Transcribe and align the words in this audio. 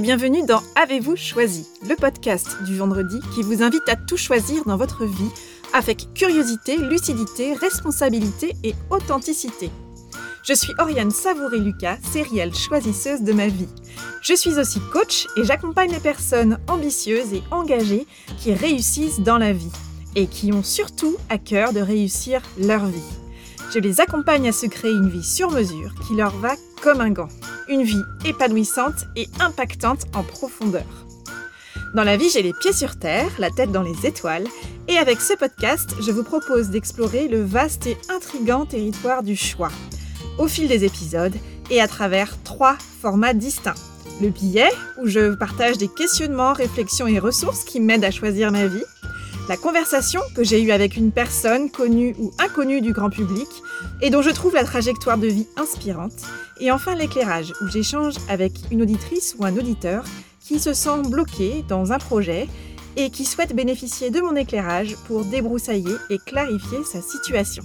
bienvenue 0.00 0.46
dans 0.46 0.62
Avez-vous 0.76 1.16
choisi, 1.16 1.66
le 1.88 1.96
podcast 1.96 2.62
du 2.64 2.76
vendredi 2.76 3.18
qui 3.34 3.42
vous 3.42 3.64
invite 3.64 3.88
à 3.88 3.96
tout 3.96 4.16
choisir 4.16 4.64
dans 4.64 4.76
votre 4.76 5.04
vie 5.04 5.30
avec 5.72 6.14
curiosité, 6.14 6.76
lucidité, 6.76 7.54
responsabilité 7.54 8.54
et 8.62 8.74
authenticité. 8.90 9.70
Je 10.44 10.54
suis 10.54 10.72
Oriane 10.78 11.10
Savouré-Lucas, 11.10 11.98
sérielle 12.12 12.54
choisisseuse 12.54 13.22
de 13.22 13.32
ma 13.32 13.48
vie. 13.48 13.68
Je 14.22 14.34
suis 14.34 14.60
aussi 14.60 14.78
coach 14.92 15.26
et 15.36 15.42
j'accompagne 15.42 15.90
les 15.90 15.98
personnes 15.98 16.58
ambitieuses 16.68 17.32
et 17.32 17.42
engagées 17.50 18.06
qui 18.38 18.54
réussissent 18.54 19.20
dans 19.20 19.38
la 19.38 19.52
vie 19.52 19.72
et 20.14 20.28
qui 20.28 20.52
ont 20.52 20.62
surtout 20.62 21.16
à 21.28 21.38
cœur 21.38 21.72
de 21.72 21.80
réussir 21.80 22.40
leur 22.60 22.86
vie. 22.86 23.27
Je 23.70 23.80
les 23.80 24.00
accompagne 24.00 24.48
à 24.48 24.52
se 24.52 24.64
créer 24.64 24.92
une 24.92 25.10
vie 25.10 25.22
sur 25.22 25.50
mesure 25.50 25.92
qui 26.06 26.14
leur 26.14 26.34
va 26.38 26.54
comme 26.82 27.02
un 27.02 27.10
gant. 27.10 27.28
Une 27.68 27.82
vie 27.82 28.02
épanouissante 28.24 29.04
et 29.14 29.28
impactante 29.40 30.06
en 30.14 30.22
profondeur. 30.22 30.86
Dans 31.94 32.04
la 32.04 32.16
vie, 32.16 32.30
j'ai 32.30 32.42
les 32.42 32.54
pieds 32.54 32.72
sur 32.72 32.98
terre, 32.98 33.30
la 33.38 33.50
tête 33.50 33.70
dans 33.70 33.82
les 33.82 34.06
étoiles, 34.06 34.46
et 34.88 34.96
avec 34.96 35.20
ce 35.20 35.34
podcast, 35.34 35.90
je 36.00 36.10
vous 36.10 36.22
propose 36.22 36.70
d'explorer 36.70 37.28
le 37.28 37.42
vaste 37.42 37.86
et 37.86 37.98
intrigant 38.08 38.64
territoire 38.64 39.22
du 39.22 39.36
choix, 39.36 39.70
au 40.38 40.48
fil 40.48 40.66
des 40.66 40.84
épisodes 40.84 41.36
et 41.70 41.82
à 41.82 41.88
travers 41.88 42.42
trois 42.44 42.78
formats 43.02 43.34
distincts. 43.34 43.74
Le 44.22 44.30
billet, 44.30 44.70
où 44.98 45.06
je 45.06 45.34
partage 45.34 45.76
des 45.76 45.88
questionnements, 45.88 46.54
réflexions 46.54 47.06
et 47.06 47.18
ressources 47.18 47.64
qui 47.64 47.80
m'aident 47.80 48.04
à 48.04 48.10
choisir 48.10 48.50
ma 48.50 48.66
vie 48.66 48.84
la 49.48 49.56
conversation 49.56 50.20
que 50.34 50.44
j'ai 50.44 50.62
eue 50.62 50.72
avec 50.72 50.96
une 50.96 51.10
personne 51.10 51.70
connue 51.70 52.14
ou 52.18 52.32
inconnue 52.38 52.82
du 52.82 52.92
grand 52.92 53.08
public 53.08 53.48
et 54.02 54.10
dont 54.10 54.20
je 54.20 54.30
trouve 54.30 54.54
la 54.54 54.64
trajectoire 54.64 55.16
de 55.16 55.26
vie 55.26 55.46
inspirante, 55.56 56.12
et 56.60 56.70
enfin 56.70 56.94
l'éclairage 56.94 57.54
où 57.62 57.68
j'échange 57.68 58.14
avec 58.28 58.52
une 58.70 58.82
auditrice 58.82 59.34
ou 59.38 59.44
un 59.46 59.56
auditeur 59.56 60.04
qui 60.40 60.58
se 60.58 60.74
sent 60.74 61.02
bloqué 61.08 61.64
dans 61.68 61.92
un 61.92 61.98
projet 61.98 62.46
et 62.96 63.10
qui 63.10 63.24
souhaite 63.24 63.54
bénéficier 63.54 64.10
de 64.10 64.20
mon 64.20 64.36
éclairage 64.36 64.96
pour 65.06 65.24
débroussailler 65.24 65.94
et 66.10 66.18
clarifier 66.18 66.84
sa 66.84 67.00
situation. 67.00 67.62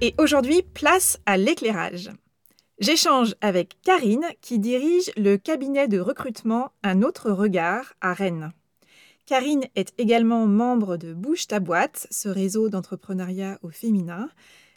Et 0.00 0.14
aujourd'hui, 0.16 0.62
place 0.62 1.18
à 1.26 1.36
l'éclairage. 1.36 2.10
J'échange 2.78 3.34
avec 3.40 3.80
Karine 3.82 4.26
qui 4.40 4.60
dirige 4.60 5.10
le 5.16 5.36
cabinet 5.36 5.88
de 5.88 5.98
recrutement 5.98 6.70
Un 6.84 7.02
autre 7.02 7.32
regard 7.32 7.94
à 8.00 8.14
Rennes. 8.14 8.52
Karine 9.26 9.64
est 9.74 9.92
également 9.98 10.46
membre 10.46 10.98
de 10.98 11.12
Bouge 11.12 11.48
ta 11.48 11.58
boîte, 11.58 12.06
ce 12.12 12.28
réseau 12.28 12.68
d'entrepreneuriat 12.68 13.58
au 13.62 13.70
féminin. 13.70 14.28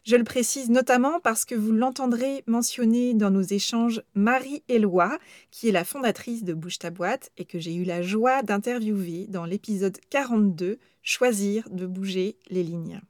Je 0.05 0.15
le 0.15 0.23
précise 0.23 0.71
notamment 0.71 1.19
parce 1.19 1.45
que 1.45 1.53
vous 1.53 1.71
l'entendrez 1.71 2.43
mentionner 2.47 3.13
dans 3.13 3.29
nos 3.29 3.43
échanges 3.43 4.01
Marie-Éloi, 4.15 5.19
qui 5.51 5.69
est 5.69 5.71
la 5.71 5.85
fondatrice 5.85 6.43
de 6.43 6.55
Bouge 6.55 6.79
ta 6.79 6.89
boîte 6.89 7.31
et 7.37 7.45
que 7.45 7.59
j'ai 7.59 7.75
eu 7.75 7.83
la 7.83 8.01
joie 8.01 8.41
d'interviewer 8.41 9.27
dans 9.27 9.45
l'épisode 9.45 9.99
42 10.09 10.79
Choisir 11.03 11.69
de 11.69 11.85
bouger 11.85 12.37
les 12.49 12.63
lignes. 12.63 13.01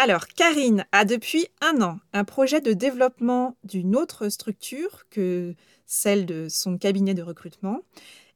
Alors, 0.00 0.28
Karine 0.28 0.86
a 0.92 1.04
depuis 1.04 1.48
un 1.60 1.82
an 1.82 1.98
un 2.12 2.22
projet 2.22 2.60
de 2.60 2.72
développement 2.72 3.56
d'une 3.64 3.96
autre 3.96 4.28
structure 4.28 5.08
que 5.10 5.56
celle 5.86 6.24
de 6.24 6.46
son 6.48 6.78
cabinet 6.78 7.14
de 7.14 7.22
recrutement. 7.24 7.80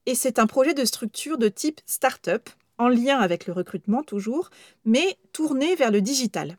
Et 0.06 0.16
c'est 0.16 0.40
un 0.40 0.48
projet 0.48 0.74
de 0.74 0.84
structure 0.84 1.38
de 1.38 1.46
type 1.46 1.80
start-up, 1.86 2.50
en 2.78 2.88
lien 2.88 3.20
avec 3.20 3.46
le 3.46 3.52
recrutement 3.52 4.02
toujours, 4.02 4.50
mais 4.84 5.16
tourné 5.32 5.76
vers 5.76 5.92
le 5.92 6.00
digital. 6.00 6.56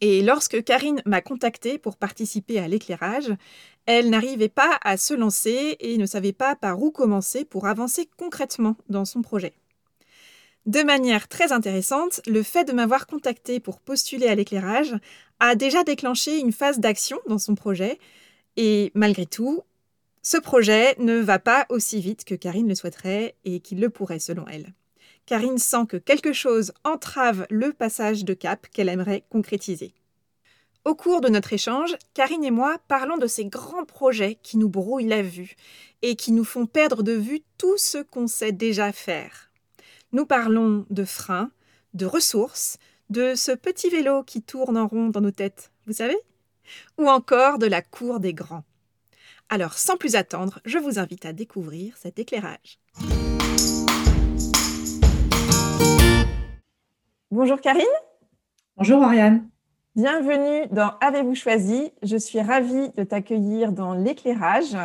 Et 0.00 0.22
lorsque 0.22 0.64
Karine 0.64 1.00
m'a 1.06 1.20
contactée 1.20 1.78
pour 1.78 1.96
participer 1.96 2.58
à 2.58 2.66
l'éclairage, 2.66 3.32
elle 3.86 4.10
n'arrivait 4.10 4.48
pas 4.48 4.76
à 4.82 4.96
se 4.96 5.14
lancer 5.14 5.76
et 5.78 5.98
ne 5.98 6.06
savait 6.06 6.32
pas 6.32 6.56
par 6.56 6.82
où 6.82 6.90
commencer 6.90 7.44
pour 7.44 7.68
avancer 7.68 8.08
concrètement 8.16 8.74
dans 8.88 9.04
son 9.04 9.22
projet. 9.22 9.54
De 10.66 10.82
manière 10.82 11.28
très 11.28 11.52
intéressante, 11.52 12.22
le 12.26 12.42
fait 12.42 12.64
de 12.64 12.72
m'avoir 12.72 13.06
contacté 13.06 13.60
pour 13.60 13.80
postuler 13.80 14.28
à 14.28 14.34
l'éclairage 14.34 14.94
a 15.38 15.56
déjà 15.56 15.84
déclenché 15.84 16.38
une 16.38 16.52
phase 16.52 16.78
d'action 16.78 17.18
dans 17.28 17.38
son 17.38 17.54
projet 17.54 17.98
et 18.56 18.90
malgré 18.94 19.26
tout, 19.26 19.62
ce 20.22 20.38
projet 20.38 20.94
ne 20.98 21.18
va 21.18 21.38
pas 21.38 21.66
aussi 21.68 22.00
vite 22.00 22.24
que 22.24 22.34
Karine 22.34 22.68
le 22.68 22.74
souhaiterait 22.74 23.34
et 23.44 23.60
qu'il 23.60 23.78
le 23.78 23.90
pourrait 23.90 24.18
selon 24.18 24.46
elle. 24.48 24.72
Karine 25.26 25.58
sent 25.58 25.84
que 25.86 25.98
quelque 25.98 26.32
chose 26.32 26.72
entrave 26.82 27.46
le 27.50 27.74
passage 27.74 28.24
de 28.24 28.32
cap 28.32 28.66
qu'elle 28.72 28.88
aimerait 28.88 29.24
concrétiser. 29.28 29.92
Au 30.86 30.94
cours 30.94 31.20
de 31.20 31.28
notre 31.28 31.52
échange, 31.52 31.94
Karine 32.14 32.44
et 32.44 32.50
moi 32.50 32.78
parlons 32.88 33.18
de 33.18 33.26
ces 33.26 33.44
grands 33.44 33.84
projets 33.84 34.38
qui 34.42 34.56
nous 34.56 34.70
brouillent 34.70 35.08
la 35.08 35.22
vue 35.22 35.56
et 36.00 36.16
qui 36.16 36.32
nous 36.32 36.44
font 36.44 36.64
perdre 36.64 37.02
de 37.02 37.12
vue 37.12 37.42
tout 37.58 37.76
ce 37.76 37.98
qu'on 37.98 38.28
sait 38.28 38.52
déjà 38.52 38.92
faire. 38.92 39.50
Nous 40.14 40.26
parlons 40.26 40.86
de 40.90 41.04
freins, 41.04 41.50
de 41.92 42.06
ressources, 42.06 42.78
de 43.10 43.34
ce 43.34 43.50
petit 43.50 43.90
vélo 43.90 44.22
qui 44.22 44.42
tourne 44.42 44.78
en 44.78 44.86
rond 44.86 45.08
dans 45.08 45.20
nos 45.20 45.32
têtes, 45.32 45.72
vous 45.88 45.92
savez? 45.92 46.16
Ou 46.98 47.08
encore 47.08 47.58
de 47.58 47.66
la 47.66 47.82
cour 47.82 48.20
des 48.20 48.32
grands. 48.32 48.62
Alors 49.48 49.72
sans 49.72 49.96
plus 49.96 50.14
attendre, 50.14 50.60
je 50.64 50.78
vous 50.78 51.00
invite 51.00 51.26
à 51.26 51.32
découvrir 51.32 51.96
cet 51.96 52.20
éclairage. 52.20 52.78
Bonjour 57.32 57.60
Karine. 57.60 57.82
Bonjour 58.76 59.02
Ariane. 59.02 59.48
Bienvenue 59.96 60.68
dans 60.70 60.96
Avez-vous 61.00 61.34
choisi? 61.34 61.90
Je 62.04 62.16
suis 62.16 62.40
ravie 62.40 62.90
de 62.90 63.02
t'accueillir 63.02 63.72
dans 63.72 63.94
l'éclairage. 63.94 64.76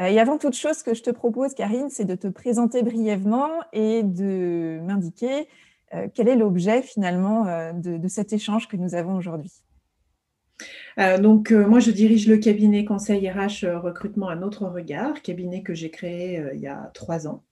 Euh, 0.00 0.06
et 0.06 0.18
avant 0.18 0.38
toute 0.38 0.54
chose, 0.54 0.78
ce 0.78 0.84
que 0.84 0.94
je 0.94 1.02
te 1.02 1.10
propose, 1.10 1.54
Karine, 1.54 1.88
c'est 1.90 2.04
de 2.04 2.14
te 2.14 2.28
présenter 2.28 2.82
brièvement 2.82 3.50
et 3.72 4.02
de 4.02 4.78
m'indiquer 4.82 5.48
euh, 5.94 6.08
quel 6.12 6.28
est 6.28 6.36
l'objet 6.36 6.82
finalement 6.82 7.46
euh, 7.46 7.72
de, 7.72 8.08
cet 8.08 8.32
échange 8.32 8.68
que 8.68 8.76
nous 8.76 8.94
avons 8.94 9.16
aujourd'hui. 9.16 9.52
donc, 11.18 11.50
moi, 11.50 11.80
je 11.80 11.90
dirige 11.90 12.26
le 12.26 12.38
cabinet 12.38 12.84
Conseil 12.84 13.28
RH 13.30 13.66
Recrutement 13.82 14.28
à 14.28 14.36
notre 14.36 14.66
regard, 14.66 15.20
cabinet 15.22 15.62
que 15.62 15.74
j'ai 15.74 15.90
créé 15.90 16.42
il 16.54 16.60
y 16.60 16.66
a 16.66 16.90
trois 16.94 17.28
ans. 17.28 17.44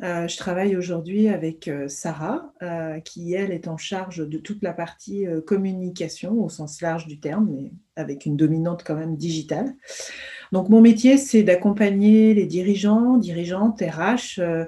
je 0.00 0.36
travaille 0.36 0.76
aujourd'hui 0.76 1.28
avec 1.28 1.70
Sarah, 1.86 2.52
qui, 3.04 3.34
elle, 3.34 3.52
est 3.52 3.68
en 3.68 3.76
charge 3.76 4.28
de 4.28 4.38
toute 4.38 4.64
la 4.64 4.72
partie 4.72 5.26
communication 5.46 6.42
au 6.42 6.48
sens 6.48 6.82
large 6.82 7.06
du 7.06 7.20
terme, 7.20 7.48
mais 7.52 7.70
avec 7.94 8.26
une 8.26 8.36
dominante 8.36 8.82
quand 8.84 8.96
même 8.96 9.16
digitale. 9.16 9.76
Donc 10.52 10.68
mon 10.68 10.80
métier, 10.80 11.16
c'est 11.16 11.44
d'accompagner 11.44 12.34
les 12.34 12.46
dirigeants, 12.46 13.16
dirigeantes, 13.18 13.80
RH 13.80 14.40
euh, 14.40 14.64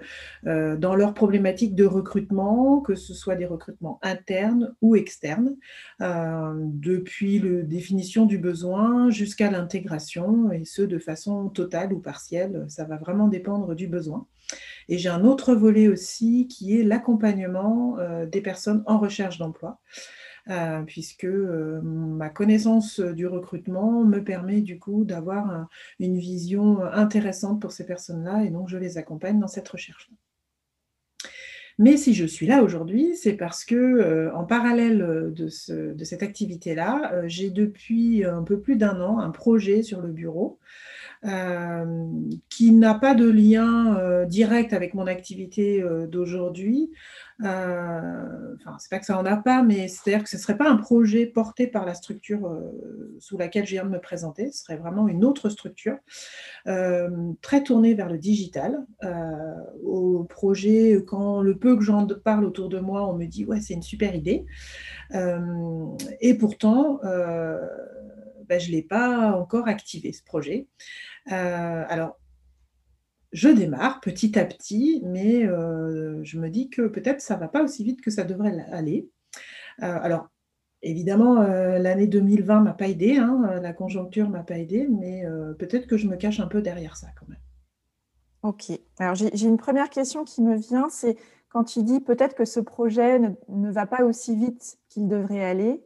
euh, 0.47 0.77
dans 0.77 0.95
leurs 0.95 1.13
problématiques 1.13 1.75
de 1.75 1.85
recrutement, 1.85 2.81
que 2.81 2.95
ce 2.95 3.15
soit 3.15 3.35
des 3.35 3.47
recrutements 3.47 3.99
internes 4.03 4.75
ou 4.81 4.95
externes, 4.95 5.57
euh, 6.01 6.53
depuis 6.57 7.41
la 7.41 7.63
définition 7.63 8.27
du 8.27 8.39
besoin 8.39 9.11
jusqu'à 9.11 9.51
l'intégration, 9.51 10.53
et 10.53 10.65
ce 10.65 10.83
de 10.83 10.99
façon 10.99 11.49
totale 11.49 11.93
ou 11.93 11.99
partielle. 11.99 12.65
Ça 12.69 12.85
va 12.85 12.97
vraiment 12.97 13.27
dépendre 13.27 13.75
du 13.75 13.89
besoin. 13.89 14.27
Et 14.89 14.99
j'ai 14.99 15.09
un 15.09 15.25
autre 15.25 15.55
volet 15.55 15.89
aussi 15.89 16.47
qui 16.47 16.79
est 16.79 16.83
l'accompagnement 16.83 17.97
des 18.31 18.41
personnes 18.41 18.83
en 18.87 18.99
recherche 18.99 19.39
d'emploi. 19.39 19.81
Euh, 20.51 20.83
puisque 20.83 21.25
euh, 21.25 21.81
ma 21.83 22.29
connaissance 22.29 22.99
du 22.99 23.29
recrutement 23.29 24.03
me 24.03 24.25
permet 24.25 24.61
du 24.61 24.77
coup 24.81 25.05
d'avoir 25.05 25.69
une 26.01 26.19
vision 26.19 26.83
intéressante 26.83 27.61
pour 27.61 27.71
ces 27.71 27.87
personnes-là 27.87 28.43
et 28.45 28.51
donc 28.51 28.69
je 28.69 28.77
les 28.77 28.99
accompagne 28.99 29.39
dans 29.39 29.47
cette 29.47 29.69
recherche. 29.69 30.11
Mais 31.79 31.97
si 31.97 32.13
je 32.13 32.27
suis 32.27 32.47
là 32.47 32.65
aujourd'hui, 32.65 33.15
c'est 33.15 33.35
parce 33.35 33.65
que 33.65 33.77
euh, 33.77 34.35
en 34.35 34.45
parallèle 34.45 35.33
de 35.33 35.49
cette 35.49 36.23
activité-là, 36.25 37.23
j'ai 37.29 37.51
depuis 37.51 38.25
un 38.25 38.43
peu 38.43 38.59
plus 38.59 38.75
d'un 38.75 39.01
an 39.01 39.21
un 39.21 39.31
projet 39.31 39.83
sur 39.83 40.01
le 40.01 40.11
bureau 40.11 40.59
qui 42.49 42.73
n'a 42.73 42.95
pas 42.95 43.15
de 43.15 43.31
lien 43.31 44.27
direct 44.27 44.73
avec 44.73 44.93
mon 44.93 45.07
activité 45.07 45.81
d'aujourd'hui, 46.09 46.91
euh, 47.43 48.55
enfin, 48.61 48.77
c'est 48.79 48.91
pas 48.91 48.99
que 48.99 49.07
ça 49.07 49.19
en 49.19 49.27
a 49.27 49.37
pas, 49.37 49.63
mais 49.63 49.89
c'est-à-dire 49.89 50.23
que 50.23 50.31
ce 50.31 50.39
serait 50.39 50.57
pas 50.57 50.69
un 50.69 50.77
projet 50.77 51.27
porté 51.27 51.67
par 51.67 51.85
la 51.85 51.95
structure 51.95 52.47
euh, 52.47 53.17
sous 53.19 53.37
laquelle 53.37 53.67
je 53.67 53.73
viens 53.73 53.85
de 53.85 53.91
me 53.91 54.01
présenter, 54.01 54.53
ce 54.53 54.63
serait 54.63 54.77
vraiment 54.77 55.09
une 55.09 55.25
autre 55.25 55.49
structure, 55.49 55.99
euh, 56.67 57.11
très 57.41 57.63
tournée 57.63 57.95
vers 57.95 58.09
le 58.09 58.19
digital. 58.19 58.87
au 59.85 60.25
projet, 60.25 61.03
quand 61.07 61.43
le 61.43 61.57
peu 61.59 61.77
que 61.77 61.83
j'en 61.83 62.07
parle 62.07 62.45
autour 62.45 62.69
de 62.69 62.79
moi, 62.79 63.09
on 63.09 63.15
me 63.17 63.27
dit 63.27 63.45
ouais, 63.45 63.61
c'est 63.61 63.75
une 63.75 63.83
super 63.83 64.15
idée. 64.15 64.45
et 66.21 66.35
pourtant, 66.35 67.01
ben, 67.03 68.61
je 68.61 68.69
ne 68.69 68.73
l'ai 68.73 68.83
pas 68.83 69.33
encore 69.33 69.69
activé, 69.69 70.13
ce 70.13 70.23
projet. 70.23 70.67
alors, 71.27 72.19
je 73.33 73.49
démarre 73.49 74.01
petit 74.01 74.39
à 74.39 74.45
petit, 74.45 75.03
mais 75.05 75.43
je 75.43 76.39
me 76.39 76.49
dis 76.49 76.71
que 76.71 76.83
peut-être 76.83 77.21
ça 77.21 77.37
ne 77.37 77.41
va 77.41 77.49
pas 77.49 77.63
aussi 77.63 77.85
vite 77.85 78.01
que 78.01 78.11
ça 78.11 78.25
devrait 78.25 78.67
aller. 78.71 79.09
alors, 79.79 80.29
évidemment, 80.83 81.37
l'année 81.37 82.07
2020 82.07 82.61
ne 82.61 82.65
m'a 82.65 82.73
pas 82.73 82.89
aidé, 82.89 83.17
hein, 83.17 83.59
la 83.63 83.73
conjoncture 83.73 84.27
ne 84.27 84.33
m'a 84.33 84.43
pas 84.43 84.59
aidé, 84.59 84.87
mais 84.89 85.25
peut-être 85.59 85.87
que 85.87 85.97
je 85.97 86.09
me 86.09 86.17
cache 86.17 86.41
un 86.41 86.47
peu 86.47 86.61
derrière 86.61 86.97
ça 86.97 87.09
quand 87.19 87.29
même. 87.29 87.39
Ok. 88.43 88.73
Alors, 88.99 89.15
j'ai 89.15 89.47
une 89.47 89.57
première 89.57 89.89
question 89.89 90.25
qui 90.25 90.43
me 90.43 90.57
vient, 90.57 90.89
c'est 90.91 91.17
quand 91.49 91.65
tu 91.65 91.83
dis 91.83 92.01
peut-être 92.01 92.35
que 92.35 92.45
ce 92.45 92.61
projet 92.61 93.19
ne, 93.19 93.71
va 93.71 93.87
pas 93.87 94.05
aussi 94.05 94.35
vite 94.35 94.79
qu'il 94.89 95.07
devrait 95.07 95.45
aller. 95.45 95.83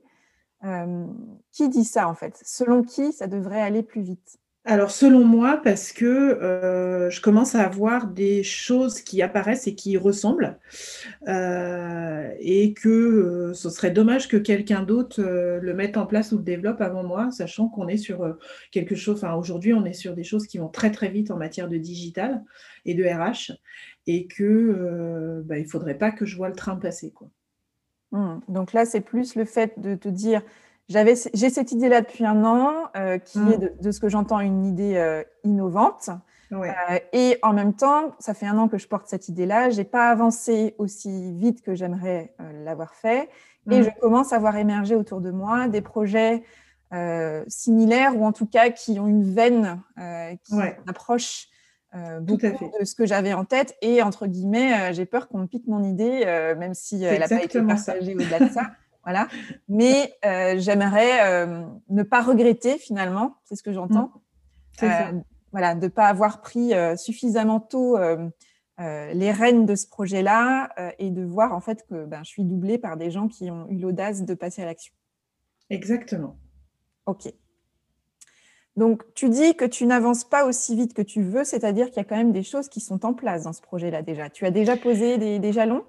qui 1.52 1.68
dit 1.68 1.84
ça 1.84 2.08
en 2.08 2.14
fait? 2.14 2.40
Selon 2.44 2.82
qui 2.82 3.12
ça 3.12 3.26
devrait 3.26 3.60
aller 3.60 3.82
plus 3.82 4.02
vite? 4.02 4.38
Alors, 4.68 4.90
selon 4.90 5.24
moi, 5.24 5.60
parce 5.62 5.92
que 5.92 6.04
euh, 6.04 7.08
je 7.08 7.20
commence 7.20 7.54
à 7.54 7.62
avoir 7.62 8.08
des 8.08 8.42
choses 8.42 9.00
qui 9.00 9.22
apparaissent 9.22 9.68
et 9.68 9.76
qui 9.76 9.96
ressemblent, 9.96 10.58
euh, 11.28 12.28
et 12.40 12.74
que 12.74 12.88
euh, 12.88 13.54
ce 13.54 13.70
serait 13.70 13.92
dommage 13.92 14.26
que 14.26 14.36
quelqu'un 14.36 14.82
d'autre 14.82 15.22
le 15.22 15.74
mette 15.74 15.96
en 15.96 16.04
place 16.04 16.32
ou 16.32 16.38
le 16.38 16.42
développe 16.42 16.80
avant 16.80 17.04
moi, 17.04 17.30
sachant 17.30 17.68
qu'on 17.68 17.86
est 17.86 17.96
sur 17.96 18.36
quelque 18.72 18.96
chose, 18.96 19.22
enfin 19.22 19.34
aujourd'hui, 19.34 19.72
on 19.72 19.84
est 19.84 19.92
sur 19.92 20.14
des 20.14 20.24
choses 20.24 20.48
qui 20.48 20.58
vont 20.58 20.68
très 20.68 20.90
très 20.90 21.10
vite 21.10 21.30
en 21.30 21.36
matière 21.36 21.68
de 21.68 21.76
digital 21.76 22.42
et 22.84 22.94
de 22.94 23.04
RH, 23.04 23.52
et 24.08 24.26
que 24.26 25.44
bah, 25.44 25.58
il 25.58 25.64
ne 25.64 25.68
faudrait 25.68 25.98
pas 25.98 26.10
que 26.10 26.26
je 26.26 26.36
vois 26.36 26.48
le 26.48 26.56
train 26.56 26.74
passer. 26.74 27.14
Mmh. 28.10 28.38
Donc 28.48 28.72
là, 28.72 28.84
c'est 28.84 29.00
plus 29.00 29.36
le 29.36 29.44
fait 29.44 29.78
de 29.78 29.94
te 29.94 30.08
dire 30.08 30.42
j'ai 30.88 31.50
cette 31.50 31.72
idée-là 31.72 32.00
depuis 32.00 32.24
un 32.24 32.44
an, 32.44 32.72
euh, 32.96 33.18
qui 33.18 33.38
est 33.38 33.58
mmh. 33.58 33.82
de, 33.82 33.90
ce 33.90 33.98
que 33.98 34.08
j'entends 34.08 34.40
une 34.40 34.64
idée 34.64 34.96
euh, 34.96 35.22
innovante. 35.42 36.10
Euh, 36.52 36.64
et 37.12 37.38
en 37.42 37.52
même 37.52 37.74
temps, 37.74 38.14
ça 38.20 38.32
fait 38.32 38.46
un 38.46 38.56
an 38.56 38.68
que 38.68 38.78
je 38.78 38.86
porte 38.86 39.08
cette 39.08 39.28
idée-là. 39.28 39.70
J'ai 39.70 39.84
pas 39.84 40.10
avancé 40.10 40.76
aussi 40.78 41.32
vite 41.32 41.60
que 41.62 41.74
j'aimerais 41.74 42.34
l'avoir 42.64 42.94
fait, 42.94 43.28
et 43.68 43.80
mmh. 43.80 43.82
je 43.82 43.90
commence 44.00 44.32
à 44.32 44.38
voir 44.38 44.56
émerger 44.56 44.94
autour 44.94 45.20
de 45.20 45.32
moi 45.32 45.66
des 45.66 45.80
projets 45.80 46.44
similaires 47.48 48.16
ou 48.16 48.24
en 48.24 48.32
tout 48.32 48.46
cas 48.46 48.70
qui 48.70 49.00
ont 49.00 49.08
une 49.08 49.34
veine 49.34 49.82
qui 50.44 50.54
approche 50.86 51.48
beaucoup 52.20 52.46
de 52.80 52.84
ce 52.84 52.94
que 52.94 53.06
j'avais 53.06 53.32
en 53.32 53.44
tête. 53.44 53.76
Et 53.82 54.02
entre 54.02 54.28
guillemets, 54.28 54.94
j'ai 54.94 55.04
peur 55.04 55.26
qu'on 55.26 55.38
me 55.38 55.46
pique 55.46 55.66
mon 55.66 55.82
idée, 55.82 56.24
même 56.56 56.74
si 56.74 57.02
elle 57.02 57.18
n'a 57.18 57.28
pas 57.28 57.42
été 57.42 57.60
partagée 57.60 58.14
au-delà 58.14 58.38
de 58.38 58.52
ça. 58.52 58.62
Voilà. 59.06 59.28
Mais 59.68 60.12
euh, 60.24 60.58
j'aimerais 60.58 61.30
euh, 61.30 61.64
ne 61.88 62.02
pas 62.02 62.22
regretter 62.22 62.76
finalement, 62.76 63.36
c'est 63.44 63.54
ce 63.54 63.62
que 63.62 63.72
j'entends. 63.72 64.10
Mmh. 64.82 64.84
Euh, 64.84 65.12
voilà, 65.52 65.76
de 65.76 65.84
ne 65.84 65.88
pas 65.88 66.06
avoir 66.06 66.42
pris 66.42 66.72
suffisamment 66.98 67.60
tôt 67.60 67.96
les 68.78 69.30
rênes 69.30 69.64
de 69.64 69.74
ce 69.74 69.86
projet-là 69.86 70.68
et 70.98 71.10
de 71.10 71.24
voir 71.24 71.54
en 71.54 71.60
fait 71.60 71.86
que 71.86 72.04
ben, 72.04 72.22
je 72.24 72.28
suis 72.28 72.44
doublée 72.44 72.76
par 72.76 72.98
des 72.98 73.10
gens 73.10 73.28
qui 73.28 73.50
ont 73.50 73.66
eu 73.70 73.78
l'audace 73.78 74.24
de 74.24 74.34
passer 74.34 74.62
à 74.62 74.66
l'action. 74.66 74.92
Exactement. 75.70 76.36
Ok. 77.06 77.32
Donc, 78.76 79.02
tu 79.14 79.30
dis 79.30 79.56
que 79.56 79.64
tu 79.64 79.86
n'avances 79.86 80.24
pas 80.24 80.44
aussi 80.44 80.76
vite 80.76 80.92
que 80.92 81.00
tu 81.00 81.22
veux, 81.22 81.44
c'est-à-dire 81.44 81.86
qu'il 81.86 81.96
y 81.96 82.00
a 82.00 82.04
quand 82.04 82.16
même 82.16 82.32
des 82.32 82.42
choses 82.42 82.68
qui 82.68 82.80
sont 82.80 83.06
en 83.06 83.14
place 83.14 83.44
dans 83.44 83.54
ce 83.54 83.62
projet-là 83.62 84.02
déjà. 84.02 84.28
Tu 84.28 84.44
as 84.44 84.50
déjà 84.50 84.76
posé 84.76 85.16
des 85.16 85.52
jalons? 85.52 85.84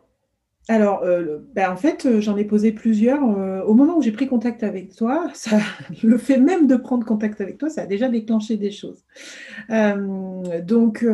Alors, 0.69 1.03
euh, 1.03 1.39
ben, 1.53 1.71
en 1.71 1.77
fait, 1.77 2.05
euh, 2.05 2.19
j'en 2.19 2.35
ai 2.35 2.43
posé 2.43 2.73
plusieurs. 2.73 3.23
Euh, 3.23 3.63
au 3.63 3.73
moment 3.73 3.97
où 3.97 4.01
j'ai 4.01 4.11
pris 4.11 4.27
contact 4.27 4.63
avec 4.63 4.93
toi, 4.93 5.29
ça, 5.33 5.59
le 6.03 6.17
fait 6.17 6.37
même 6.37 6.67
de 6.67 6.75
prendre 6.75 7.05
contact 7.05 7.39
avec 7.39 7.57
toi, 7.57 7.69
ça 7.69 7.83
a 7.83 7.85
déjà 7.85 8.09
déclenché 8.09 8.57
des 8.57 8.71
choses. 8.71 9.05
donc, 9.69 11.05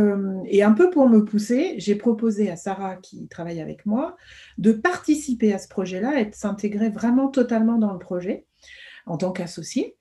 et 0.46 0.64
un 0.64 0.72
peu 0.74 0.90
pour 0.90 1.08
me 1.08 1.24
pousser, 1.24 1.76
j'ai 1.78 1.96
proposé 1.96 2.50
à 2.50 2.56
Sarah, 2.56 2.96
qui 2.96 3.28
travaille 3.28 3.62
avec 3.62 3.86
moi, 3.86 4.16
de 4.58 4.72
participer 4.72 5.54
à 5.54 5.60
ce 5.60 5.68
projet-là 5.68 6.20
et 6.20 6.26
de 6.26 6.36
s'intégrer 6.36 6.90
vraiment 6.90 7.28
totalement 7.28 7.78
dans 7.78 7.94
le 7.94 8.00
projet 8.00 8.46
en 9.06 9.18
tant 9.18 9.32
qu'associée 9.32 9.98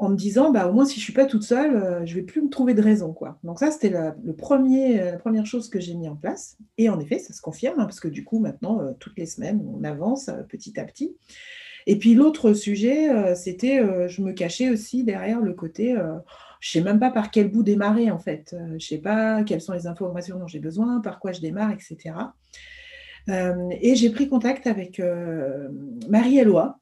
en 0.00 0.08
me 0.08 0.16
disant 0.16 0.50
bah, 0.50 0.66
au 0.66 0.72
moins 0.72 0.86
si 0.86 0.94
je 0.94 1.00
ne 1.00 1.04
suis 1.04 1.12
pas 1.12 1.26
toute 1.26 1.42
seule, 1.42 1.76
euh, 1.76 2.06
je 2.06 2.14
ne 2.14 2.20
vais 2.20 2.26
plus 2.26 2.42
me 2.42 2.48
trouver 2.48 2.72
de 2.72 2.80
raison. 2.80 3.12
Quoi. 3.12 3.38
Donc 3.44 3.58
ça, 3.58 3.70
c'était 3.70 3.90
la, 3.90 4.16
premier, 4.36 4.98
euh, 4.98 5.12
la 5.12 5.18
première 5.18 5.44
chose 5.44 5.68
que 5.68 5.78
j'ai 5.78 5.94
mis 5.94 6.08
en 6.08 6.16
place. 6.16 6.56
Et 6.78 6.88
en 6.88 6.98
effet, 6.98 7.18
ça 7.18 7.34
se 7.34 7.42
confirme, 7.42 7.78
hein, 7.78 7.84
parce 7.84 8.00
que 8.00 8.08
du 8.08 8.24
coup, 8.24 8.38
maintenant, 8.38 8.80
euh, 8.80 8.92
toutes 8.98 9.18
les 9.18 9.26
semaines, 9.26 9.62
on 9.62 9.84
avance 9.84 10.30
petit 10.48 10.80
à 10.80 10.84
petit. 10.84 11.14
Et 11.86 11.98
puis 11.98 12.14
l'autre 12.14 12.54
sujet, 12.54 13.34
c'était, 13.34 13.80
je 14.06 14.20
me 14.20 14.32
cachais 14.32 14.68
aussi 14.68 15.02
derrière 15.02 15.40
le 15.40 15.54
côté, 15.54 15.94
je 16.60 16.78
ne 16.78 16.82
sais 16.82 16.82
même 16.82 17.00
pas 17.00 17.10
par 17.10 17.30
quel 17.30 17.50
bout 17.50 17.62
démarrer 17.62 18.10
en 18.10 18.18
fait. 18.18 18.54
je 18.68 18.74
ne 18.74 18.78
sais 18.78 18.98
pas 18.98 19.42
quelles 19.44 19.62
sont 19.62 19.72
les 19.72 19.86
informations 19.86 20.38
dont 20.38 20.46
j'ai 20.46 20.58
besoin, 20.58 21.00
par 21.00 21.18
quoi 21.18 21.32
je 21.32 21.40
démarre, 21.40 21.72
etc. 21.72 22.14
et 23.28 23.94
j'ai 23.96 24.10
pris 24.10 24.28
contact 24.28 24.66
avec 24.66 25.00
Marie-Éloi, 26.10 26.78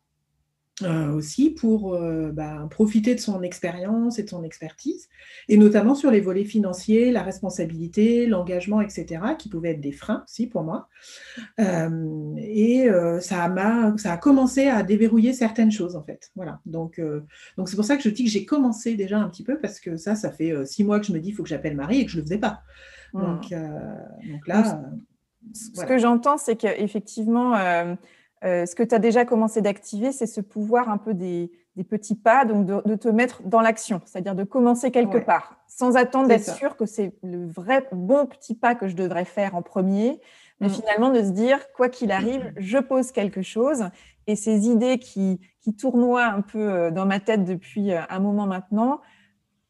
euh, 0.84 1.12
aussi 1.12 1.50
pour 1.50 1.94
euh, 1.94 2.30
bah, 2.30 2.68
profiter 2.70 3.16
de 3.16 3.20
son 3.20 3.42
expérience 3.42 4.20
et 4.20 4.22
de 4.22 4.28
son 4.28 4.44
expertise, 4.44 5.08
et 5.48 5.56
notamment 5.56 5.96
sur 5.96 6.12
les 6.12 6.20
volets 6.20 6.44
financiers, 6.44 7.10
la 7.10 7.22
responsabilité, 7.22 8.26
l'engagement, 8.26 8.80
etc., 8.80 9.20
qui 9.36 9.48
pouvaient 9.48 9.72
être 9.72 9.80
des 9.80 9.90
freins 9.90 10.22
aussi 10.24 10.46
pour 10.46 10.62
moi. 10.62 10.88
Euh, 11.58 12.34
et 12.36 12.88
ça, 13.20 13.44
a 13.44 13.96
ça 13.96 14.12
a 14.12 14.16
commencé 14.18 14.68
à 14.68 14.84
déverrouiller 14.84 15.32
certaines 15.32 15.72
choses, 15.72 15.96
en 15.96 16.02
fait. 16.04 16.30
Voilà. 16.36 16.60
Donc, 16.64 17.00
donc 17.56 17.68
c'est 17.68 17.76
pour 17.76 17.84
ça 17.84 17.96
que 17.96 18.02
je 18.02 18.10
dis 18.10 18.24
que 18.24 18.30
j'ai 18.30 18.44
commencé 18.44 18.94
déjà 18.94 19.18
un 19.18 19.28
petit 19.28 19.42
peu, 19.42 19.58
parce 19.58 19.80
que 19.80 19.96
ça, 19.96 20.14
ça 20.14 20.30
fait 20.30 20.64
six 20.64 20.84
mois 20.84 21.00
que 21.00 21.06
je 21.06 21.12
me 21.12 21.18
dis, 21.18 21.30
il 21.30 21.34
faut 21.34 21.42
que 21.42 21.48
j'appelle 21.48 21.74
Marie, 21.74 22.00
et 22.00 22.04
que 22.04 22.10
je 22.12 22.18
ne 22.18 22.22
le 22.22 22.26
faisais 22.26 22.38
pas. 22.38 22.60
Mmh. 23.14 23.20
Donc, 23.20 23.50
donc 23.50 24.46
là... 24.46 24.80
Ce 25.54 25.84
que 25.84 25.98
j'entends, 25.98 26.36
c'est 26.36 26.56
qu'effectivement, 26.56 27.54
euh, 28.44 28.66
ce 28.66 28.74
que 28.74 28.82
tu 28.82 28.94
as 28.94 28.98
déjà 28.98 29.24
commencé 29.24 29.60
d'activer, 29.60 30.12
c'est 30.12 30.26
ce 30.26 30.40
pouvoir 30.40 30.88
un 30.88 30.98
peu 30.98 31.14
des, 31.14 31.50
petits 31.88 32.16
pas, 32.16 32.44
donc 32.44 32.66
de, 32.66 32.94
te 32.96 33.08
mettre 33.08 33.42
dans 33.44 33.60
l'action, 33.60 34.00
c'est-à-dire 34.04 34.34
de 34.34 34.42
commencer 34.42 34.90
quelque 34.90 35.18
part, 35.18 35.60
sans 35.68 35.96
attendre 35.96 36.26
d'être 36.26 36.56
sûr 36.56 36.76
que 36.76 36.86
c'est 36.86 37.12
le 37.22 37.46
vrai 37.46 37.86
bon 37.92 38.26
petit 38.26 38.56
pas 38.56 38.74
que 38.74 38.88
je 38.88 38.96
devrais 38.96 39.24
faire 39.24 39.54
en 39.54 39.62
premier, 39.62 40.20
mais 40.60 40.66
mm. 40.66 40.70
finalement 40.70 41.10
de 41.10 41.22
se 41.22 41.30
dire, 41.30 41.60
quoi 41.72 41.88
qu'il 41.88 42.10
arrive, 42.10 42.52
je 42.56 42.78
pose 42.78 43.12
quelque 43.12 43.42
chose, 43.42 43.84
et 44.26 44.34
ces 44.34 44.68
idées 44.68 44.98
qui, 44.98 45.40
qui 45.60 45.74
tournoient 45.74 46.26
un 46.26 46.40
peu 46.40 46.58
euh, 46.58 46.90
dans 46.90 47.06
ma 47.06 47.20
tête 47.20 47.44
depuis 47.44 47.92
euh, 47.92 48.00
un 48.10 48.20
moment 48.20 48.46
maintenant, 48.46 49.00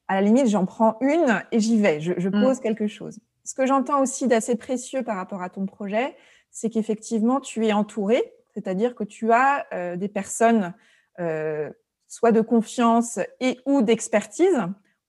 à 0.09 0.15
la 0.15 0.23
limite, 0.23 0.49
j'en 0.49 0.65
prends 0.65 0.97
une 1.01 1.43
et 1.53 1.61
j'y 1.61 1.79
vais, 1.79 2.01
je, 2.01 2.29
mm. 2.29 2.43
pose 2.43 2.61
quelque 2.61 2.87
chose. 2.87 3.21
Ce 3.45 3.55
que 3.55 3.67
j'entends 3.67 4.01
aussi 4.01 4.27
d'assez 4.27 4.57
précieux 4.57 5.03
par 5.03 5.17
rapport 5.17 5.43
à 5.43 5.51
ton 5.51 5.67
projet, 5.67 6.17
c'est 6.51 6.71
qu'effectivement, 6.71 7.41
tu 7.41 7.67
es 7.67 7.73
entouré 7.73 8.33
c'est-à-dire 8.59 8.97
que 8.97 9.05
tu 9.05 9.33
as 9.33 9.67
euh, 9.73 9.97
des 9.97 10.09
personnes 10.09 10.75
euh, 11.21 11.71
soit 12.09 12.33
de 12.33 12.41
confiance 12.41 13.21
et 13.39 13.61
ou 13.67 13.83
d'expertise 13.83 14.59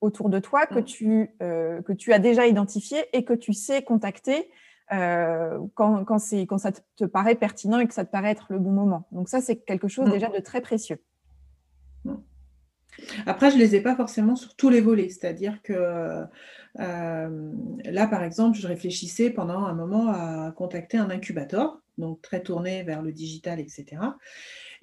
autour 0.00 0.28
de 0.28 0.38
toi 0.38 0.66
que, 0.66 0.78
mm. 0.78 0.84
tu, 0.84 1.30
euh, 1.42 1.82
que 1.82 1.92
tu 1.92 2.12
as 2.12 2.20
déjà 2.20 2.46
identifié 2.46 3.04
et 3.12 3.24
que 3.24 3.32
tu 3.32 3.52
sais 3.52 3.82
contacter 3.82 4.50
quand, 4.88 6.04
quand, 6.04 6.18
quand, 6.48 6.58
ça 6.58 6.72
te 6.72 7.04
paraît 7.04 7.36
pertinent 7.36 7.78
et 7.78 7.86
que 7.86 7.94
ça 7.94 8.04
te 8.04 8.10
paraît 8.10 8.32
être 8.32 8.46
le 8.50 8.58
bon 8.58 8.72
moment. 8.72 9.06
Donc 9.12 9.28
ça, 9.28 9.40
c'est 9.40 9.56
quelque 9.56 9.86
chose 9.86 10.08
mm. 10.08 10.12
déjà 10.12 10.28
de 10.28 10.40
très 10.40 10.60
précieux. 10.60 11.00
Après, 13.26 13.50
je 13.50 13.56
ne 13.56 13.60
les 13.60 13.74
ai 13.74 13.80
pas 13.80 13.96
forcément 13.96 14.36
sur 14.36 14.54
tous 14.54 14.70
les 14.70 14.80
volets, 14.80 15.08
c'est-à-dire 15.08 15.60
que 15.62 16.24
là, 16.76 18.06
par 18.06 18.22
exemple, 18.22 18.58
je 18.58 18.66
réfléchissais 18.66 19.30
pendant 19.30 19.64
un 19.64 19.74
moment 19.74 20.08
à 20.08 20.52
contacter 20.56 20.98
un 20.98 21.10
incubateur 21.10 21.80
donc 22.00 22.20
très 22.22 22.42
tourné 22.42 22.82
vers 22.82 23.02
le 23.02 23.12
digital, 23.12 23.60
etc. 23.60 23.84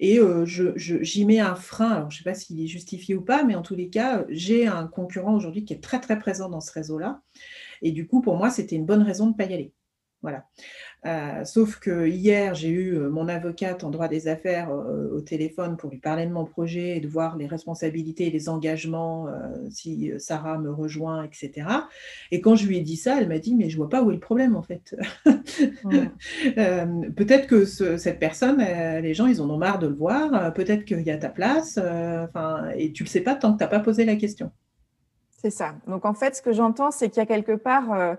Et 0.00 0.18
euh, 0.18 0.46
j'y 0.46 1.24
mets 1.26 1.40
un 1.40 1.56
frein, 1.56 1.90
alors 1.90 2.10
je 2.10 2.16
ne 2.16 2.18
sais 2.18 2.30
pas 2.30 2.34
s'il 2.34 2.62
est 2.62 2.66
justifié 2.66 3.14
ou 3.14 3.20
pas, 3.20 3.42
mais 3.42 3.56
en 3.56 3.62
tous 3.62 3.74
les 3.74 3.90
cas, 3.90 4.24
j'ai 4.28 4.66
un 4.66 4.86
concurrent 4.86 5.34
aujourd'hui 5.34 5.64
qui 5.64 5.74
est 5.74 5.82
très 5.82 6.00
très 6.00 6.18
présent 6.18 6.48
dans 6.48 6.60
ce 6.60 6.72
réseau-là. 6.72 7.20
Et 7.82 7.90
du 7.90 8.06
coup, 8.06 8.22
pour 8.22 8.36
moi, 8.36 8.48
c'était 8.48 8.76
une 8.76 8.86
bonne 8.86 9.02
raison 9.02 9.26
de 9.26 9.32
ne 9.32 9.36
pas 9.36 9.44
y 9.44 9.54
aller. 9.54 9.72
Voilà. 10.22 10.46
Euh, 11.06 11.44
sauf 11.44 11.78
que 11.78 12.08
hier, 12.08 12.56
j'ai 12.56 12.70
eu 12.70 12.96
euh, 12.96 13.08
mon 13.08 13.28
avocate 13.28 13.84
en 13.84 13.90
droit 13.90 14.08
des 14.08 14.26
affaires 14.26 14.70
euh, 14.70 15.08
au 15.12 15.20
téléphone 15.20 15.76
pour 15.76 15.90
lui 15.90 15.98
parler 15.98 16.26
de 16.26 16.32
mon 16.32 16.44
projet 16.44 16.96
et 16.96 17.00
de 17.00 17.06
voir 17.06 17.36
les 17.36 17.46
responsabilités 17.46 18.26
et 18.26 18.30
les 18.30 18.48
engagements 18.48 19.28
si 19.70 20.10
Sarah 20.18 20.58
me 20.58 20.70
rejoint, 20.70 21.22
etc. 21.24 21.68
Et 22.30 22.40
quand 22.40 22.56
je 22.56 22.66
lui 22.66 22.78
ai 22.78 22.80
dit 22.80 22.96
ça, 22.96 23.20
elle 23.20 23.28
m'a 23.28 23.38
dit 23.38 23.54
mais 23.54 23.70
je 23.70 23.76
vois 23.76 23.88
pas 23.88 24.02
où 24.02 24.10
est 24.10 24.14
le 24.14 24.20
problème 24.20 24.56
en 24.56 24.62
fait. 24.62 24.96
peut-être 27.14 27.46
que 27.46 27.64
cette 27.64 28.18
personne, 28.18 28.58
les 28.58 29.14
gens, 29.14 29.26
ils 29.26 29.40
en 29.40 29.48
ont 29.50 29.58
marre 29.58 29.78
de 29.78 29.86
le 29.86 29.94
voir. 29.94 30.52
peut-être 30.54 30.84
qu'il 30.84 31.02
y 31.02 31.10
a 31.10 31.16
ta 31.16 31.28
place. 31.28 31.78
Enfin, 31.78 32.70
et 32.76 32.92
tu 32.92 33.04
le 33.04 33.08
sais 33.08 33.20
pas 33.20 33.34
tant 33.34 33.52
que 33.52 33.58
tu 33.58 33.64
n'as 33.64 33.68
pas 33.68 33.80
posé 33.80 34.04
la 34.04 34.16
question. 34.16 34.50
C'est 35.30 35.50
ça. 35.50 35.74
Donc 35.86 36.04
en 36.04 36.14
fait, 36.14 36.36
ce 36.36 36.42
que 36.42 36.52
j'entends, 36.52 36.90
c'est 36.90 37.08
qu'il 37.08 37.18
y 37.18 37.22
a 37.22 37.26
quelque 37.26 37.56
part 37.56 38.16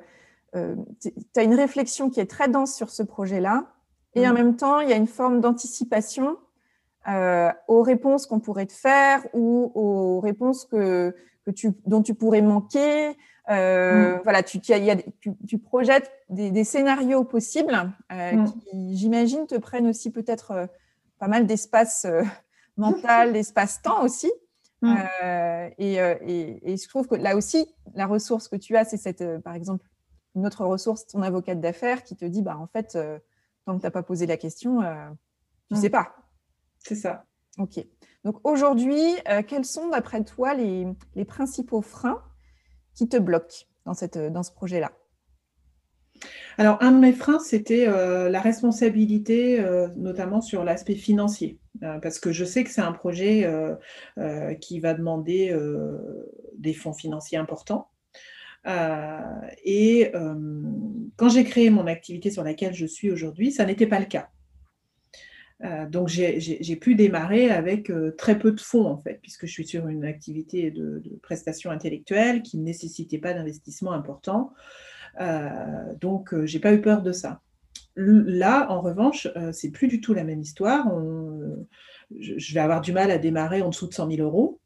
euh, 0.55 0.75
tu 1.01 1.11
as 1.35 1.43
une 1.43 1.53
réflexion 1.53 2.09
qui 2.09 2.19
est 2.19 2.29
très 2.29 2.47
dense 2.47 2.75
sur 2.75 2.89
ce 2.89 3.03
projet-là, 3.03 3.67
et 4.15 4.27
en 4.27 4.31
mm. 4.31 4.35
même 4.35 4.55
temps, 4.55 4.79
il 4.79 4.89
y 4.89 4.93
a 4.93 4.95
une 4.95 5.07
forme 5.07 5.41
d'anticipation 5.41 6.37
aux 7.67 7.81
réponses 7.81 8.27
qu'on 8.27 8.39
pourrait 8.39 8.67
te 8.67 8.73
faire 8.73 9.25
ou 9.33 9.71
aux 9.73 10.19
réponses 10.19 10.65
que, 10.65 11.15
que 11.43 11.49
tu, 11.49 11.71
dont 11.87 12.03
tu 12.03 12.13
pourrais 12.13 12.43
manquer. 12.43 13.09
Mm. 13.47 14.21
Voilà, 14.23 14.43
tu, 14.43 14.59
y 14.59 14.91
a, 14.91 14.95
tu, 14.95 15.31
tu 15.47 15.57
projettes 15.57 16.11
des, 16.29 16.51
des, 16.51 16.63
scénarios 16.63 17.23
possibles 17.23 17.91
mm. 18.11 18.45
qui, 18.45 18.95
j'imagine, 18.95 19.47
te 19.47 19.55
prennent 19.55 19.87
aussi 19.87 20.11
peut-être 20.11 20.67
pas 21.17 21.27
mal 21.27 21.47
d'espace 21.47 22.05
mental, 22.77 23.33
d'espace-temps 23.33 24.03
aussi. 24.03 24.31
Euh, 24.83 25.69
euh, 25.79 26.15
et, 26.21 26.77
je 26.77 26.87
trouve 26.87 27.07
que 27.07 27.15
là 27.15 27.35
aussi, 27.35 27.67
la 27.95 28.05
ressource 28.05 28.47
que 28.47 28.55
tu 28.55 28.75
as, 28.77 28.85
c'est 28.85 28.97
cette, 28.97 29.21
euh, 29.21 29.39
par 29.39 29.55
exemple, 29.55 29.85
une 30.35 30.45
autre 30.45 30.65
ressource, 30.65 31.07
ton 31.07 31.21
avocate 31.21 31.59
d'affaires 31.59 32.03
qui 32.03 32.15
te 32.15 32.25
dit, 32.25 32.41
bah, 32.41 32.57
en 32.57 32.67
fait, 32.67 32.97
tant 33.65 33.75
que 33.75 33.81
tu 33.81 33.85
n'as 33.85 33.91
pas 33.91 34.03
posé 34.03 34.25
la 34.25 34.37
question, 34.37 34.81
tu 34.81 34.85
ne 35.73 35.77
mm. 35.77 35.81
sais 35.81 35.89
pas. 35.89 36.15
C'est 36.79 36.95
ça. 36.95 37.25
OK. 37.57 37.79
Donc 38.23 38.39
aujourd'hui, 38.43 39.01
quels 39.47 39.65
sont, 39.65 39.89
d'après 39.89 40.23
toi, 40.23 40.53
les, 40.53 40.87
les, 41.15 41.25
principaux 41.25 41.81
freins 41.81 42.21
qui 42.93 43.09
te 43.09 43.17
bloquent 43.17 43.65
dans, 43.85 43.93
cette, 43.93 44.17
dans 44.17 44.43
ce 44.43 44.51
projet-là? 44.51 44.91
Alors, 46.57 46.77
un 46.81 46.91
de 46.91 46.97
mes 46.97 47.13
freins, 47.13 47.39
c'était 47.39 47.87
euh, 47.87 48.29
la 48.29 48.41
responsabilité, 48.41 49.59
euh, 49.59 49.87
notamment 49.95 50.41
sur 50.41 50.63
l'aspect 50.63 50.95
financier, 50.95 51.59
euh, 51.83 51.99
parce 51.99 52.19
que 52.19 52.31
je 52.31 52.43
sais 52.43 52.63
que 52.63 52.69
c'est 52.69 52.81
un 52.81 52.91
projet 52.91 53.49
qui 54.59 54.79
va 54.79 54.93
demander 54.93 55.55
des 56.57 56.73
fonds 56.73 56.93
financiers 56.93 57.37
importants. 57.37 57.89
Et 58.65 60.11
quand 61.15 61.29
j'ai 61.29 61.43
créé 61.43 61.69
mon 61.69 61.87
activité 61.87 62.29
sur 62.29 62.43
laquelle 62.43 62.73
je 62.73 62.85
suis 62.85 63.11
aujourd'hui, 63.11 63.51
ça 63.51 63.65
n'était 63.65 63.87
pas 63.87 63.99
le 63.99 64.05
cas. 64.05 64.29
donc 65.89 66.07
j'ai 66.09 66.75
pu 66.75 66.95
démarrer 66.95 67.49
avec 67.49 67.91
très 68.17 68.37
peu 68.37 68.51
de 68.51 68.61
fonds 68.61 68.85
en 68.85 68.97
fait, 68.97 69.19
puisque 69.21 69.45
je 69.45 69.51
suis 69.51 69.65
sur 69.65 69.87
une 69.87 70.05
activité 70.05 70.71
de, 70.71 71.01
de 71.03 71.15
prestation 71.21 71.71
intellectuelle 71.71 72.41
qui 72.41 72.57
ne 72.57 72.63
nécessitait 72.63 73.17
pas 73.17 73.33
d'investissement 73.33 73.91
important. 73.91 74.53
Euh, 75.19 75.93
donc, 75.99 76.33
euh, 76.33 76.45
j'ai 76.45 76.59
pas 76.59 76.73
eu 76.73 76.81
peur 76.81 77.01
de 77.01 77.11
ça. 77.11 77.41
Là, 77.95 78.71
en 78.71 78.81
revanche, 78.81 79.27
euh, 79.35 79.51
c'est 79.51 79.71
plus 79.71 79.87
du 79.87 79.99
tout 79.99 80.13
la 80.13 80.23
même 80.23 80.41
histoire. 80.41 80.87
je, 82.17 82.53
vais 82.53 82.59
avoir 82.59 82.81
du 82.81 82.93
mal 82.93 83.11
à 83.11 83.17
démarrer 83.17 83.61
en 83.61 83.69
dessous 83.69 83.87
de 83.87 83.93
100 83.93 84.11
000 84.11 84.21
euros. 84.21 84.59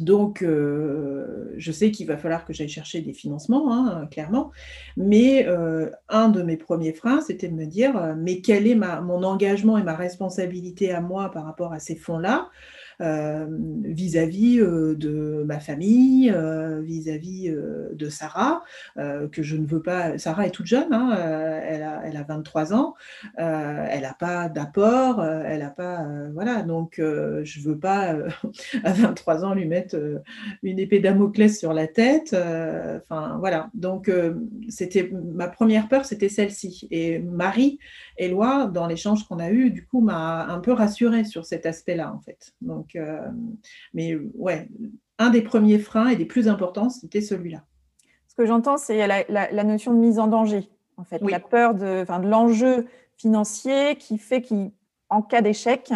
Donc, 0.00 0.42
je 0.42 1.72
sais 1.72 1.90
qu'il 1.90 2.06
va 2.06 2.16
falloir 2.16 2.44
que 2.44 2.52
j'aille 2.52 2.68
chercher 2.68 3.00
des 3.00 3.12
financements, 3.12 3.72
hein, 3.72 4.06
clairement. 4.10 4.52
Mais 4.96 5.46
un 6.08 6.28
de 6.28 6.42
mes 6.42 6.56
premiers 6.56 6.92
freins, 6.92 7.20
c'était 7.20 7.48
de 7.48 7.54
me 7.54 7.66
dire, 7.66 8.14
mais 8.16 8.40
quel 8.40 8.66
est 8.66 8.74
mon 8.74 9.22
engagement 9.22 9.78
et 9.78 9.82
ma 9.82 9.94
responsabilité 9.94 10.92
à 10.92 11.00
moi 11.00 11.30
par 11.30 11.44
rapport 11.44 11.72
à 11.72 11.78
ces 11.78 11.96
fonds-là? 11.96 12.50
euh, 12.50 12.85
vis-à-vis 13.00 14.60
euh, 14.60 14.94
de 14.94 15.44
ma 15.46 15.60
famille, 15.60 16.30
euh, 16.30 16.80
vis-à-vis 16.80 17.54
de 17.92 18.08
Sarah, 18.08 18.62
que 18.96 19.42
je 19.42 19.56
ne 19.56 19.66
veux 19.66 19.82
pas. 19.82 20.18
Sarah 20.18 20.46
est 20.46 20.50
toute 20.50 20.66
jeune, 20.66 20.92
hein, 20.92 21.16
elle, 21.66 21.82
a, 21.82 22.02
elle, 22.04 22.16
a, 22.16 22.22
23 22.22 22.74
ans, 22.74 22.94
elle 23.36 24.02
n'a 24.02 24.14
pas 24.18 24.48
d'apport, 24.48 25.24
elle 25.24 25.60
n'a 25.60 25.70
pas. 25.70 26.06
voilà, 26.32 26.62
donc 26.62 26.94
je 26.96 27.60
ne 27.60 27.64
veux 27.64 27.78
pas 27.78 28.16
à 28.84 28.92
23 28.92 29.44
ans 29.44 29.54
lui 29.54 29.66
mettre 29.66 29.96
une 30.62 30.78
épée 30.78 31.00
Damoclès 31.00 31.58
sur 31.58 31.72
la 31.72 31.86
tête. 31.86 32.34
Enfin, 32.34 33.36
voilà. 33.38 33.70
Donc, 33.74 34.10
c'était 34.68 35.10
ma 35.12 35.48
première 35.48 35.88
peur, 35.88 36.04
c'était 36.04 36.28
celle-ci. 36.28 36.88
Et 36.90 37.18
Marie 37.18 37.78
Éloi, 38.16 38.66
dans 38.66 38.86
l'échange 38.86 39.26
qu'on 39.26 39.38
a 39.38 39.50
eu, 39.50 39.70
du 39.70 39.86
coup, 39.86 40.00
m'a 40.00 40.46
un 40.46 40.60
peu 40.60 40.72
rassurée 40.72 41.24
sur 41.24 41.44
cet 41.44 41.66
aspect-là, 41.66 42.12
en 42.12 42.20
fait. 42.20 42.54
Donc, 42.60 42.85
euh, 42.94 43.28
mais 43.94 44.16
ouais, 44.34 44.68
un 45.18 45.30
des 45.30 45.42
premiers 45.42 45.78
freins 45.78 46.08
et 46.08 46.16
des 46.16 46.24
plus 46.24 46.48
importants, 46.48 46.90
c'était 46.90 47.20
celui-là. 47.20 47.64
Ce 48.28 48.34
que 48.34 48.46
j'entends, 48.46 48.76
c'est 48.76 49.06
la, 49.06 49.64
notion 49.64 49.92
de 49.94 49.98
mise 49.98 50.18
en 50.18 50.26
danger, 50.26 50.68
en 50.96 51.04
fait, 51.04 51.20
la 51.22 51.40
peur 51.40 51.74
de, 51.74 52.04
de 52.04 52.28
l'enjeu 52.28 52.86
financier 53.16 53.96
qui 53.96 54.18
fait 54.18 54.42
qu'en 54.42 55.22
cas 55.22 55.40
d'échec, 55.40 55.90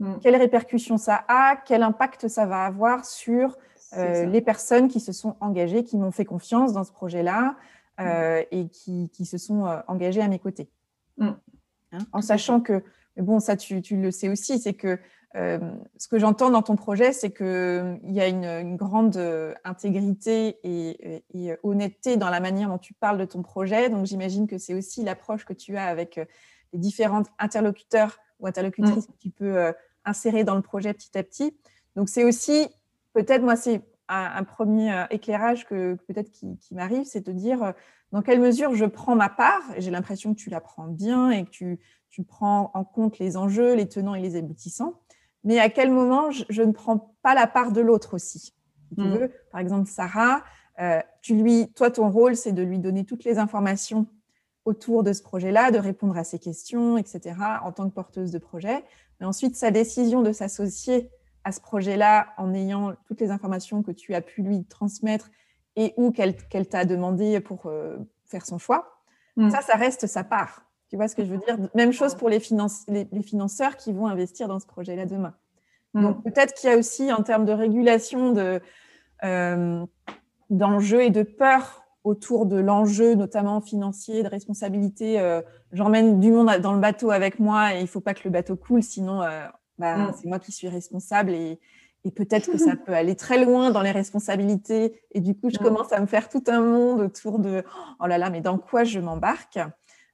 mm. 0.00 0.18
quelles 0.20 0.36
répercussions 0.36 0.98
ça 0.98 1.24
a, 1.28 1.56
quel 1.64 1.82
impact 1.82 2.28
ça 2.28 2.46
va 2.46 2.64
avoir 2.64 3.04
sur 3.04 3.56
euh, 3.96 4.26
les 4.26 4.40
personnes 4.40 4.88
qui 4.88 5.00
se 5.00 5.12
sont 5.12 5.36
engagées, 5.40 5.84
qui 5.84 5.96
m'ont 5.96 6.10
fait 6.10 6.24
confiance 6.24 6.72
dans 6.72 6.84
ce 6.84 6.92
projet-là 6.92 7.56
euh, 8.00 8.40
mm. 8.40 8.44
et 8.50 8.68
qui, 8.68 9.10
qui, 9.10 9.24
se 9.24 9.38
sont 9.38 9.64
engagées 9.86 10.20
à 10.20 10.28
mes 10.28 10.38
côtés. 10.38 10.68
Mm. 11.16 11.30
Hein, 11.92 11.98
en 12.12 12.20
sachant 12.20 12.60
que, 12.60 12.82
mais 13.16 13.22
bon, 13.22 13.40
ça 13.40 13.56
tu, 13.56 13.80
le 13.92 14.10
sais 14.10 14.28
aussi, 14.28 14.58
c'est 14.58 14.74
que 14.74 14.98
euh, 15.36 15.58
ce 15.98 16.08
que 16.08 16.18
j'entends 16.18 16.50
dans 16.50 16.62
ton 16.62 16.76
projet, 16.76 17.12
c'est 17.12 17.30
qu'il 17.30 18.00
y 18.04 18.20
a 18.20 18.28
une, 18.28 18.76
grande 18.76 19.16
euh, 19.16 19.54
intégrité 19.64 20.58
et, 20.64 21.54
honnêteté 21.62 22.16
dans 22.16 22.30
la 22.30 22.40
manière 22.40 22.68
dont 22.68 22.78
tu 22.78 22.94
parles 22.94 23.18
de 23.18 23.24
ton 23.24 23.42
projet. 23.42 23.90
Donc 23.90 24.06
j'imagine 24.06 24.46
que 24.46 24.58
c'est 24.58 24.74
aussi 24.74 25.04
l'approche 25.04 25.44
que 25.44 25.52
tu 25.52 25.76
as 25.76 25.84
avec 25.84 26.18
euh, 26.18 26.24
les 26.72 26.78
différents 26.78 27.24
interlocuteurs 27.38 28.18
ou 28.40 28.46
interlocutrices 28.46 29.08
mm. 29.08 29.12
que 29.12 29.18
tu 29.18 29.30
peux 29.30 29.72
insérer 30.04 30.44
dans 30.44 30.54
le 30.54 30.62
projet 30.62 30.94
petit 30.94 31.16
à 31.18 31.22
petit. 31.22 31.54
Donc 31.96 32.08
c'est 32.08 32.24
aussi, 32.24 32.68
peut-être 33.12 33.42
moi, 33.42 33.56
c'est 33.56 33.82
un, 34.08 34.44
premier 34.44 35.04
éclairage 35.10 35.66
que 35.66 35.94
peut-être 36.06 36.30
qui, 36.30 36.56
qui 36.58 36.74
m'arrive, 36.74 37.04
c'est 37.04 37.26
de 37.26 37.32
dire 37.32 37.74
dans 38.12 38.22
quelle 38.22 38.40
mesure 38.40 38.74
je 38.74 38.86
prends 38.86 39.16
ma 39.16 39.28
part, 39.28 39.62
et 39.76 39.82
j'ai 39.82 39.90
l'impression 39.90 40.34
que 40.34 40.38
tu 40.38 40.48
la 40.48 40.60
prends 40.60 40.86
bien 40.86 41.30
et 41.30 41.44
que 41.44 41.50
tu, 41.50 41.78
tu, 42.08 42.22
prends 42.22 42.70
en 42.72 42.84
compte 42.84 43.18
les 43.18 43.36
enjeux, 43.36 43.74
les 43.74 43.88
tenants 43.88 44.14
et 44.14 44.20
les 44.20 44.36
aboutissants, 44.36 44.94
mais 45.44 45.58
à 45.58 45.68
quel 45.68 45.90
moment 45.90 46.30
je, 46.30 46.62
ne 46.62 46.72
prends 46.72 47.14
pas 47.22 47.34
la 47.34 47.46
part 47.46 47.72
de 47.72 47.80
l'autre 47.80 48.14
aussi? 48.14 48.54
tu 48.96 49.02
mm. 49.02 49.28
par 49.50 49.60
exemple, 49.60 49.88
Sarah, 49.88 50.42
euh, 50.80 51.00
tu 51.22 51.34
lui, 51.34 51.72
toi, 51.74 51.90
ton 51.90 52.10
rôle, 52.10 52.36
c'est 52.36 52.52
de 52.52 52.62
lui 52.62 52.78
donner 52.78 53.04
toutes 53.04 53.24
les 53.24 53.38
informations 53.38 54.06
autour 54.64 55.02
de 55.02 55.12
ce 55.12 55.22
projet-là, 55.22 55.70
de 55.70 55.78
répondre 55.78 56.16
à 56.16 56.24
ses 56.24 56.38
questions, 56.38 56.98
etc., 56.98 57.36
en 57.62 57.72
tant 57.72 57.88
que 57.88 57.94
porteuse 57.94 58.30
de 58.30 58.38
projet. 58.38 58.84
Mais 59.18 59.26
ensuite, 59.26 59.56
sa 59.56 59.70
décision 59.70 60.22
de 60.22 60.32
s'associer 60.32 61.10
à 61.44 61.52
ce 61.52 61.60
projet-là 61.60 62.28
en 62.36 62.52
ayant 62.54 62.92
toutes 63.06 63.20
les 63.20 63.30
informations 63.30 63.82
que 63.82 63.90
tu 63.90 64.14
as 64.14 64.20
pu 64.20 64.42
lui 64.42 64.64
transmettre 64.64 65.30
et 65.76 65.94
ou 65.96 66.12
qu'elle 66.12 66.68
t'a 66.68 66.84
demandé 66.84 67.40
pour 67.40 67.66
euh, 67.66 67.96
faire 68.26 68.44
son 68.44 68.58
choix, 68.58 69.00
mm. 69.36 69.50
ça, 69.50 69.62
ça 69.62 69.76
reste 69.76 70.06
sa 70.06 70.24
part. 70.24 70.67
Tu 70.88 70.96
vois 70.96 71.08
ce 71.08 71.14
que 71.14 71.24
je 71.24 71.30
veux 71.30 71.38
dire? 71.38 71.56
Même 71.74 71.92
chose 71.92 72.14
pour 72.14 72.28
les, 72.28 72.40
les, 72.88 73.22
financeurs 73.22 73.76
qui 73.76 73.92
vont 73.92 74.06
investir 74.06 74.48
dans 74.48 74.58
ce 74.58 74.66
projet-là 74.66 75.04
demain. 75.06 75.34
Mm. 75.94 76.02
Donc 76.02 76.24
peut-être 76.24 76.54
qu'il 76.54 76.70
y 76.70 76.72
a 76.72 76.76
aussi 76.76 77.12
en 77.12 77.22
termes 77.22 77.44
de 77.44 77.52
régulation 77.52 78.32
de, 78.32 78.60
euh, 79.24 79.84
d'enjeux 80.50 81.02
et 81.02 81.10
de 81.10 81.22
peur 81.22 81.84
autour 82.04 82.46
de 82.46 82.56
l'enjeu, 82.56 83.14
notamment 83.14 83.60
financier, 83.60 84.22
de 84.22 84.28
responsabilité. 84.28 85.20
Euh, 85.20 85.42
j'emmène 85.72 86.20
du 86.20 86.32
monde 86.32 86.50
dans 86.60 86.72
le 86.72 86.80
bateau 86.80 87.10
avec 87.10 87.38
moi 87.38 87.74
et 87.74 87.78
il 87.78 87.82
ne 87.82 87.86
faut 87.86 88.00
pas 88.00 88.14
que 88.14 88.22
le 88.24 88.30
bateau 88.30 88.56
coule, 88.56 88.82
sinon 88.82 89.20
bah, 89.78 89.96
mm. 89.96 90.12
c'est 90.18 90.26
moi 90.26 90.38
qui 90.38 90.52
suis 90.52 90.68
responsable 90.68 91.32
et, 91.32 91.60
et 92.04 92.10
peut-être 92.10 92.50
que 92.50 92.58
ça 92.58 92.76
peut 92.76 92.94
aller 92.94 93.14
très 93.14 93.44
loin 93.44 93.70
dans 93.70 93.82
les 93.82 93.90
responsabilités. 93.90 95.02
Et 95.12 95.20
du 95.20 95.34
coup, 95.34 95.50
je 95.50 95.58
commence 95.58 95.92
à 95.92 96.00
me 96.00 96.06
faire 96.06 96.28
tout 96.30 96.44
un 96.46 96.60
monde 96.60 97.00
autour 97.00 97.38
de 97.38 97.62
oh 98.00 98.06
là 98.06 98.16
là, 98.16 98.30
mais 98.30 98.40
dans 98.40 98.56
quoi 98.56 98.84
je 98.84 99.00
m'embarque? 99.00 99.58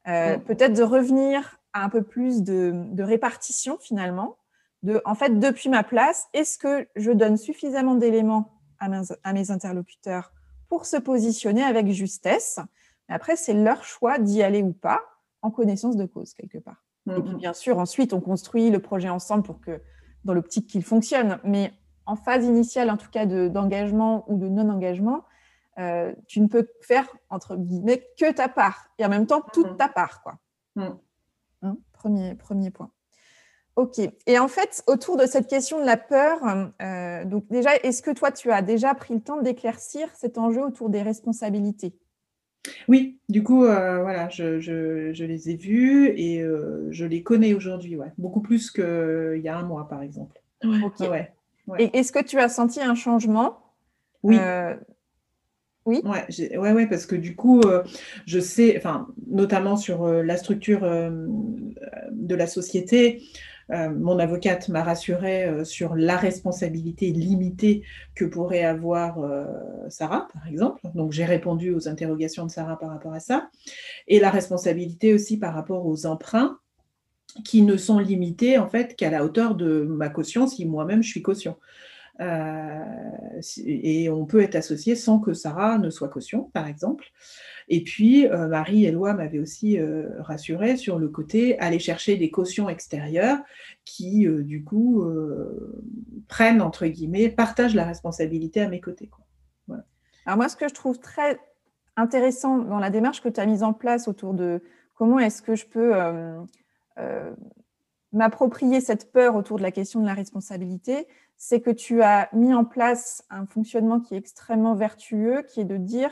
Euh, 0.09 0.39
Peut-être 0.39 0.75
de 0.75 0.83
revenir 0.83 1.59
à 1.73 1.85
un 1.85 1.89
peu 1.89 2.03
plus 2.03 2.43
de, 2.43 3.03
répartition 3.03 3.79
finalement. 3.81 4.37
De, 4.83 5.01
en 5.05 5.15
fait, 5.15 5.39
depuis 5.39 5.69
ma 5.69 5.83
place, 5.83 6.27
est-ce 6.35 6.59
que 6.59 6.87
je 6.97 7.11
donne 7.11 7.37
suffisamment 7.37 7.95
d'éléments 7.95 8.61
à, 8.81 8.89
à 9.23 9.33
mes, 9.33 9.51
interlocuteurs 9.51 10.33
pour 10.69 10.87
se 10.87 10.97
positionner 10.97 11.63
avec 11.63 11.91
justesse? 11.91 12.61
Après, 13.09 13.37
c'est 13.37 13.55
leur 13.55 13.85
choix 13.85 14.19
d'y 14.19 14.43
aller 14.43 14.63
ou 14.63 14.73
pas, 14.73 15.01
en 15.43 15.51
connaissance 15.51 15.97
de 15.97 16.07
cause 16.07 16.35
quelque 16.35 16.59
part. 16.59 16.85
Et 17.07 17.21
puis, 17.21 17.35
bien 17.35 17.53
sûr, 17.53 17.79
ensuite, 17.79 18.15
on 18.15 18.21
construit 18.21 18.71
le 18.71 18.79
projet 18.79 19.11
ensemble 19.11 19.43
pour 19.43 19.61
que 19.61 19.81
dans 20.25 20.33
l'optique 20.33 20.67
qu'il 20.67 20.83
fonctionne. 20.83 21.39
Mais 21.45 21.73
en 22.07 22.17
phase 22.17 22.45
initiale, 22.45 22.91
en 22.91 22.97
tout 22.97 23.11
cas 23.11 23.27
d'engagement 23.27 24.25
ou 24.29 24.39
de 24.39 24.49
non-engagement, 24.49 25.25
euh, 25.79 26.13
tu 26.27 26.41
ne 26.41 26.47
peux 26.47 26.69
faire, 26.81 27.07
entre 27.31 27.57
guillemets, 27.57 28.07
que 28.19 28.33
ta 28.33 28.49
part. 28.49 28.89
Et 28.99 29.05
en 29.05 29.09
même 29.09 29.27
temps, 29.27 29.43
toute 29.53 29.73
mm. 29.73 29.77
ta 29.77 29.89
part. 29.89 30.23
Quoi. 30.23 30.39
Mm. 30.77 30.89
Hein, 31.63 31.77
premier, 31.93 32.35
premier 32.35 32.71
point. 32.71 32.91
Ok. 33.77 33.99
Et 34.27 34.39
en 34.39 34.47
fait, 34.47 34.85
autour 34.87 35.17
de 35.17 35.27
cette 35.27 35.49
question 35.49 35.81
de 35.81 35.85
la 35.85 35.97
peur, 35.97 36.39
euh, 36.81 37.25
donc 37.25 37.47
déjà, 37.49 37.75
est-ce 37.77 38.03
que 38.03 38.13
toi, 38.13 38.31
tu 38.31 38.53
as 38.53 38.63
déjà 38.63 38.95
pris 38.95 39.15
le 39.15 39.21
temps 39.21 39.41
d'éclaircir 39.41 40.09
cet 40.15 40.39
enjeu 40.39 40.63
autour 40.63 40.91
des 40.91 41.03
responsabilités? 41.03 41.93
Oui, 42.89 43.19
du 43.29 43.43
coup, 43.43 43.65
euh, 43.65 44.01
voilà, 44.01 44.29
je, 44.29 44.61
je, 44.61 45.25
les 45.25 45.51
ai 45.51 45.57
vus 45.57 46.09
et 46.17 46.41
je 46.91 47.05
les 47.05 47.23
connais 47.23 47.53
aujourd'hui, 47.53 47.97
ouais. 47.97 48.13
beaucoup 48.17 48.41
plus 48.41 48.71
qu'il 48.71 49.41
y 49.43 49.49
a 49.49 49.59
un 49.59 49.65
mois, 49.65 49.89
par 49.89 50.03
exemple. 50.03 50.41
Ouais. 50.63 51.35
Et 51.79 51.99
est-ce 51.99 52.13
que 52.13 52.23
tu 52.23 52.39
as 52.39 52.49
senti 52.49 52.81
un 52.81 52.95
changement? 52.95 53.59
Oui. 54.23 54.39
Euh, 55.87 55.91
oui. 55.91 56.03
Ouais, 56.05 56.57
ouais, 56.59 56.73
ouais, 56.73 56.87
parce 56.89 57.07
que 57.07 57.17
du 57.17 57.35
coup, 57.37 57.61
euh, 57.61 57.83
je 58.27 58.41
sais, 58.41 58.77
enfin, 58.77 59.09
notamment 59.27 59.77
sur 59.77 60.05
euh, 60.05 60.23
la 60.23 60.37
structure 60.37 60.81
de 60.83 62.35
la 62.35 62.47
société, 62.47 63.23
Euh, 63.71 63.89
mon 63.89 64.19
avocate 64.19 64.69
m'a 64.69 64.83
rassurée 64.83 65.45
euh, 65.47 65.65
sur 65.65 65.95
la 65.97 66.19
responsabilité 66.19 67.11
limitée 67.11 67.83
que 68.15 68.27
pourrait 68.27 68.63
avoir 68.65 69.21
euh, 69.21 69.47
Sarah, 69.89 70.29
par 70.35 70.47
exemple. 70.47 70.83
Donc, 70.95 71.13
j'ai 71.13 71.25
répondu 71.25 71.73
aux 71.73 71.89
interrogations 71.89 72.45
de 72.45 72.51
Sarah 72.51 72.79
par 72.79 72.91
rapport 72.91 73.15
à 73.15 73.21
ça. 73.21 73.49
Et 74.07 74.21
la 74.21 74.31
responsabilité 74.31 75.15
aussi 75.15 75.39
par 75.39 75.55
rapport 75.55 75.87
aux 75.87 76.05
emprunts 76.05 76.59
qui 77.45 77.63
ne 77.63 77.77
sont 77.77 77.99
limités 77.99 78.59
en 78.59 78.69
fait 78.69 78.97
qu'à 78.97 79.11
la 79.11 79.25
hauteur 79.25 79.55
de 79.55 79.83
ma 79.83 80.09
caution 80.11 80.47
si 80.47 80.67
moi-même 80.67 81.03
je 81.03 81.09
suis 81.09 81.23
caution. 81.23 81.57
Et 82.21 84.09
on 84.09 84.25
peut 84.25 84.43
être 84.43 84.55
associé 84.55 84.95
sans 84.95 85.19
que 85.19 85.33
Sarah 85.33 85.79
ne 85.79 85.91
soit 85.91 86.09
caution, 86.09 86.51
par 86.53 86.67
exemple. 86.67 87.05
Et 87.69 87.83
puis, 87.83 88.27
euh, 88.27 88.47
Marie 88.47 88.85
et 88.85 88.91
Loi 88.91 89.15
m'avaient 89.15 89.39
aussi 89.39 89.79
euh, 89.79 90.09
rassuré 90.21 90.77
sur 90.77 90.99
le 90.99 91.09
côté 91.09 91.59
aller 91.59 91.79
chercher 91.79 92.17
des 92.17 92.31
cautions 92.31 92.69
extérieures 92.69 93.39
qui, 93.85 94.27
euh, 94.27 94.43
du 94.43 94.65
coup, 94.65 95.05
prennent, 96.29 96.61
entre 96.61 96.87
guillemets, 96.87 97.29
partagent 97.29 97.75
la 97.75 97.85
responsabilité 97.85 98.61
à 98.61 98.69
mes 98.69 98.81
côtés. 98.81 99.11
Alors 100.27 100.39
moi, 100.39 100.49
ce 100.49 100.57
que 100.57 100.69
je 100.69 100.75
trouve 100.75 100.99
très 100.99 101.39
intéressant 101.97 102.59
dans 102.59 102.79
la 102.79 102.91
démarche 102.91 103.23
que 103.23 103.29
tu 103.29 103.41
as 103.41 103.47
mise 103.47 103.63
en 103.63 103.73
place 103.73 104.09
autour 104.09 104.35
de 104.35 104.63
comment 104.95 105.19
est-ce 105.19 105.43
que 105.43 105.55
je 105.55 105.67
peux 105.67 105.93
m'approprier 108.15 108.81
cette 108.81 109.13
peur 109.13 109.37
autour 109.37 109.59
de 109.59 109.63
la 109.63 109.71
question 109.71 110.01
de 110.01 110.07
la 110.07 110.15
responsabilité, 110.15 111.07
c'est 111.37 111.61
que 111.61 111.71
tu 111.71 112.03
as 112.03 112.29
mis 112.33 112.55
en 112.55 112.65
place 112.65 113.25
un 113.31 113.47
fonctionnement 113.47 114.01
qui 114.01 114.15
est 114.15 114.19
extrêmement 114.19 114.75
vertueux, 114.75 115.43
qui 115.49 115.61
est 115.61 115.65
de 115.65 115.77
dire 115.77 116.11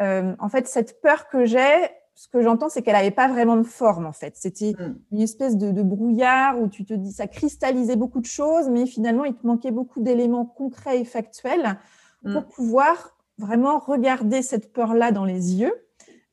euh, 0.00 0.34
en 0.38 0.48
fait, 0.48 0.66
cette 0.66 1.00
peur 1.00 1.28
que 1.28 1.44
j'ai, 1.44 1.88
ce 2.14 2.28
que 2.28 2.42
j'entends, 2.42 2.68
c'est 2.68 2.82
qu'elle 2.82 2.94
n'avait 2.94 3.10
pas 3.10 3.28
vraiment 3.28 3.56
de 3.56 3.64
forme, 3.64 4.06
en 4.06 4.12
fait. 4.12 4.36
C'était 4.36 4.72
mm. 4.78 4.98
une 5.12 5.20
espèce 5.20 5.56
de, 5.56 5.82
brouillard 5.82 6.60
où 6.60 6.68
tu 6.68 6.84
te 6.84 6.94
dis, 6.94 7.12
ça 7.12 7.26
cristallisait 7.26 7.96
beaucoup 7.96 8.20
de 8.20 8.26
choses, 8.26 8.68
mais 8.68 8.86
finalement, 8.86 9.24
il 9.24 9.34
te 9.34 9.46
manquait 9.46 9.70
beaucoup 9.70 10.00
d'éléments 10.00 10.46
concrets 10.46 11.00
et 11.00 11.04
factuels 11.04 11.78
pour 12.22 12.42
mm. 12.42 12.46
pouvoir 12.54 13.16
vraiment 13.38 13.78
regarder 13.78 14.42
cette 14.42 14.72
peur-là 14.72 15.12
dans 15.12 15.24
les 15.24 15.56
yeux. 15.56 15.74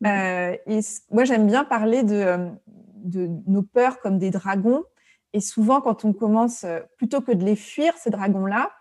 Mm. 0.02 0.08
Euh, 0.08 0.58
et 0.68 0.80
moi, 1.12 1.24
j'aime 1.24 1.48
bien 1.48 1.64
parler 1.64 2.04
de, 2.04 2.50
de, 2.96 3.30
nos 3.48 3.64
peurs 3.64 4.00
comme 4.00 4.18
des 4.18 4.32
dragons. 4.32 4.84
Et 5.34 5.40
souvent, 5.40 5.82
quand 5.82 6.06
on 6.06 6.14
commence, 6.14 6.64
euh, 6.64 6.80
plutôt 6.98 7.22
que 7.22 7.32
de 7.32 7.44
les 7.44 7.56
fuir, 7.56 7.94
ces 7.98 8.10
dragons-là, 8.10 8.72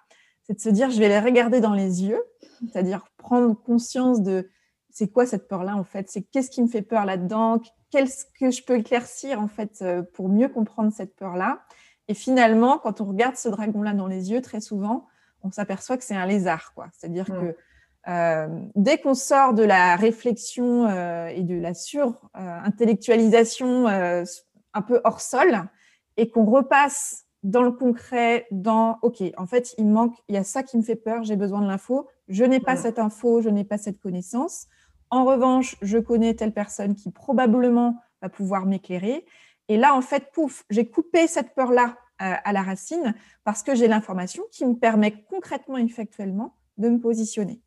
c'est 0.43 0.55
de 0.55 0.61
se 0.61 0.69
dire, 0.69 0.91
je 0.91 0.99
vais 0.99 1.09
les 1.09 1.21
regarder 1.21 1.61
dans 1.61 1.75
les 1.75 2.05
yeux, 2.05 2.23
c'est-à-dire 2.61 3.05
prendre 3.17 3.55
conscience 3.55 4.23
de 4.23 4.51
c'est 4.91 5.09
quoi 5.09 5.27
cette 5.27 5.49
peur-là 5.49 5.77
en 5.77 5.85
fait? 5.85 6.11
C'est 6.11 6.23
qu'est-ce 6.23 6.51
qui 6.51 6.63
me 6.63 6.69
fait 6.69 6.83
peur 6.83 7.05
là-dedans? 7.05 7.61
Qu'est-ce 7.91 8.25
que 8.39 8.51
je 8.51 8.65
peux 8.65 8.79
éclaircir 8.79 9.41
en 9.41 9.49
fait 9.49 9.83
euh, 9.83 10.03
pour 10.03 10.29
mieux 10.29 10.49
comprendre 10.49 10.93
cette 10.93 11.17
peur-là? 11.17 11.63
Et 12.09 12.15
finalement, 12.15 12.79
quand 12.79 13.01
on 13.01 13.05
regarde 13.05 13.37
ce 13.37 13.49
dragon-là 13.49 13.95
dans 13.95 14.09
les 14.09 14.33
yeux, 14.33 14.43
très 14.43 14.61
souvent, 14.61 15.07
on 15.43 15.53
s'aperçoit 15.53 15.97
que 15.97 16.05
c'est 16.05 16.17
un 16.17 16.27
lézard, 16.27 16.75
quoi. 16.75 16.89
C'est-à-dire 16.93 17.27
que 17.27 17.57
euh, 18.09 18.49
dès 18.75 18.99
qu'on 18.99 19.15
sort 19.15 19.55
de 19.55 19.63
la 19.63 19.95
réflexion 19.95 20.87
euh, 20.87 21.29
et 21.29 21.43
de 21.43 21.55
la 21.55 21.73
sur-intellectualisation 21.73 23.87
un 23.87 24.83
peu 24.83 25.01
hors 25.05 25.21
sol 25.21 25.69
et 26.21 26.29
qu'on 26.29 26.45
repasse 26.45 27.25
dans 27.43 27.63
le 27.63 27.73
concret, 27.73 28.47
dans 28.51 28.99
OK, 29.01 29.23
en 29.39 29.47
fait, 29.47 29.75
il 29.79 29.87
manque, 29.87 30.15
il 30.29 30.35
y 30.35 30.39
a 30.39 30.45
ça 30.45 30.63
qui 30.63 30.77
me 30.77 30.83
fait 30.83 30.97
peur, 30.97 31.25
j'ai 31.25 31.37
besoin 31.37 31.63
de 31.63 31.67
l'info, 31.67 32.07
je 32.29 32.45
n'ai 32.45 32.61
pas 32.61 32.77
cette 32.77 32.99
info, 32.99 33.41
je 33.41 33.49
n'ai 33.49 33.65
pas 33.65 33.79
cette 33.79 33.99
connaissance. 33.99 34.67
En 35.09 35.25
revanche, 35.25 35.77
je 35.81 35.97
connais 35.97 36.35
telle 36.35 36.53
personne 36.53 36.95
qui 36.95 37.11
probablement 37.11 37.97
va 38.21 38.29
pouvoir 38.29 38.67
m'éclairer. 38.67 39.25
Et 39.69 39.79
là, 39.79 39.95
en 39.95 40.03
fait, 40.03 40.31
pouf, 40.33 40.65
j'ai 40.69 40.87
coupé 40.87 41.27
cette 41.27 41.55
peur-là 41.55 41.97
euh, 42.21 42.35
à 42.45 42.53
la 42.53 42.63
racine 42.63 43.15
parce 43.45 43.63
que 43.63 43.75
j'ai 43.75 43.89
l'information 43.89 44.43
qui 44.53 44.67
me 44.67 44.75
permet 44.75 45.25
concrètement 45.31 45.79
et 45.79 45.89
factuellement 45.89 46.55
de 46.77 46.91
me 46.91 47.01
positionner. 47.01 47.63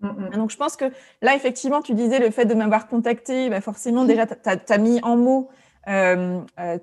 Mm, 0.00 0.08
mm. 0.08 0.30
Donc, 0.30 0.50
je 0.50 0.56
pense 0.56 0.74
que 0.74 0.86
là, 1.22 1.36
effectivement, 1.36 1.80
tu 1.80 1.94
disais 1.94 2.18
le 2.18 2.30
fait 2.30 2.46
de 2.46 2.54
m'avoir 2.54 2.88
contacté, 2.88 3.48
bah 3.48 3.60
forcément, 3.60 4.04
déjà, 4.04 4.26
tu 4.26 4.34
as, 4.44 4.78
mis 4.78 4.98
en 5.04 5.16
mots 5.16 5.48
euh, 5.88 6.40
euh, 6.60 6.78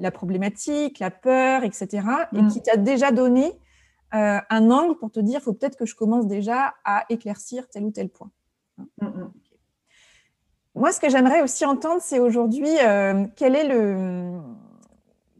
la 0.00 0.10
problématique, 0.10 0.98
la 0.98 1.10
peur, 1.12 1.62
etc. 1.62 2.06
Et 2.32 2.42
mm. 2.42 2.48
qui 2.48 2.62
t'a 2.62 2.76
déjà 2.76 3.12
donné 3.12 3.52
euh, 4.14 4.40
un 4.50 4.70
angle 4.70 4.96
pour 4.96 5.12
te 5.12 5.20
dire, 5.20 5.38
il 5.40 5.42
faut 5.42 5.52
peut-être 5.52 5.76
que 5.76 5.86
je 5.86 5.94
commence 5.94 6.26
déjà 6.26 6.74
à 6.84 7.04
éclaircir 7.10 7.68
tel 7.68 7.84
ou 7.84 7.92
tel 7.92 8.08
point. 8.08 8.30
Mm, 8.78 9.06
mm. 9.06 9.32
Moi, 10.74 10.90
ce 10.90 10.98
que 10.98 11.08
j'aimerais 11.08 11.42
aussi 11.42 11.64
entendre, 11.64 12.00
c'est 12.02 12.18
aujourd'hui, 12.18 12.74
quel, 13.36 13.54
est 13.54 13.68
le, 13.68 14.40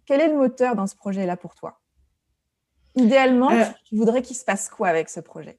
quel 0.07 0.21
est 0.21 0.29
le 0.29 0.37
moteur 0.37 0.77
dans 0.77 0.87
ce 0.87 0.95
projet-là 0.95 1.37
pour 1.37 1.57
toi? 1.57 1.81
Idéalement, 2.95 3.51
tu 3.85 3.97
voudrais 3.97 4.23
qu'il 4.23 4.37
se 4.37 4.45
passe 4.45 4.69
quoi 4.69 4.87
avec 4.87 5.09
ce 5.09 5.19
projet? 5.19 5.59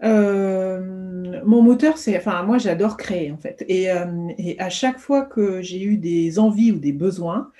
Mon 0.00 1.62
moteur, 1.62 1.98
c'est, 1.98 2.16
enfin, 2.16 2.42
moi, 2.42 2.58
j'adore 2.58 2.96
créer 2.96 3.32
en 3.32 3.38
fait. 3.38 3.64
Et, 3.68 3.88
et, 4.38 4.60
à 4.60 4.70
chaque 4.70 4.98
fois 4.98 5.22
que 5.22 5.62
j'ai 5.62 5.82
eu 5.82 5.96
des 5.98 6.38
envies 6.38 6.72
ou 6.72 6.78
des 6.78 6.92
besoins, 6.92 7.50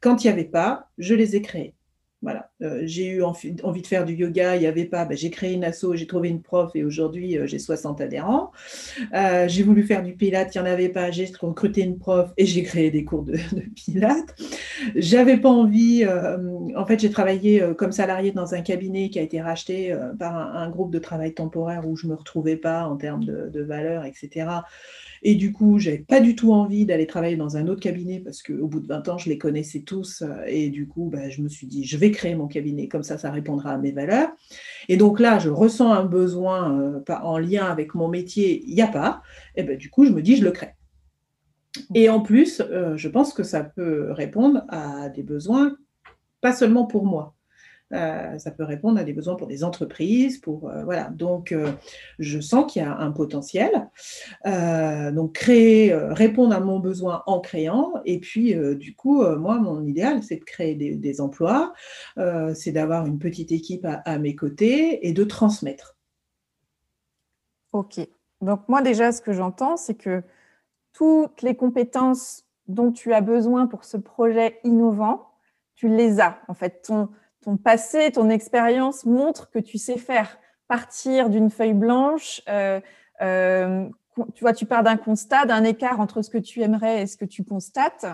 quand 0.00 0.24
il 0.24 0.28
n'y 0.28 0.32
avait 0.32 0.44
pas, 0.44 0.90
je 0.98 1.14
les 1.14 1.36
ai 1.36 1.42
créés. 1.42 1.74
Voilà, 2.20 2.50
euh, 2.62 2.80
j'ai 2.84 3.06
eu 3.06 3.22
envie, 3.22 3.52
de 3.52 3.86
faire 3.86 4.04
du 4.04 4.12
yoga, 4.14 4.56
il 4.56 4.60
n'y 4.60 4.66
avait 4.66 4.86
pas, 4.86 5.04
ben, 5.04 5.16
j'ai 5.16 5.30
créé 5.30 5.52
une 5.52 5.62
asso, 5.62 5.94
j'ai 5.94 6.08
trouvé 6.08 6.28
une 6.28 6.42
prof 6.42 6.72
et 6.74 6.82
aujourd'hui 6.82 7.38
euh, 7.38 7.46
j'ai 7.46 7.60
60 7.60 8.00
adhérents. 8.00 8.50
Euh, 9.14 9.46
j'ai 9.46 9.62
voulu 9.62 9.84
faire 9.84 10.02
du 10.02 10.14
pilates, 10.14 10.52
il 10.56 10.60
n'y 10.60 10.68
en 10.68 10.70
avait 10.70 10.88
pas, 10.88 11.12
j'ai 11.12 11.30
recruté 11.40 11.82
une 11.82 11.96
prof 11.96 12.32
et 12.36 12.44
j'ai 12.44 12.64
créé 12.64 12.90
des 12.90 13.04
cours 13.04 13.22
de, 13.22 13.32
de 13.52 13.60
pilates. 13.72 14.34
J'avais 14.96 15.36
pas 15.36 15.48
envie, 15.48 16.04
en 16.76 16.86
fait 16.86 16.98
j'ai 16.98 17.10
travaillé 17.10 17.62
comme 17.76 17.92
salarié 17.92 18.32
dans 18.32 18.52
un 18.52 18.62
cabinet 18.62 19.10
qui 19.10 19.20
a 19.20 19.22
été 19.22 19.40
racheté 19.40 19.96
par 20.18 20.36
un, 20.36 20.68
groupe 20.70 20.90
de 20.90 20.98
travail 20.98 21.34
temporaire 21.34 21.86
où 21.86 21.96
je 21.96 22.06
ne 22.06 22.12
me 22.12 22.16
retrouvais 22.16 22.56
pas 22.56 22.84
en 22.84 22.96
termes 22.96 23.24
de, 23.24 23.48
de 23.48 23.62
valeur, 23.62 24.04
etc. 24.04 24.46
Et 25.22 25.34
du 25.34 25.52
coup, 25.52 25.78
j'avais 25.78 25.98
pas 25.98 26.20
du 26.20 26.34
tout 26.34 26.52
envie 26.52 26.86
d'aller 26.86 27.06
travailler 27.06 27.36
dans 27.36 27.56
un 27.56 27.66
autre 27.68 27.80
cabinet 27.80 28.20
parce 28.20 28.42
qu'au 28.42 28.66
bout 28.66 28.80
de 28.80 28.86
20 28.86 29.08
ans, 29.08 29.18
je 29.18 29.28
les 29.28 29.38
connaissais 29.38 29.80
tous. 29.80 30.22
Euh, 30.22 30.44
et 30.46 30.70
du 30.70 30.86
coup, 30.86 31.08
bah, 31.10 31.28
je 31.28 31.42
me 31.42 31.48
suis 31.48 31.66
dit, 31.66 31.84
je 31.84 31.96
vais 31.96 32.10
créer 32.10 32.34
mon 32.34 32.46
cabinet, 32.46 32.88
comme 32.88 33.02
ça, 33.02 33.18
ça 33.18 33.30
répondra 33.30 33.72
à 33.72 33.78
mes 33.78 33.92
valeurs. 33.92 34.28
Et 34.88 34.96
donc 34.96 35.20
là, 35.20 35.38
je 35.38 35.50
ressens 35.50 35.92
un 35.92 36.04
besoin 36.04 36.78
euh, 36.80 37.00
en 37.22 37.38
lien 37.38 37.66
avec 37.66 37.94
mon 37.94 38.08
métier, 38.08 38.62
il 38.66 38.74
n'y 38.74 38.82
a 38.82 38.88
pas. 38.88 39.22
Et 39.56 39.62
ben, 39.62 39.76
du 39.76 39.90
coup, 39.90 40.04
je 40.04 40.12
me 40.12 40.22
dis, 40.22 40.36
je 40.36 40.44
le 40.44 40.50
crée. 40.50 40.74
Et 41.94 42.08
en 42.08 42.20
plus, 42.20 42.60
euh, 42.60 42.96
je 42.96 43.08
pense 43.08 43.32
que 43.32 43.42
ça 43.42 43.62
peut 43.62 44.10
répondre 44.12 44.64
à 44.68 45.08
des 45.08 45.22
besoins, 45.22 45.76
pas 46.40 46.52
seulement 46.52 46.86
pour 46.86 47.04
moi. 47.04 47.34
Euh, 47.94 48.38
ça 48.38 48.50
peut 48.50 48.64
répondre 48.64 48.98
à 48.98 49.04
des 49.04 49.14
besoins 49.14 49.34
pour 49.34 49.46
des 49.46 49.64
entreprises, 49.64 50.38
pour 50.38 50.68
euh, 50.68 50.84
voilà. 50.84 51.04
Donc, 51.10 51.52
euh, 51.52 51.72
je 52.18 52.38
sens 52.38 52.70
qu'il 52.70 52.82
y 52.82 52.84
a 52.84 52.94
un 52.94 53.12
potentiel. 53.12 53.88
donc, 54.44 55.32
créer, 55.32 55.94
répondre 55.94 56.54
à 56.54 56.60
mon 56.60 56.78
besoin 56.78 57.22
en 57.26 57.40
créant. 57.40 57.94
Et 58.04 58.20
puis, 58.20 58.54
du 58.76 58.94
coup, 58.94 59.24
moi, 59.36 59.58
mon 59.58 59.84
idéal, 59.86 60.22
c'est 60.22 60.36
de 60.36 60.44
créer 60.44 60.74
des, 60.74 61.20
emplois, 61.20 61.72
c'est 62.54 62.72
d'avoir 62.72 63.06
une 63.06 63.18
petite 63.18 63.52
équipe 63.52 63.86
à, 63.86 64.18
mes 64.18 64.34
côtés 64.34 65.06
et 65.06 65.12
de 65.12 65.24
transmettre. 65.24 65.96
Ok. 67.72 68.00
Donc, 68.40 68.68
moi, 68.68 68.82
déjà, 68.82 69.12
ce 69.12 69.20
que 69.20 69.32
j'entends, 69.32 69.76
c'est 69.76 69.94
que 69.94 70.22
toutes 70.92 71.42
les 71.42 71.56
compétences 71.56 72.44
dont 72.66 72.92
tu 72.92 73.12
as 73.12 73.20
besoin 73.20 73.66
pour 73.66 73.84
ce 73.84 73.96
projet 73.96 74.60
innovant, 74.64 75.28
tu 75.74 75.88
les 75.88 76.20
as. 76.20 76.38
En 76.48 76.54
fait, 76.54 76.82
ton, 76.82 77.08
ton 77.42 77.56
passé, 77.56 78.10
ton 78.12 78.30
expérience 78.30 79.04
montre 79.04 79.50
que 79.50 79.58
tu 79.58 79.78
sais 79.78 79.98
faire 79.98 80.38
partir 80.66 81.30
d'une 81.30 81.50
feuille 81.50 81.74
blanche. 81.74 82.42
Euh, 82.48 82.80
euh, 83.22 83.88
tu 84.34 84.42
vois, 84.42 84.52
tu 84.52 84.66
pars 84.66 84.82
d'un 84.82 84.96
constat, 84.96 85.46
d'un 85.46 85.64
écart 85.64 86.00
entre 86.00 86.22
ce 86.22 86.30
que 86.30 86.38
tu 86.38 86.62
aimerais 86.62 87.02
et 87.02 87.06
ce 87.06 87.16
que 87.16 87.24
tu 87.24 87.44
constates. 87.44 88.06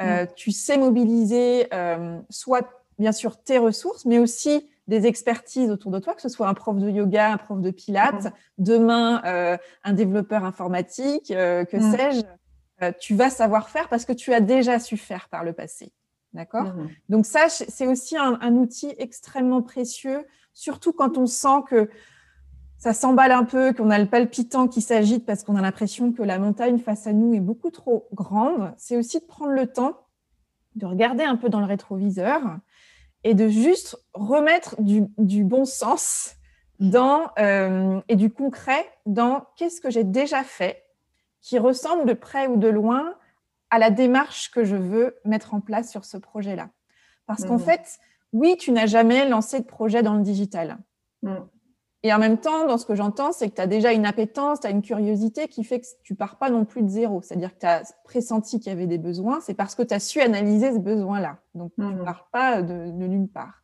Euh, 0.00 0.24
mm. 0.24 0.28
Tu 0.36 0.52
sais 0.52 0.78
mobiliser 0.78 1.68
soit 2.30 2.68
bien 2.98 3.12
sûr 3.12 3.42
tes 3.42 3.58
ressources, 3.58 4.04
mais 4.04 4.18
aussi 4.18 4.70
des 4.86 5.06
expertises 5.06 5.70
autour 5.70 5.90
de 5.90 5.98
toi, 5.98 6.14
que 6.14 6.22
ce 6.22 6.28
soit 6.28 6.48
un 6.48 6.54
prof 6.54 6.76
de 6.76 6.88
yoga, 6.88 7.32
un 7.32 7.36
prof 7.38 7.60
de 7.60 7.70
pilates, 7.70 8.26
mm. 8.26 8.32
demain 8.58 9.58
un 9.84 9.92
développeur 9.92 10.44
informatique, 10.44 11.28
que 11.28 11.76
mm. 11.76 11.92
sais-je. 11.92 12.92
tu 13.00 13.14
vas 13.14 13.30
savoir 13.30 13.70
faire 13.70 13.88
parce 13.88 14.04
que 14.04 14.12
tu 14.12 14.32
as 14.32 14.40
déjà 14.40 14.78
su 14.78 14.96
faire 14.96 15.28
par 15.28 15.42
le 15.42 15.54
passé. 15.54 15.92
D'accord? 16.36 16.64
Mmh 16.64 16.88
Donc 17.08 17.24
ça, 17.24 17.48
c'est 17.48 17.86
aussi 17.86 18.14
un, 18.16 18.52
outil 18.56 18.92
extrêmement 18.98 19.62
précieux, 19.62 20.26
surtout 20.52 20.92
quand 20.92 21.16
on 21.16 21.24
sent 21.26 21.64
que 21.66 21.88
ça 22.76 22.92
s'emballe 22.92 23.32
un 23.32 23.44
peu, 23.44 23.72
qu'on 23.72 23.88
a 23.88 23.98
le 23.98 24.06
palpitant 24.06 24.68
qui 24.68 24.82
s'agite 24.82 25.24
parce 25.24 25.42
qu'on 25.42 25.56
a 25.56 25.62
l'impression 25.62 26.12
que 26.12 26.22
la 26.22 26.38
montagne 26.38 26.78
face 26.78 27.06
à 27.06 27.14
nous 27.14 27.32
est 27.32 27.40
beaucoup 27.40 27.70
trop 27.70 28.06
grande. 28.12 28.74
C'est 28.76 28.98
aussi 28.98 29.18
de 29.18 29.24
prendre 29.24 29.52
le 29.52 29.66
temps 29.66 30.06
de 30.74 30.84
regarder 30.84 31.24
un 31.24 31.36
peu 31.36 31.48
dans 31.48 31.60
le 31.60 31.66
rétroviseur 31.66 32.42
et 33.24 33.32
de 33.32 33.48
juste 33.48 33.96
remettre 34.12 34.76
du, 34.78 35.42
bon 35.42 35.64
sens 35.64 36.36
dans, 36.80 37.30
euh, 37.38 37.98
et 38.08 38.16
du 38.16 38.30
concret 38.30 38.84
dans 39.06 39.46
qu'est-ce 39.56 39.80
que 39.80 39.88
j'ai 39.88 40.04
déjà 40.04 40.44
fait 40.44 40.82
qui 41.40 41.58
ressemble 41.58 42.04
de 42.06 42.12
près 42.12 42.46
ou 42.46 42.58
de 42.58 42.68
loin 42.68 43.14
à 43.70 43.78
la 43.78 43.90
démarche 43.90 44.50
que 44.50 44.64
je 44.64 44.76
veux 44.76 45.16
mettre 45.24 45.54
en 45.54 45.60
place 45.60 45.90
sur 45.90 46.04
ce 46.04 46.16
projet-là. 46.16 46.70
Parce 47.26 47.44
qu'en 47.44 47.58
fait, 47.58 47.98
oui, 48.32 48.56
tu 48.56 48.70
n'as 48.70 48.86
jamais 48.86 49.28
lancé 49.28 49.60
de 49.60 49.64
projet 49.64 50.02
dans 50.02 50.14
le 50.14 50.22
digital. 50.22 50.78
Mmh. 51.22 51.34
Et 52.02 52.12
en 52.12 52.18
même 52.18 52.38
temps, 52.38 52.66
dans 52.66 52.78
ce 52.78 52.86
que 52.86 52.94
j'entends, 52.94 53.32
c'est 53.32 53.50
que 53.50 53.56
tu 53.56 53.60
as 53.60 53.66
déjà 53.66 53.92
une 53.92 54.06
appétence, 54.06 54.60
tu 54.60 54.68
as 54.68 54.70
une 54.70 54.82
curiosité 54.82 55.48
qui 55.48 55.64
fait 55.64 55.80
que 55.80 55.86
tu 56.04 56.14
pars 56.14 56.38
pas 56.38 56.50
non 56.50 56.64
plus 56.64 56.82
de 56.82 56.88
zéro. 56.88 57.20
C'est-à-dire 57.20 57.52
que 57.52 57.60
tu 57.60 57.66
as 57.66 57.82
pressenti 58.04 58.60
qu'il 58.60 58.70
y 58.70 58.72
avait 58.72 58.86
des 58.86 58.98
besoins, 58.98 59.40
c'est 59.40 59.54
parce 59.54 59.74
que 59.74 59.82
tu 59.82 59.92
as 59.92 59.98
su 59.98 60.20
analyser 60.20 60.72
ce 60.72 60.78
besoin-là. 60.78 61.38
Donc, 61.54 61.72
tu 61.74 61.80
ne 61.80 62.02
mmh. 62.02 62.04
pars 62.04 62.28
pas 62.30 62.62
de, 62.62 62.92
de, 62.92 63.06
nulle 63.06 63.28
part. 63.28 63.62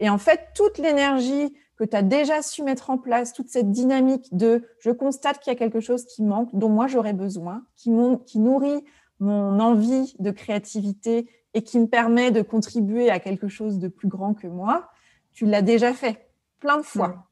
Et 0.00 0.10
en 0.10 0.18
fait, 0.18 0.48
toute 0.54 0.76
l'énergie 0.76 1.56
que 1.76 1.84
tu 1.84 1.96
as 1.96 2.02
déjà 2.02 2.42
su 2.42 2.62
mettre 2.62 2.90
en 2.90 2.98
place, 2.98 3.32
toute 3.32 3.48
cette 3.48 3.70
dynamique 3.70 4.36
de 4.36 4.68
je 4.80 4.90
constate 4.90 5.38
qu'il 5.38 5.52
y 5.52 5.56
a 5.56 5.58
quelque 5.58 5.80
chose 5.80 6.04
qui 6.04 6.22
manque, 6.22 6.50
dont 6.52 6.68
moi 6.68 6.88
j'aurais 6.88 7.14
besoin, 7.14 7.64
qui, 7.76 7.90
qui 8.26 8.38
nourrit 8.38 8.84
mon 9.20 9.58
envie 9.60 10.14
de 10.18 10.30
créativité 10.30 11.28
et 11.54 11.62
qui 11.62 11.78
me 11.78 11.86
permet 11.86 12.30
de 12.30 12.42
contribuer 12.42 13.10
à 13.10 13.18
quelque 13.18 13.48
chose 13.48 13.78
de 13.78 13.88
plus 13.88 14.08
grand 14.08 14.34
que 14.34 14.46
moi, 14.46 14.90
tu 15.32 15.46
l'as 15.46 15.62
déjà 15.62 15.92
fait 15.92 16.28
plein 16.60 16.78
de 16.78 16.82
fois. 16.82 17.28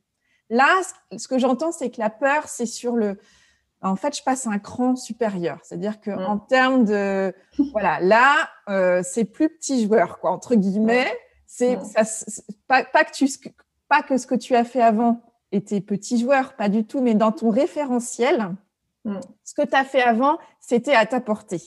Là, 0.49 0.81
ce 1.16 1.29
que 1.29 1.38
j'entends, 1.38 1.72
c'est 1.72 1.90
que 1.90 2.01
la 2.01 2.11
peur, 2.11 2.49
c'est 2.49 2.66
sur 2.66 2.96
le. 2.96 3.18
En 3.83 3.96
fait, 3.96 4.16
je 4.16 4.22
passe 4.22 4.46
un 4.46 4.59
cran 4.59 4.96
supérieur. 4.96 5.59
C'est-à-dire 5.62 6.01
qu'en 6.01 6.38
termes 6.38 6.85
de. 6.85 7.35
Voilà, 7.72 8.01
là, 8.01 8.49
euh, 8.68 9.03
c'est 9.05 9.25
plus 9.25 9.49
petit 9.49 9.85
joueur, 9.85 10.18
quoi, 10.18 10.31
entre 10.31 10.55
guillemets. 10.55 11.12
C'est 11.46 11.79
pas, 12.66 12.85
pas, 12.85 13.05
que 13.05 13.12
tu, 13.12 13.29
pas 13.88 14.03
que 14.03 14.18
ce 14.18 14.27
que 14.27 14.35
tu 14.35 14.55
as 14.55 14.64
fait 14.64 14.83
avant 14.83 15.20
était 15.53 15.81
petit 15.81 16.18
joueur, 16.18 16.55
pas 16.55 16.68
du 16.68 16.85
tout, 16.85 17.01
mais 17.01 17.14
dans 17.14 17.33
ton 17.33 17.51
référentiel, 17.51 18.55
ce 19.44 19.55
que 19.55 19.62
tu 19.62 19.75
as 19.75 19.85
fait 19.85 20.03
avant, 20.03 20.38
c'était 20.61 20.94
à 20.94 21.07
ta 21.07 21.20
portée. 21.20 21.62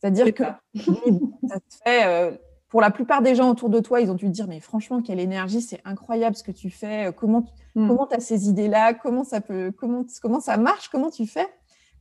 C'est-à-dire 0.00 0.32
que 0.32 0.44
ça 0.44 0.60
te 0.74 1.74
fait, 1.84 2.06
euh, 2.06 2.36
pour 2.68 2.80
la 2.80 2.90
plupart 2.90 3.22
des 3.22 3.34
gens 3.34 3.50
autour 3.50 3.70
de 3.70 3.80
toi, 3.80 4.00
ils 4.00 4.10
ont 4.10 4.14
dû 4.14 4.26
te 4.26 4.30
dire 4.30 4.46
mais 4.46 4.60
franchement 4.60 5.02
quelle 5.02 5.20
énergie, 5.20 5.62
c'est 5.62 5.80
incroyable 5.84 6.36
ce 6.36 6.42
que 6.42 6.52
tu 6.52 6.70
fais. 6.70 7.12
Comment 7.16 7.46
hmm. 7.74 7.88
comment 7.88 8.06
tu 8.06 8.16
as 8.16 8.20
ces 8.20 8.48
idées-là 8.48 8.94
Comment 8.94 9.24
ça 9.24 9.40
peut 9.40 9.72
comment 9.76 10.04
comment 10.22 10.40
ça 10.40 10.56
marche 10.56 10.88
Comment 10.88 11.10
tu 11.10 11.26
fais 11.26 11.46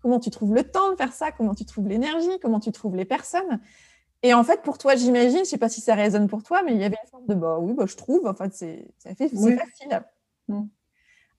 Comment 0.01 0.19
tu 0.19 0.29
trouves 0.29 0.53
le 0.53 0.63
temps 0.63 0.91
de 0.91 0.95
faire 0.95 1.13
ça 1.13 1.31
Comment 1.31 1.55
tu 1.55 1.65
trouves 1.65 1.87
l'énergie 1.87 2.39
Comment 2.41 2.59
tu 2.59 2.71
trouves 2.71 2.95
les 2.95 3.05
personnes 3.05 3.59
Et 4.21 4.33
en 4.33 4.43
fait, 4.43 4.61
pour 4.61 4.77
toi, 4.77 4.95
j'imagine, 4.95 5.39
je 5.39 5.45
sais 5.45 5.57
pas 5.57 5.69
si 5.69 5.81
ça 5.81 5.95
résonne 5.95 6.27
pour 6.27 6.43
toi, 6.43 6.61
mais 6.63 6.73
il 6.73 6.79
y 6.79 6.83
avait 6.83 6.97
une 7.03 7.09
sorte 7.09 7.27
de 7.27 7.33
bah 7.33 7.57
oui, 7.59 7.73
bah, 7.73 7.85
je 7.87 7.95
trouve. 7.95 8.27
En 8.27 8.35
fait, 8.35 8.53
c'est 8.53 8.87
fait, 8.99 9.15
c'est 9.17 9.27
facile. 9.27 10.03
Hmm. 10.47 10.65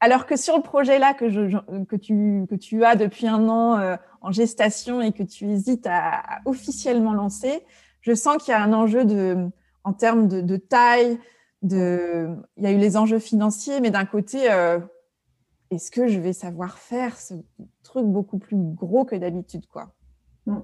Alors 0.00 0.26
que 0.26 0.37
sur 0.37 0.56
le 0.56 0.62
projet 0.62 0.98
là 0.98 1.12
que, 1.12 1.26
tu, 1.96 2.84
as 2.84 2.96
depuis 2.96 3.26
un 3.26 3.48
an 3.48 3.78
euh, 3.78 3.96
en 4.20 4.30
gestation 4.30 5.00
et 5.00 5.12
que 5.12 5.24
tu 5.24 5.46
hésites 5.46 5.87
à, 5.88 6.40
officiellement 6.44 7.12
lancer, 7.12 7.64
je 8.00 8.14
sens 8.14 8.42
qu'il 8.42 8.52
y 8.52 8.54
a 8.54 8.62
un 8.62 8.72
enjeu 8.72 9.04
en 9.84 9.92
termes 9.92 10.28
de, 10.28 10.56
taille, 10.56 11.18
de, 11.62 12.28
il 12.56 12.64
y 12.64 12.66
a 12.66 12.70
eu 12.70 12.78
les 12.78 12.96
enjeux 12.96 13.18
financiers, 13.18 13.80
mais 13.80 13.90
d'un 13.90 14.04
côté, 14.04 14.50
euh, 14.52 14.78
est-ce 15.70 15.90
que 15.90 16.06
je 16.06 16.20
vais 16.20 16.32
savoir 16.32 16.78
faire 16.78 17.18
ce 17.18 17.34
truc 17.82 18.06
beaucoup 18.06 18.38
plus 18.38 18.56
gros 18.56 19.04
que 19.04 19.16
d'habitude 19.16 19.66
quoi? 19.66 19.92
Mm. 20.46 20.58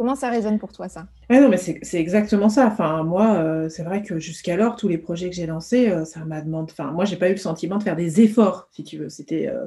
Comment 0.00 0.14
ça 0.14 0.30
résonne 0.30 0.58
pour 0.58 0.72
toi, 0.72 0.88
ça? 0.88 1.08
Non, 1.28 1.50
mais 1.50 1.58
c'est 1.58 2.00
exactement 2.00 2.48
ça. 2.48 2.68
Enfin, 2.68 3.02
moi, 3.02 3.34
euh, 3.34 3.68
c'est 3.68 3.82
vrai 3.82 4.02
que 4.02 4.18
jusqu'alors, 4.18 4.76
tous 4.76 4.88
les 4.88 4.96
projets 4.96 5.28
que 5.28 5.36
j'ai 5.36 5.44
lancés, 5.44 5.90
euh, 5.90 6.06
ça 6.06 6.24
m'a 6.24 6.40
demandé. 6.40 6.72
Enfin, 6.72 6.90
moi, 6.90 7.04
j'ai 7.04 7.16
pas 7.16 7.28
eu 7.28 7.32
le 7.32 7.36
sentiment 7.36 7.76
de 7.76 7.82
faire 7.82 7.96
des 7.96 8.22
efforts, 8.22 8.70
si 8.72 8.82
tu 8.82 8.96
veux. 8.96 9.10
C'était, 9.10 9.48
euh, 9.48 9.66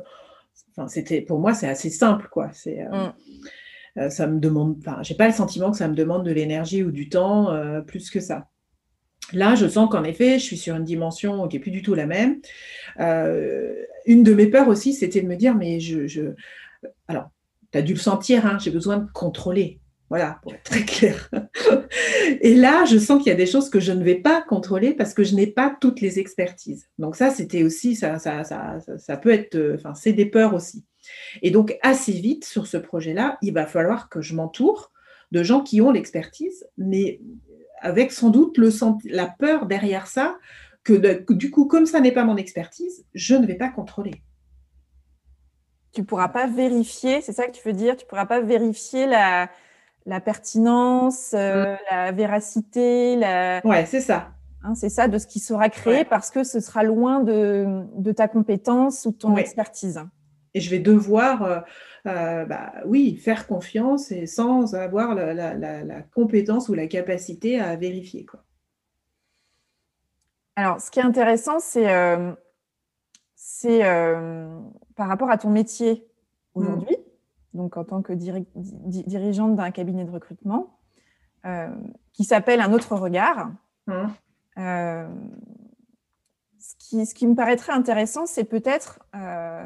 enfin, 0.71 0.87
c'était 0.87 1.21
pour 1.21 1.37
moi, 1.37 1.53
c'est 1.53 1.69
assez 1.69 1.91
simple, 1.91 2.29
quoi. 2.31 2.49
C'est, 2.51 2.83
mm. 2.83 4.09
ça 4.09 4.25
me 4.25 4.39
demande. 4.39 4.77
Enfin, 4.79 5.03
j'ai 5.03 5.13
pas 5.13 5.27
le 5.27 5.33
sentiment 5.33 5.69
que 5.69 5.77
ça 5.77 5.87
me 5.87 5.93
demande 5.93 6.25
de 6.25 6.31
l'énergie 6.31 6.81
ou 6.81 6.89
du 6.89 7.09
temps 7.09 7.55
plus 7.85 8.09
que 8.09 8.19
ça. 8.19 8.47
Là, 9.33 9.53
je 9.53 9.67
sens 9.67 9.87
qu'en 9.87 10.03
effet, 10.03 10.39
je 10.39 10.43
suis 10.45 10.57
sur 10.57 10.75
une 10.75 10.83
dimension 10.83 11.47
qui 11.47 11.57
est 11.57 11.59
plus 11.59 11.69
du 11.69 11.83
tout 11.83 11.93
la 11.93 12.07
même. 12.07 12.41
une 12.97 14.23
de 14.23 14.33
mes 14.33 14.47
peurs 14.47 14.67
aussi, 14.67 14.93
c'était 14.93 15.21
de 15.21 15.27
me 15.27 15.35
dire, 15.35 15.53
mais 15.53 15.79
je, 15.79 16.07
je... 16.07 16.33
alors, 17.07 17.29
tu 17.71 17.77
as 17.77 17.83
dû 17.83 17.93
le 17.93 17.99
sentir, 17.99 18.47
hein, 18.47 18.57
j'ai 18.59 18.71
besoin 18.71 18.97
de 18.97 19.05
contrôler. 19.13 19.79
Voilà, 20.13 20.37
pour 20.43 20.53
être 20.53 20.61
très 20.61 20.83
clair. 20.83 21.27
Et 22.41 22.53
là, 22.53 22.85
je 22.85 22.99
sens 22.99 23.17
qu'il 23.17 23.31
y 23.31 23.33
a 23.33 23.35
des 23.35 23.47
choses 23.47 23.71
que 23.71 23.79
je 23.79 23.91
ne 23.91 24.03
vais 24.03 24.13
pas 24.13 24.43
contrôler 24.43 24.93
parce 24.93 25.15
que 25.15 25.23
je 25.23 25.33
n'ai 25.33 25.47
pas 25.47 25.75
toutes 25.81 26.01
les 26.01 26.19
expertises. 26.19 26.87
Donc 26.99 27.15
ça, 27.15 27.31
c'était 27.31 27.63
aussi, 27.63 27.95
ça, 27.95 28.19
ça, 28.19 28.43
ça, 28.43 28.77
ça, 28.99 29.17
peut 29.17 29.31
être, 29.31 29.55
euh, 29.55 29.73
enfin, 29.73 29.95
c'est 29.95 30.13
des 30.13 30.27
peurs 30.27 30.53
aussi. 30.53 30.85
Et 31.41 31.49
donc, 31.49 31.79
assez 31.81 32.11
vite, 32.11 32.45
sur 32.45 32.67
ce 32.67 32.77
projet-là, 32.77 33.39
il 33.41 33.55
va 33.55 33.65
falloir 33.65 34.07
que 34.07 34.21
je 34.21 34.35
m'entoure 34.35 34.91
de 35.31 35.41
gens 35.41 35.61
qui 35.61 35.81
ont 35.81 35.89
l'expertise, 35.89 36.63
mais 36.77 37.19
avec 37.81 38.11
sans 38.11 38.29
doute 38.29 38.59
le, 38.59 38.69
la 39.05 39.25
peur 39.25 39.65
derrière 39.65 40.05
ça, 40.05 40.37
que, 40.83 40.93
que 40.93 41.33
du 41.33 41.49
coup, 41.49 41.65
comme 41.65 41.87
ça 41.87 42.01
n'est 42.01 42.11
pas 42.11 42.23
mon 42.23 42.37
expertise, 42.37 43.03
je 43.15 43.33
ne 43.33 43.47
vais 43.47 43.57
pas 43.57 43.69
contrôler 43.69 44.21
tu 45.95 46.01
ne 46.01 46.07
pourras 46.07 46.29
pas 46.29 46.47
vérifier, 46.47 47.21
c'est 47.21 47.33
ça 47.33 47.45
que 47.45 47.51
tu 47.51 47.61
veux 47.63 47.73
dire, 47.73 47.95
tu 47.95 48.03
ne 48.03 48.09
pourras 48.09 48.25
pas 48.25 48.41
vérifier 48.41 49.05
la, 49.05 49.47
la 50.05 50.19
pertinence, 50.19 51.31
euh, 51.33 51.73
mm. 51.73 51.77
la 51.91 52.11
véracité. 52.11 53.15
La... 53.15 53.61
Ouais, 53.65 53.85
c'est 53.85 54.01
ça. 54.01 54.31
Hein, 54.63 54.75
c'est 54.75 54.89
ça 54.89 55.07
de 55.07 55.17
ce 55.17 55.27
qui 55.27 55.39
sera 55.39 55.69
créé 55.69 56.05
parce 56.05 56.29
que 56.31 56.43
ce 56.43 56.59
sera 56.59 56.83
loin 56.83 57.19
de, 57.19 57.83
de 57.97 58.11
ta 58.11 58.27
compétence 58.27 59.05
ou 59.05 59.11
de 59.11 59.17
ton 59.17 59.35
expertise. 59.35 60.01
Et 60.53 60.61
je 60.61 60.69
vais 60.69 60.79
devoir, 60.79 61.43
euh, 61.43 61.59
euh, 62.07 62.45
bah, 62.45 62.73
oui, 62.85 63.17
faire 63.17 63.47
confiance 63.47 64.11
et 64.11 64.25
sans 64.25 64.75
avoir 64.75 65.15
la, 65.15 65.33
la, 65.33 65.55
la, 65.55 66.01
compétence 66.01 66.69
ou 66.69 66.75
la 66.75 66.87
capacité 66.87 67.59
à 67.59 67.75
vérifier. 67.75 68.25
Quoi. 68.25 68.43
Alors, 70.55 70.79
ce 70.79 70.91
qui 70.91 70.99
est 70.99 71.03
intéressant, 71.03 71.59
c'est 71.59 71.87
par 74.95 75.07
rapport 75.07 75.31
à 75.31 75.37
ton 75.37 75.49
métier 75.49 76.07
aujourd'hui 76.53 76.92
donc 77.53 77.77
en 77.77 77.83
tant 77.83 78.01
que 78.01 78.13
dirigeante 78.13 79.55
d'un 79.55 79.71
cabinet 79.71 80.05
de 80.05 80.11
recrutement, 80.11 80.77
euh, 81.45 81.67
qui 82.13 82.23
s'appelle 82.23 82.61
Un 82.61 82.73
autre 82.73 82.95
regard. 82.95 83.51
Mmh. 83.87 83.93
Euh, 84.59 85.07
ce, 86.59 86.75
qui, 86.79 87.05
ce, 87.05 87.13
qui, 87.13 87.27
me 87.27 87.35
paraîtrait 87.35 87.73
intéressant, 87.73 88.25
c'est 88.25 88.45
peut-être 88.45 88.99
euh, 89.15 89.65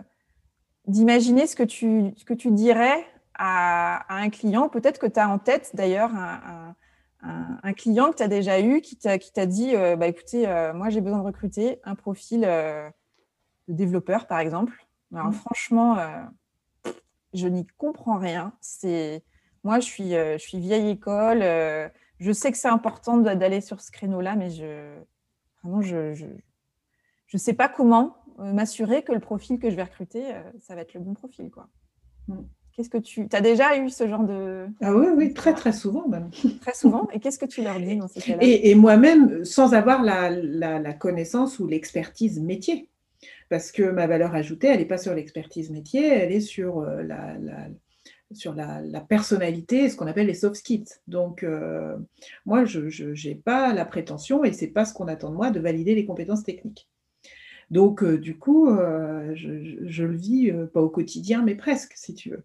d'imaginer 0.87 1.45
ce, 1.45 1.55
que 1.55 1.63
tu, 1.63 2.13
ce 2.15 2.25
que 2.25 2.33
tu 2.33 2.51
dirais 2.51 3.05
à, 3.35 4.05
un 4.09 4.29
client. 4.29 4.69
Peut-être 4.69 4.99
que 4.99 5.05
tu 5.05 5.19
as 5.19 5.29
en 5.29 5.37
tête 5.37 5.71
d'ailleurs 5.75 6.15
un, 6.15 6.75
un, 7.21 7.73
client 7.73 8.11
que 8.11 8.17
tu 8.17 8.23
as 8.23 8.27
déjà 8.27 8.59
eu 8.59 8.81
qui 8.81 8.97
t'a 8.97 9.45
dit 9.45 9.73
bah, 9.97 10.07
écoutez, 10.07 10.47
moi 10.73 10.89
j'ai 10.89 11.01
besoin 11.01 11.19
de 11.19 11.25
recruter 11.25 11.79
un 11.83 11.93
profil 11.93 12.41
de 12.41 13.73
développeur, 13.73 14.25
par 14.25 14.39
exemple. 14.39 14.87
Alors, 15.13 15.27
mmh. 15.27 15.33
franchement, 15.33 15.97
je 17.33 17.47
n'y 17.47 17.65
comprends 17.77 18.17
rien. 18.17 18.53
C'est 18.61 19.23
moi, 19.63 19.79
je 19.79 19.85
suis, 19.85 20.15
euh, 20.15 20.37
je 20.37 20.43
suis 20.43 20.59
vieille 20.59 20.91
école. 20.91 21.41
Euh, 21.41 21.89
je 22.19 22.31
sais 22.31 22.51
que 22.51 22.57
c'est 22.57 22.69
important 22.69 23.17
d'aller 23.17 23.61
sur 23.61 23.81
ce 23.81 23.91
créneau-là, 23.91 24.35
mais 24.35 24.49
je 24.49 24.95
vraiment 25.61 25.81
je 25.81 26.13
je, 26.13 27.37
sais 27.37 27.53
pas 27.53 27.67
comment 27.67 28.15
euh, 28.39 28.53
m'assurer 28.53 29.03
que 29.03 29.11
le 29.11 29.19
profil 29.19 29.59
que 29.59 29.69
je 29.69 29.75
vais 29.75 29.83
recruter, 29.83 30.23
ça 30.59 30.73
va 30.73 30.81
être 30.81 30.93
le 30.93 31.01
bon 31.01 31.13
profil, 31.13 31.51
quoi. 31.51 31.67
Qu'est-ce 32.71 32.89
que 32.89 32.97
tu 32.97 33.27
as 33.33 33.41
déjà 33.41 33.77
eu 33.77 33.89
ce 33.89 34.07
genre 34.07 34.23
de 34.23 34.67
ah 34.81 34.95
oui 34.95 35.07
oui 35.15 35.33
très 35.33 35.53
très 35.53 35.73
souvent 35.73 36.07
même 36.07 36.29
très 36.61 36.73
souvent? 36.73 37.07
Et 37.11 37.19
qu'est-ce 37.19 37.39
que 37.39 37.45
tu 37.45 37.61
leur 37.63 37.79
dis 37.79 37.97
dans 37.97 38.07
ces 38.07 38.21
cas-là? 38.21 38.39
et, 38.41 38.73
moi-même 38.75 39.43
sans 39.43 39.73
avoir 39.73 40.01
la, 40.03 40.29
la 40.29 40.93
connaissance 40.93 41.59
ou 41.59 41.67
l'expertise 41.67 42.39
métier 42.39 42.89
parce 43.49 43.71
que 43.71 43.83
ma 43.83 44.07
valeur 44.07 44.35
ajoutée, 44.35 44.67
elle 44.67 44.79
n'est 44.79 44.85
pas 44.85 44.97
sur 44.97 45.13
l'expertise 45.13 45.69
métier, 45.69 46.07
elle 46.07 46.31
est 46.31 46.41
sur 46.41 46.79
euh, 46.79 47.01
la, 47.03 47.37
sur 48.33 48.53
la, 48.53 49.01
personnalité, 49.01 49.89
ce 49.89 49.95
qu'on 49.95 50.07
appelle 50.07 50.27
les 50.27 50.33
soft 50.33 50.55
skills. 50.55 50.87
Donc, 51.07 51.43
euh, 51.43 51.97
moi, 52.45 52.65
je 52.65 53.27
n'ai 53.27 53.35
pas 53.35 53.73
la 53.73 53.85
prétention, 53.85 54.43
et 54.43 54.51
ce 54.51 54.65
n'est 54.65 54.71
pas 54.71 54.85
ce 54.85 54.93
qu'on 54.93 55.07
attend 55.07 55.29
de 55.29 55.35
moi, 55.35 55.49
de 55.49 55.59
valider 55.59 55.95
les 55.95 56.05
compétences 56.05 56.43
techniques. 56.43 56.89
Donc, 57.69 58.03
euh, 58.03 58.17
du 58.17 58.37
coup, 58.37 58.67
je, 58.67 60.03
le 60.03 60.15
vis 60.15 60.51
pas 60.73 60.81
au 60.81 60.89
quotidien, 60.89 61.41
mais 61.43 61.55
presque, 61.55 61.93
si 61.95 62.13
tu 62.13 62.31
veux. 62.31 62.43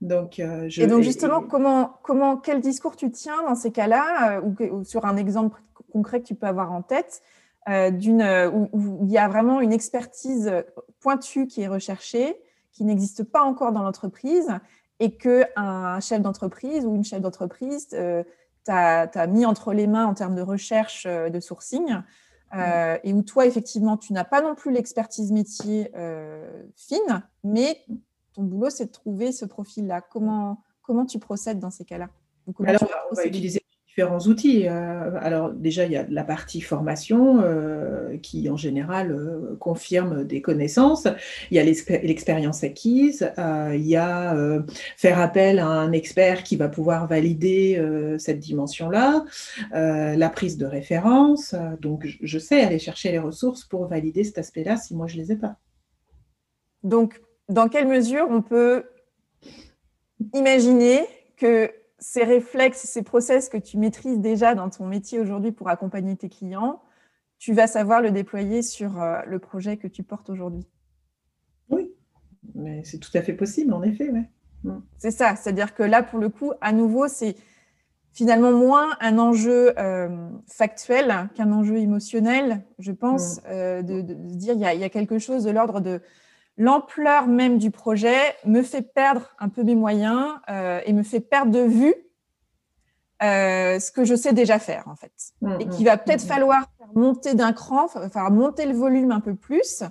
Donc, 0.00 0.38
et 0.38 0.86
donc, 0.86 1.02
justement, 1.02 1.42
comment, 1.42 1.98
comment, 2.02 2.38
quel 2.38 2.60
discours 2.60 2.96
tu 2.96 3.10
tiens 3.10 3.42
dans 3.46 3.54
ces 3.54 3.70
cas-là, 3.70 4.40
ou, 4.40 4.82
sur 4.82 5.04
un 5.04 5.16
exemple 5.16 5.60
concret 5.92 6.20
que 6.20 6.26
tu 6.26 6.34
peux 6.34 6.46
avoir 6.46 6.72
en 6.72 6.82
tête 6.82 7.22
d'une, 7.68 8.22
euh, 8.22 8.50
où, 8.50 9.00
il 9.02 9.10
y 9.10 9.18
a 9.18 9.28
vraiment 9.28 9.60
une 9.60 9.72
expertise 9.72 10.50
pointue 11.00 11.46
qui 11.46 11.62
est 11.62 11.68
recherchée, 11.68 12.36
qui 12.72 12.84
n'existe 12.84 13.24
pas 13.24 13.42
encore 13.42 13.72
dans 13.72 13.82
l'entreprise, 13.82 14.48
et 14.98 15.16
qu'un 15.16 16.00
chef 16.00 16.20
d'entreprise 16.20 16.84
ou 16.84 16.94
une 16.94 17.04
chef 17.04 17.20
d'entreprise 17.20 17.88
euh, 17.94 18.22
t'a 18.64 19.26
mis 19.26 19.46
entre 19.46 19.72
les 19.72 19.86
mains 19.86 20.06
en 20.06 20.14
termes 20.14 20.34
de 20.34 20.42
recherche, 20.42 21.06
de 21.06 21.40
sourcing, 21.40 22.02
mm. 22.52 22.60
et 23.02 23.12
où 23.12 23.22
toi, 23.22 23.46
effectivement, 23.46 23.96
tu 23.96 24.12
n'as 24.12 24.24
pas 24.24 24.42
non 24.42 24.54
plus 24.54 24.72
l'expertise 24.72 25.32
métier 25.32 25.90
fine, 26.76 27.22
mais 27.42 27.82
ton 28.34 28.42
boulot, 28.42 28.70
c'est 28.70 28.86
de 28.86 28.90
trouver 28.90 29.32
ce 29.32 29.44
profil-là. 29.44 30.02
Comment, 30.02 30.62
comment 30.82 31.06
tu 31.06 31.18
procèdes 31.18 31.58
dans 31.58 31.70
ces 31.70 31.84
cas-là? 31.84 32.08
Alors, 32.64 32.82
on 33.10 33.14
va 33.14 33.26
utiliser 33.26 33.62
différents 33.90 34.20
outils. 34.20 34.68
Euh, 34.68 35.18
alors 35.20 35.52
déjà, 35.52 35.84
il 35.84 35.92
y 35.92 35.96
a 35.96 36.06
la 36.08 36.22
partie 36.22 36.60
formation 36.60 37.40
euh, 37.42 38.16
qui 38.18 38.48
en 38.48 38.56
général 38.56 39.10
euh, 39.10 39.56
confirme 39.58 40.24
des 40.24 40.40
connaissances. 40.40 41.08
Il 41.50 41.56
y 41.56 41.58
a 41.58 41.64
l'expérience 41.64 42.62
acquise. 42.62 43.32
il 43.38 43.86
y 43.86 43.96
a 43.96 44.36
faire 44.96 45.18
appel 45.18 45.58
à 45.58 45.66
un 45.66 45.92
expert 45.92 46.44
qui 46.44 46.56
va 46.56 46.68
pouvoir 46.68 47.08
valider 47.08 47.82
cette 48.18 48.38
dimension-là. 48.38 49.24
la 49.72 50.28
prise 50.30 50.56
de 50.56 50.66
référence. 50.66 51.54
donc, 51.80 52.06
je 52.20 52.38
sais 52.38 52.62
aller 52.62 52.78
chercher 52.78 53.10
les 53.10 53.18
ressources 53.18 53.64
pour 53.64 53.86
valider 53.86 54.24
cet 54.24 54.38
aspect-là 54.38 54.76
si 54.76 54.94
moi 54.94 55.06
je 55.06 55.16
les 55.16 55.32
ai 55.32 55.36
pas. 55.36 55.56
Donc, 56.82 57.20
dans 57.48 57.68
quelle 57.68 57.88
mesure 57.88 58.26
on 58.30 58.42
peut 58.42 58.84
imaginer 60.34 61.06
que 61.36 61.70
ces 62.00 62.24
réflexes, 62.24 62.84
ces 62.84 63.02
process 63.02 63.48
que 63.48 63.58
tu 63.58 63.76
maîtrises 63.76 64.18
déjà 64.18 64.54
dans 64.54 64.70
ton 64.70 64.86
métier 64.86 65.20
aujourd'hui 65.20 65.52
pour 65.52 65.68
accompagner 65.68 66.16
tes 66.16 66.28
clients, 66.28 66.82
tu 67.38 67.52
vas 67.52 67.66
savoir 67.66 68.00
le 68.00 68.10
déployer 68.10 68.62
sur 68.62 69.00
euh, 69.00 69.20
le 69.26 69.38
projet 69.38 69.76
que 69.76 69.86
tu 69.86 70.02
portes 70.02 70.30
aujourd'hui. 70.30 70.66
Oui, 71.68 71.90
mais 72.54 72.82
c'est 72.84 72.98
tout 72.98 73.10
à 73.14 73.22
fait 73.22 73.32
possible, 73.32 73.72
en 73.72 73.82
effet. 73.82 74.10
Mm. 74.64 74.78
C'est 74.98 75.10
ça, 75.10 75.36
c'est-à-dire 75.36 75.74
que 75.74 75.82
là, 75.82 76.02
pour 76.02 76.18
le 76.18 76.28
coup, 76.28 76.52
à 76.60 76.72
nouveau, 76.72 77.08
c'est 77.08 77.36
finalement 78.12 78.52
moins 78.52 78.96
un 79.00 79.18
enjeu 79.18 79.72
euh, 79.78 80.28
factuel 80.46 81.28
qu'un 81.34 81.52
enjeu 81.52 81.76
émotionnel, 81.76 82.62
je 82.78 82.92
pense, 82.92 83.38
mm. 83.38 83.42
euh, 83.48 83.82
de, 83.82 84.00
dire 84.02 84.54
il 84.54 84.60
y, 84.60 84.84
a, 84.84 84.88
quelque 84.88 85.18
chose 85.18 85.44
de 85.44 85.50
l'ordre 85.50 85.80
de 85.80 86.00
l'ampleur 86.60 87.26
même 87.26 87.56
du 87.56 87.70
projet 87.70 88.18
me 88.44 88.62
fait 88.62 88.82
perdre 88.82 89.34
un 89.38 89.48
peu 89.48 89.64
mes 89.64 89.74
moyens 89.74 90.34
euh, 90.50 90.80
et 90.84 90.92
me 90.92 91.02
fait 91.02 91.20
perdre 91.20 91.50
de 91.50 91.60
vue 91.60 91.94
euh, 93.22 93.80
ce 93.80 93.90
que 93.90 94.04
je 94.04 94.14
sais 94.14 94.34
déjà 94.34 94.58
faire 94.58 94.86
en 94.86 94.94
fait. 94.94 95.12
Mmh, 95.40 95.52
et 95.58 95.68
qu'il 95.68 95.86
va 95.86 95.96
peut-être 95.96 96.24
mmh, 96.24 96.28
falloir 96.28 96.70
monter 96.94 97.34
d'un 97.34 97.54
cran, 97.54 97.88
faire 97.88 98.30
monter 98.30 98.66
le 98.66 98.74
volume 98.74 99.10
un 99.10 99.20
peu 99.20 99.34
plus 99.34 99.82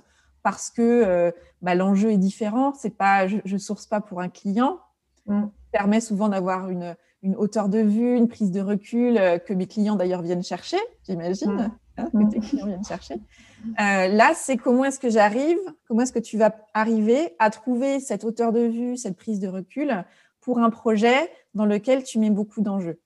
parce 0.44 0.70
que 0.70 0.80
euh, 0.82 1.32
bah, 1.60 1.74
l'enjeu 1.74 2.12
est 2.12 2.18
différent. 2.18 2.72
C'est 2.78 2.96
pas, 2.96 3.26
je, 3.26 3.38
ne 3.44 3.58
source 3.58 3.86
pas 3.86 4.00
pour 4.00 4.20
un 4.20 4.28
client. 4.28 4.78
Ça 5.26 5.50
permet 5.72 6.00
souvent 6.00 6.28
d'avoir 6.28 6.70
une, 6.70 6.96
une, 7.22 7.34
hauteur 7.34 7.68
de 7.68 7.78
vue, 7.78 8.16
une 8.16 8.28
prise 8.28 8.52
de 8.52 8.60
recul 8.60 9.14
que 9.46 9.52
mes 9.52 9.66
clients 9.66 9.96
d'ailleurs 9.96 10.22
viennent 10.22 10.42
chercher, 10.42 10.78
j'imagine. 11.04 11.72
Hein, 12.00 12.10
que 12.12 12.30
tes 12.30 12.40
clients 12.40 12.66
viennent 12.66 12.84
chercher. 12.84 13.14
Euh, 13.14 14.08
là, 14.08 14.32
c'est 14.34 14.56
comment 14.56 14.84
est-ce 14.84 14.98
que 14.98 15.10
j'arrive, 15.10 15.58
comment 15.86 16.02
est-ce 16.02 16.12
que 16.12 16.18
tu 16.18 16.38
vas 16.38 16.54
arriver 16.74 17.34
à 17.38 17.50
trouver 17.50 18.00
cette 18.00 18.24
hauteur 18.24 18.52
de 18.52 18.60
vue, 18.60 18.96
cette 18.96 19.16
prise 19.16 19.40
de 19.40 19.48
recul 19.48 20.04
pour 20.40 20.58
un 20.58 20.70
projet 20.70 21.30
dans 21.54 21.66
lequel 21.66 22.02
tu 22.04 22.18
mets 22.18 22.30
beaucoup 22.30 22.62
d'enjeux? 22.62 22.98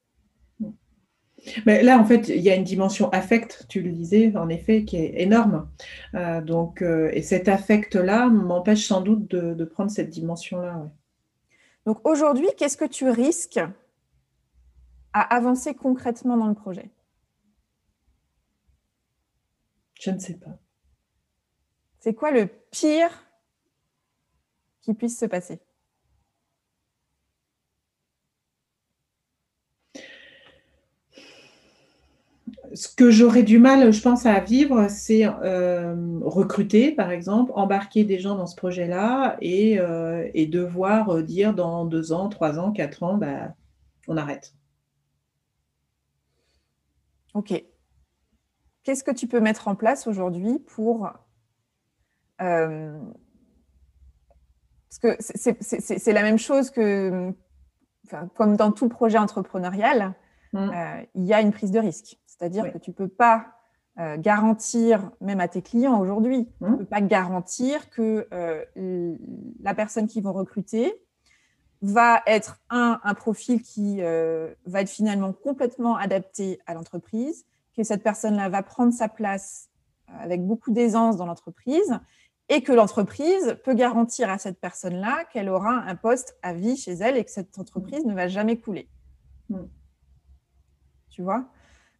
Mais 1.66 1.82
là, 1.82 1.98
en 1.98 2.04
fait, 2.04 2.28
il 2.28 2.40
y 2.40 2.50
a 2.50 2.54
une 2.54 2.64
dimension 2.64 3.10
affect, 3.10 3.66
tu 3.68 3.82
le 3.82 3.90
disais, 3.90 4.34
en 4.36 4.48
effet, 4.48 4.84
qui 4.84 4.96
est 4.96 5.20
énorme. 5.20 5.68
Euh, 6.14 6.40
donc, 6.40 6.82
euh, 6.82 7.10
et 7.12 7.22
cet 7.22 7.48
affect-là 7.48 8.28
m'empêche 8.28 8.86
sans 8.86 9.00
doute 9.00 9.28
de, 9.30 9.64
prendre 9.64 9.90
cette 9.90 10.10
dimension-là. 10.10 10.88
Donc 11.86 12.06
aujourd'hui, 12.06 12.46
qu'est-ce 12.56 12.76
que 12.76 12.84
tu 12.84 13.08
risques 13.08 13.60
à 15.12 15.34
avancer 15.34 15.74
concrètement 15.74 16.36
dans 16.36 16.46
le 16.46 16.54
projet? 16.54 16.90
Je 20.04 20.10
ne 20.10 20.18
sais 20.18 20.34
pas. 20.34 20.58
C'est 21.98 22.12
quoi 22.12 22.30
le 22.30 22.46
pire 22.70 23.24
qui 24.82 24.92
puisse 24.92 25.18
se 25.18 25.24
passer? 25.24 25.60
Ce 32.74 32.94
que 32.94 33.10
j'aurais 33.10 33.44
du 33.44 33.58
mal, 33.58 33.90
je 33.94 34.02
pense, 34.02 34.26
à 34.26 34.40
vivre, 34.40 34.88
c'est 34.90 35.24
euh, 35.24 36.18
recruter, 36.20 36.92
par 36.92 37.10
exemple, 37.10 37.52
embarquer 37.54 38.04
des 38.04 38.18
gens 38.18 38.34
dans 38.34 38.46
ce 38.46 38.56
projet-là 38.56 39.38
et, 39.40 39.78
euh, 39.78 40.28
devoir 40.34 41.22
dire 41.22 41.54
dans 41.54 41.86
deux 41.86 42.12
ans, 42.12 42.28
trois 42.28 42.58
ans, 42.58 42.72
quatre 42.72 43.02
ans, 43.04 43.16
bah, 43.16 43.54
on 44.06 44.18
arrête. 44.18 44.52
Ok 47.32 47.73
qu'est-ce 48.84 49.02
que 49.02 49.10
tu 49.10 49.26
peux 49.26 49.40
mettre 49.40 49.66
en 49.68 49.74
place 49.74 50.06
aujourd'hui 50.06 50.58
pour... 50.58 51.10
Euh, 52.40 52.98
parce 54.88 55.16
que 55.16 55.16
c'est 55.20 56.12
la 56.12 56.22
même 56.22 56.38
chose 56.38 56.70
que, 56.70 57.32
comme 58.36 58.56
dans 58.56 58.70
tout 58.70 58.88
projet 58.88 59.18
entrepreneurial, 59.18 60.14
mmh. 60.52 60.58
euh, 60.58 61.02
il 61.14 61.24
y 61.24 61.34
a 61.34 61.40
une 61.40 61.50
prise 61.50 61.72
de 61.72 61.80
risque. 61.80 62.20
C'est-à-dire 62.26 62.72
que 62.72 62.78
tu 62.78 62.90
ne 62.90 62.94
peux 62.94 63.08
pas 63.08 63.46
euh, 63.98 64.16
garantir, 64.18 65.10
même 65.20 65.40
à 65.40 65.48
tes 65.48 65.62
clients 65.62 65.98
aujourd'hui, 65.98 66.48
tu 66.58 66.64
ne 66.64 66.68
mmh. 66.68 66.78
peux 66.78 66.84
pas 66.84 67.00
garantir 67.00 67.90
que 67.90 68.28
la 69.60 69.74
personne 69.74 70.06
qu'ils 70.06 70.22
vont 70.22 70.32
recruter 70.32 70.94
va 71.82 72.22
être 72.26 72.60
un, 72.70 73.00
un 73.02 73.14
profil 73.14 73.62
qui 73.62 74.00
va 74.00 74.80
être 74.80 74.90
finalement 74.90 75.32
complètement 75.32 75.96
adapté 75.96 76.60
à 76.66 76.74
l'entreprise, 76.74 77.46
que 77.74 77.82
cette 77.82 78.02
personne-là 78.02 78.48
va 78.48 78.62
prendre 78.62 78.92
sa 78.92 79.08
place 79.08 79.68
euh, 80.08 80.12
avec 80.20 80.44
beaucoup 80.44 80.70
d'aisance 80.70 81.16
dans 81.16 81.26
l'entreprise 81.26 81.98
et 82.48 82.62
que 82.62 82.72
l'entreprise 82.72 83.56
peut 83.64 83.74
garantir 83.74 84.30
à 84.30 84.38
cette 84.38 84.60
personne-là 84.60 85.24
qu'elle 85.32 85.48
aura 85.48 85.70
un 85.70 85.96
poste 85.96 86.36
à 86.42 86.52
vie 86.52 86.76
chez 86.76 86.92
elle 86.92 87.16
et 87.16 87.24
que 87.24 87.30
cette 87.30 87.58
entreprise 87.58 88.04
ne 88.04 88.14
va 88.14 88.28
jamais 88.28 88.58
couler. 88.58 88.88
Hmm. 89.48 89.66
Tu 91.10 91.22
vois? 91.22 91.46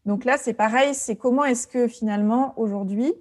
Donc 0.05 0.25
là, 0.25 0.37
c'est 0.37 0.53
pareil, 0.53 0.95
c'est 0.95 1.17
comment 1.17 1.45
est-ce 1.45 1.67
que 1.67 1.89
finalement, 1.89 2.59
aujourd'hui, 2.59 3.15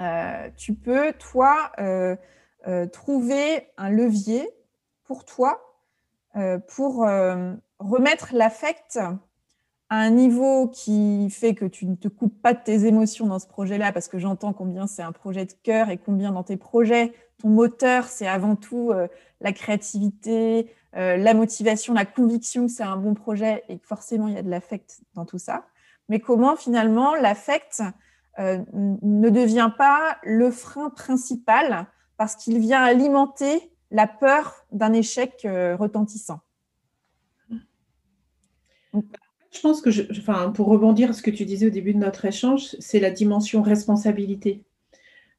euh, 0.00 0.50
tu 0.56 0.74
peux, 0.74 1.12
toi, 1.12 1.70
euh, 1.78 2.16
trouver 2.92 3.68
un 3.76 3.90
levier 3.90 4.48
pour 5.04 5.24
toi 5.24 5.64
pour 6.68 7.06
remettre 7.78 8.34
l'affect 8.34 8.98
un 9.90 10.10
niveau 10.10 10.68
qui 10.68 11.30
fait 11.30 11.54
que 11.54 11.64
tu 11.64 11.86
ne 11.86 11.94
te 11.94 12.08
coupes 12.08 12.40
pas 12.42 12.52
de 12.52 12.60
tes 12.62 12.86
émotions 12.86 13.26
dans 13.26 13.38
ce 13.38 13.46
projet-là, 13.46 13.92
parce 13.92 14.08
que 14.08 14.18
j'entends 14.18 14.52
combien 14.52 14.86
c'est 14.86 15.02
un 15.02 15.12
projet 15.12 15.46
de 15.46 15.52
cœur 15.62 15.88
et 15.88 15.96
combien 15.96 16.32
dans 16.32 16.42
tes 16.42 16.56
projets, 16.56 17.14
ton 17.40 17.48
moteur, 17.48 18.04
c'est 18.04 18.26
avant 18.26 18.56
tout 18.56 18.90
euh, 18.90 19.08
la 19.40 19.52
créativité, 19.52 20.70
euh, 20.96 21.16
la 21.16 21.32
motivation, 21.32 21.94
la 21.94 22.04
conviction 22.04 22.66
que 22.66 22.72
c'est 22.72 22.82
un 22.82 22.96
bon 22.96 23.14
projet 23.14 23.64
et 23.68 23.78
que 23.78 23.86
forcément 23.86 24.28
il 24.28 24.34
y 24.34 24.38
a 24.38 24.42
de 24.42 24.50
l'affect 24.50 25.00
dans 25.14 25.24
tout 25.24 25.38
ça. 25.38 25.64
Mais 26.08 26.20
comment 26.20 26.56
finalement 26.56 27.14
l'affect 27.14 27.82
euh, 28.38 28.58
ne 28.74 29.30
devient 29.30 29.70
pas 29.76 30.18
le 30.22 30.50
frein 30.50 30.90
principal 30.90 31.86
parce 32.16 32.34
qu'il 32.36 32.58
vient 32.58 32.82
alimenter 32.82 33.72
la 33.90 34.06
peur 34.06 34.54
d'un 34.72 34.92
échec 34.92 35.46
retentissant? 35.78 36.40
Je 39.50 39.60
pense 39.60 39.80
que, 39.80 39.90
enfin, 40.18 40.50
pour 40.50 40.68
rebondir 40.68 41.10
à 41.10 41.12
ce 41.12 41.22
que 41.22 41.30
tu 41.30 41.44
disais 41.44 41.66
au 41.66 41.70
début 41.70 41.94
de 41.94 41.98
notre 41.98 42.24
échange, 42.24 42.76
c'est 42.78 43.00
la 43.00 43.10
dimension 43.10 43.62
responsabilité 43.62 44.62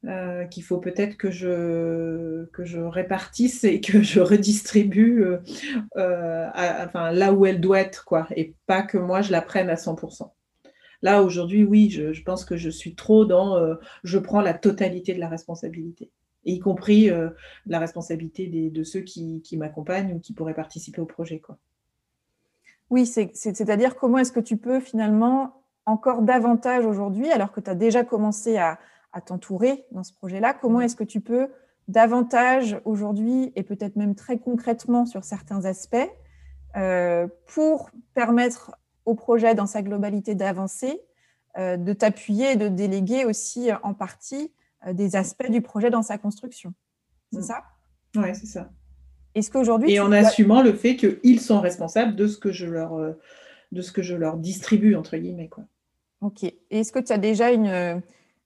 euh, 0.06 0.46
qu'il 0.46 0.62
faut 0.62 0.78
peut-être 0.78 1.18
que 1.18 1.30
je, 1.30 2.46
que 2.52 2.64
je 2.64 2.80
répartisse 2.80 3.64
et 3.64 3.82
que 3.82 4.00
je 4.00 4.20
redistribue 4.20 5.22
euh, 5.24 5.36
euh, 5.98 6.48
enfin, 6.86 7.12
là 7.12 7.34
où 7.34 7.44
elle 7.44 7.60
doit 7.60 7.80
être, 7.80 8.06
quoi, 8.06 8.26
et 8.34 8.54
pas 8.66 8.80
que 8.80 8.96
moi 8.96 9.20
je 9.20 9.30
la 9.30 9.42
prenne 9.42 9.68
à 9.68 9.74
100%. 9.74 10.30
Là, 11.02 11.22
aujourd'hui, 11.22 11.64
oui, 11.64 11.90
je, 11.90 12.22
pense 12.22 12.46
que 12.46 12.56
je 12.56 12.70
suis 12.70 12.94
trop 12.94 13.26
dans 13.26 13.58
je 14.02 14.18
prends 14.18 14.40
la 14.40 14.54
totalité 14.54 15.14
de 15.14 15.20
la 15.20 15.28
responsabilité, 15.28 16.10
y 16.44 16.58
compris 16.58 17.10
la 17.66 17.78
responsabilité 17.78 18.46
de 18.48 18.84
ceux 18.84 19.00
qui, 19.00 19.40
qui 19.42 19.56
m'accompagnent 19.56 20.14
ou 20.14 20.20
qui 20.20 20.34
pourraient 20.34 20.54
participer 20.54 21.00
au 21.00 21.06
projet. 21.06 21.40
Quoi. 21.40 21.58
Oui, 22.90 23.06
c'est-à-dire 23.06 23.96
comment 23.96 24.18
est-ce 24.18 24.32
que 24.32 24.40
tu 24.40 24.56
peux 24.56 24.80
finalement 24.80 25.60
encore 25.86 26.22
davantage 26.22 26.84
aujourd'hui, 26.84 27.30
alors 27.30 27.52
que 27.52 27.60
tu 27.60 27.70
as 27.70 27.74
déjà 27.74 28.04
commencé 28.04 28.58
à, 28.58 28.78
t'entourer 29.26 29.86
dans 29.90 30.04
ce 30.04 30.12
projet-là, 30.12 30.54
comment 30.54 30.78
mmh. 30.78 30.82
est-ce 30.82 30.94
que 30.94 31.02
tu 31.02 31.20
peux 31.20 31.48
davantage 31.88 32.80
aujourd'hui 32.84 33.52
et 33.56 33.64
peut-être 33.64 33.96
même 33.96 34.14
très 34.14 34.38
concrètement 34.38 35.04
sur 35.04 35.24
certains 35.24 35.64
aspects 35.64 35.96
euh, 36.76 37.26
pour 37.46 37.90
permettre 38.14 38.76
au 39.06 39.16
projet 39.16 39.56
dans 39.56 39.66
sa 39.66 39.82
globalité 39.82 40.36
d'avancer, 40.36 41.00
euh, 41.58 41.76
de 41.76 41.92
t'appuyer 41.92 42.52
et 42.52 42.56
de 42.56 42.68
déléguer 42.68 43.24
aussi 43.24 43.70
en 43.82 43.94
partie 43.94 44.54
euh, 44.86 44.92
des 44.92 45.16
aspects 45.16 45.50
du 45.50 45.60
projet 45.60 45.90
dans 45.90 46.02
sa 46.02 46.16
construction? 46.16 46.72
C'est 47.32 47.40
mmh. 47.40 47.42
ça? 47.42 47.64
Oui, 48.14 48.32
c'est 48.32 48.46
ça. 48.46 48.70
Est-ce 49.34 49.50
qu'aujourd'hui 49.50 49.92
et 49.92 50.00
en 50.00 50.12
assumant 50.12 50.62
le 50.62 50.72
fait 50.72 50.96
qu'ils 50.96 51.40
sont 51.40 51.60
responsables 51.60 52.16
de 52.16 52.26
ce 52.26 52.38
que 52.38 52.50
je 52.50 52.66
leur 52.66 52.94
euh, 52.94 53.12
de 53.72 53.82
ce 53.82 53.92
que 53.92 54.02
je 54.02 54.16
leur 54.16 54.36
distribue 54.36 54.94
entre 54.96 55.16
guillemets 55.16 55.48
quoi. 55.48 55.64
Ok. 56.20 56.44
Est-ce 56.70 56.92
que 56.92 56.98
tu 56.98 57.12
as 57.12 57.18
déjà 57.18 57.50
une, 57.50 58.02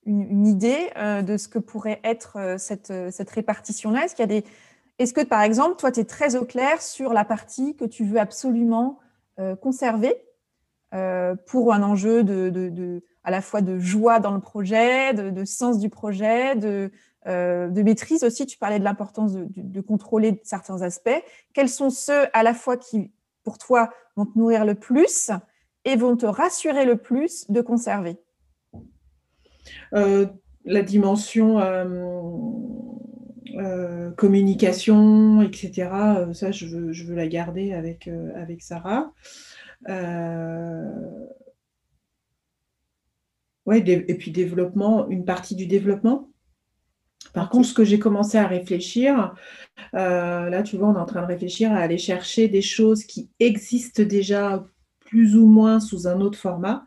une, 0.07 0.47
idée 0.47 0.91
euh, 0.97 1.23
de 1.23 1.37
ce 1.37 1.49
que 1.49 1.59
pourrait 1.59 2.01
être 2.05 2.37
euh, 2.37 2.59
cette, 2.59 2.93
cette 3.11 3.31
répartition-là? 3.31 4.05
Est-ce 4.05 4.15
qu'il 4.15 4.23
y 4.23 4.31
a 4.31 4.41
des 4.41 4.45
est-ce 4.99 5.13
que 5.13 5.25
par 5.25 5.43
exemple 5.43 5.77
toi 5.77 5.91
tu 5.91 6.01
es 6.01 6.05
très 6.05 6.37
au 6.37 6.45
clair 6.45 6.81
sur 6.83 7.13
la 7.15 7.25
partie 7.25 7.75
que 7.75 7.85
tu 7.85 8.05
veux 8.05 8.21
absolument 8.21 9.01
conserver 9.61 10.15
pour 11.47 11.75
un 11.75 11.83
enjeu 11.83 12.23
de, 12.23 13.03
à 13.25 13.33
la 13.33 13.41
fois 13.41 13.63
de 13.63 13.81
joie 13.81 14.21
dans 14.21 14.33
le 14.33 14.41
projet, 14.41 15.13
de, 15.15 15.45
sens 15.45 15.81
du 15.81 15.89
projet, 15.89 16.55
de, 16.55 16.93
de, 17.27 17.83
maîtrise 17.83 18.25
aussi. 18.25 18.47
Tu 18.47 18.59
parlais 18.59 18.79
de 18.79 18.85
l'importance 18.85 19.33
de, 19.35 19.81
contrôler 19.81 20.41
certains 20.45 20.83
aspects. 20.83 21.23
Quels 21.53 21.69
sont 21.69 21.91
ceux 21.91 22.27
à 22.33 22.43
la 22.43 22.55
fois 22.55 22.77
qui, 22.77 23.11
pour 23.43 23.59
toi, 23.59 23.91
vont 24.17 24.27
te 24.27 24.39
nourrir 24.39 24.65
le 24.65 24.75
plus 24.75 25.31
et 25.85 25.97
vont 25.97 26.17
te 26.17 26.27
rassurer 26.27 26.85
le 26.85 26.97
plus 26.97 27.51
de 27.51 27.61
conserver? 27.61 28.17
La 29.93 30.81
dimension 30.83 31.61
euh, 33.57 34.11
communication, 34.13 35.43
etc. 35.43 35.91
Euh, 35.93 36.33
ça, 36.33 36.51
je 36.51 36.67
veux, 36.67 36.93
je 36.93 37.05
veux 37.05 37.15
la 37.15 37.29
garder 37.29 37.73
avec, 37.73 38.09
euh, 38.09 38.33
avec 38.35 38.63
Sarah. 38.63 39.13
Ouais, 43.67 43.79
et 43.87 44.15
puis 44.15 44.31
développement, 44.31 45.09
une 45.09 45.25
partie 45.25 45.55
du 45.55 45.67
développement. 45.67 46.29
Par 47.35 47.51
contre, 47.51 47.69
ce 47.69 47.75
que 47.75 47.85
j'ai 47.85 47.99
commencé 47.99 48.39
à 48.39 48.47
réfléchir, 48.47 49.35
là, 49.93 50.63
tu 50.63 50.77
vois, 50.77 50.89
on 50.89 50.95
est 50.95 51.01
en 51.01 51.05
train 51.05 51.23
de 51.23 51.27
réfléchir 51.27 51.73
à 51.73 51.79
aller 51.79 51.99
chercher 51.99 52.49
des 52.49 52.63
choses 52.63 53.05
qui 53.05 53.29
existent 53.41 54.05
déjà 54.05 54.65
plus 55.05 55.37
ou 55.37 55.47
moins 55.47 55.79
sous 55.81 56.09
un 56.09 56.21
autre 56.21 56.39
format 56.39 56.85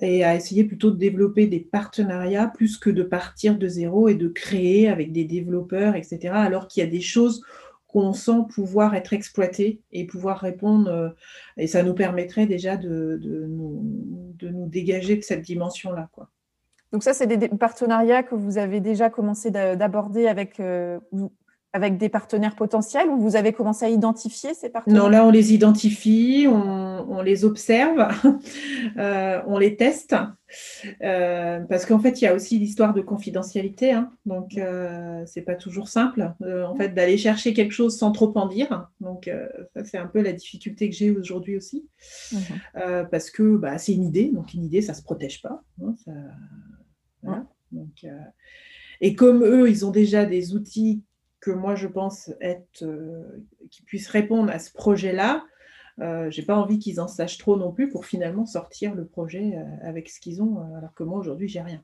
et 0.00 0.24
à 0.24 0.34
essayer 0.34 0.64
plutôt 0.64 0.90
de 0.90 0.96
développer 0.96 1.46
des 1.46 1.60
partenariats 1.60 2.46
plus 2.46 2.78
que 2.78 2.88
de 2.88 3.02
partir 3.02 3.58
de 3.58 3.68
zéro 3.68 4.08
et 4.08 4.14
de 4.14 4.28
créer 4.28 4.88
avec 4.88 5.12
des 5.12 5.24
développeurs, 5.24 5.94
etc. 5.94 6.30
Alors 6.32 6.68
qu'il 6.68 6.82
y 6.82 6.86
a 6.86 6.90
des 6.90 7.00
choses 7.00 7.42
qu'on 7.86 8.12
sent 8.12 8.44
pouvoir 8.54 8.94
être 8.94 9.12
exploitées 9.12 9.80
et 9.92 10.06
pouvoir 10.06 10.38
répondre. 10.38 10.90
Euh, 10.90 11.08
et 11.56 11.66
ça 11.66 11.82
nous 11.82 11.94
permettrait 11.94 12.46
déjà 12.46 12.76
de, 12.76 13.18
nous, 13.22 13.82
de 14.38 14.48
nous, 14.48 14.66
dégager 14.68 15.16
de 15.16 15.22
cette 15.22 15.42
dimension-là. 15.42 16.08
Quoi. 16.12 16.30
Donc 16.92 17.02
ça, 17.02 17.12
c'est 17.12 17.26
des 17.26 17.48
partenariats 17.48 18.22
que 18.22 18.34
vous 18.34 18.56
avez 18.56 18.80
déjà 18.80 19.10
commencé 19.10 19.50
d'aborder 19.50 20.26
avec, 20.26 20.58
euh, 20.58 20.98
avec 21.74 21.98
des 21.98 22.08
partenaires 22.08 22.56
potentiels 22.56 23.08
ou 23.08 23.20
vous 23.20 23.36
avez 23.36 23.52
commencé 23.52 23.84
à 23.84 23.90
identifier 23.90 24.54
ces 24.54 24.70
partenaires? 24.70 25.02
Non, 25.02 25.08
là, 25.10 25.26
on 25.26 25.30
les 25.30 25.52
identifie, 25.52 26.46
on, 26.48 27.20
les 27.20 27.44
observe, 27.44 28.08
euh, 28.96 29.42
on 29.46 29.58
les 29.58 29.76
teste. 29.76 30.16
Euh, 31.02 31.60
parce 31.68 31.84
qu'en 31.84 31.98
fait, 31.98 32.22
il 32.22 32.24
y 32.24 32.26
a 32.26 32.32
aussi 32.34 32.58
l'histoire 32.58 32.94
de 32.94 33.02
confidentialité. 33.02 33.92
Hein. 33.92 34.10
donc, 34.24 34.58
c'est 35.26 35.42
pas 35.42 35.56
toujours 35.56 35.88
simple 35.88 36.32
en 36.40 36.74
fait, 36.74 36.94
d'aller 36.94 37.18
chercher 37.18 37.52
quelque 37.52 37.72
chose 37.72 37.98
sans 37.98 38.12
trop 38.12 38.32
en 38.34 38.46
dire. 38.46 38.88
Donc, 39.02 39.30
ça, 39.74 39.84
c'est 39.84 39.98
un 39.98 40.06
peu 40.06 40.22
la 40.22 40.32
difficulté 40.32 40.88
que 40.88 40.96
j'ai 40.96 41.10
aujourd'hui 41.10 41.54
aussi. 41.58 41.86
Mhm. 42.32 43.08
parce 43.10 43.30
que 43.30 43.58
bah, 43.58 43.76
c'est 43.76 43.92
une 43.92 44.04
idée. 44.04 44.30
Donc, 44.32 44.54
une 44.54 44.64
idée, 44.64 44.80
ça 44.80 44.92
ne 44.92 44.96
se 44.96 45.02
protège 45.02 45.42
pas. 45.42 45.62
Hein, 45.84 45.94
donc, 47.72 48.06
et 49.00 49.14
comme 49.14 49.44
eux, 49.44 49.68
ils 49.68 49.86
ont 49.86 49.90
déjà 49.90 50.24
des 50.24 50.54
outils 50.54 51.02
que 51.40 51.50
moi 51.50 51.74
je 51.74 51.86
pense 51.86 52.30
être 52.40 52.82
euh, 52.82 53.22
qui 53.70 53.82
puissent 53.82 54.08
répondre 54.08 54.50
à 54.52 54.58
ce 54.58 54.72
projet-là. 54.72 55.44
Euh, 56.00 56.30
j'ai 56.30 56.42
pas 56.42 56.56
envie 56.56 56.78
qu'ils 56.78 57.00
en 57.00 57.08
sachent 57.08 57.38
trop 57.38 57.56
non 57.56 57.72
plus 57.72 57.88
pour 57.88 58.06
finalement 58.06 58.46
sortir 58.46 58.94
le 58.94 59.06
projet 59.06 59.56
euh, 59.56 59.88
avec 59.88 60.08
ce 60.08 60.20
qu'ils 60.20 60.42
ont, 60.42 60.58
alors 60.76 60.94
que 60.94 61.02
moi 61.02 61.18
aujourd'hui 61.18 61.48
j'ai 61.48 61.60
rien. 61.60 61.82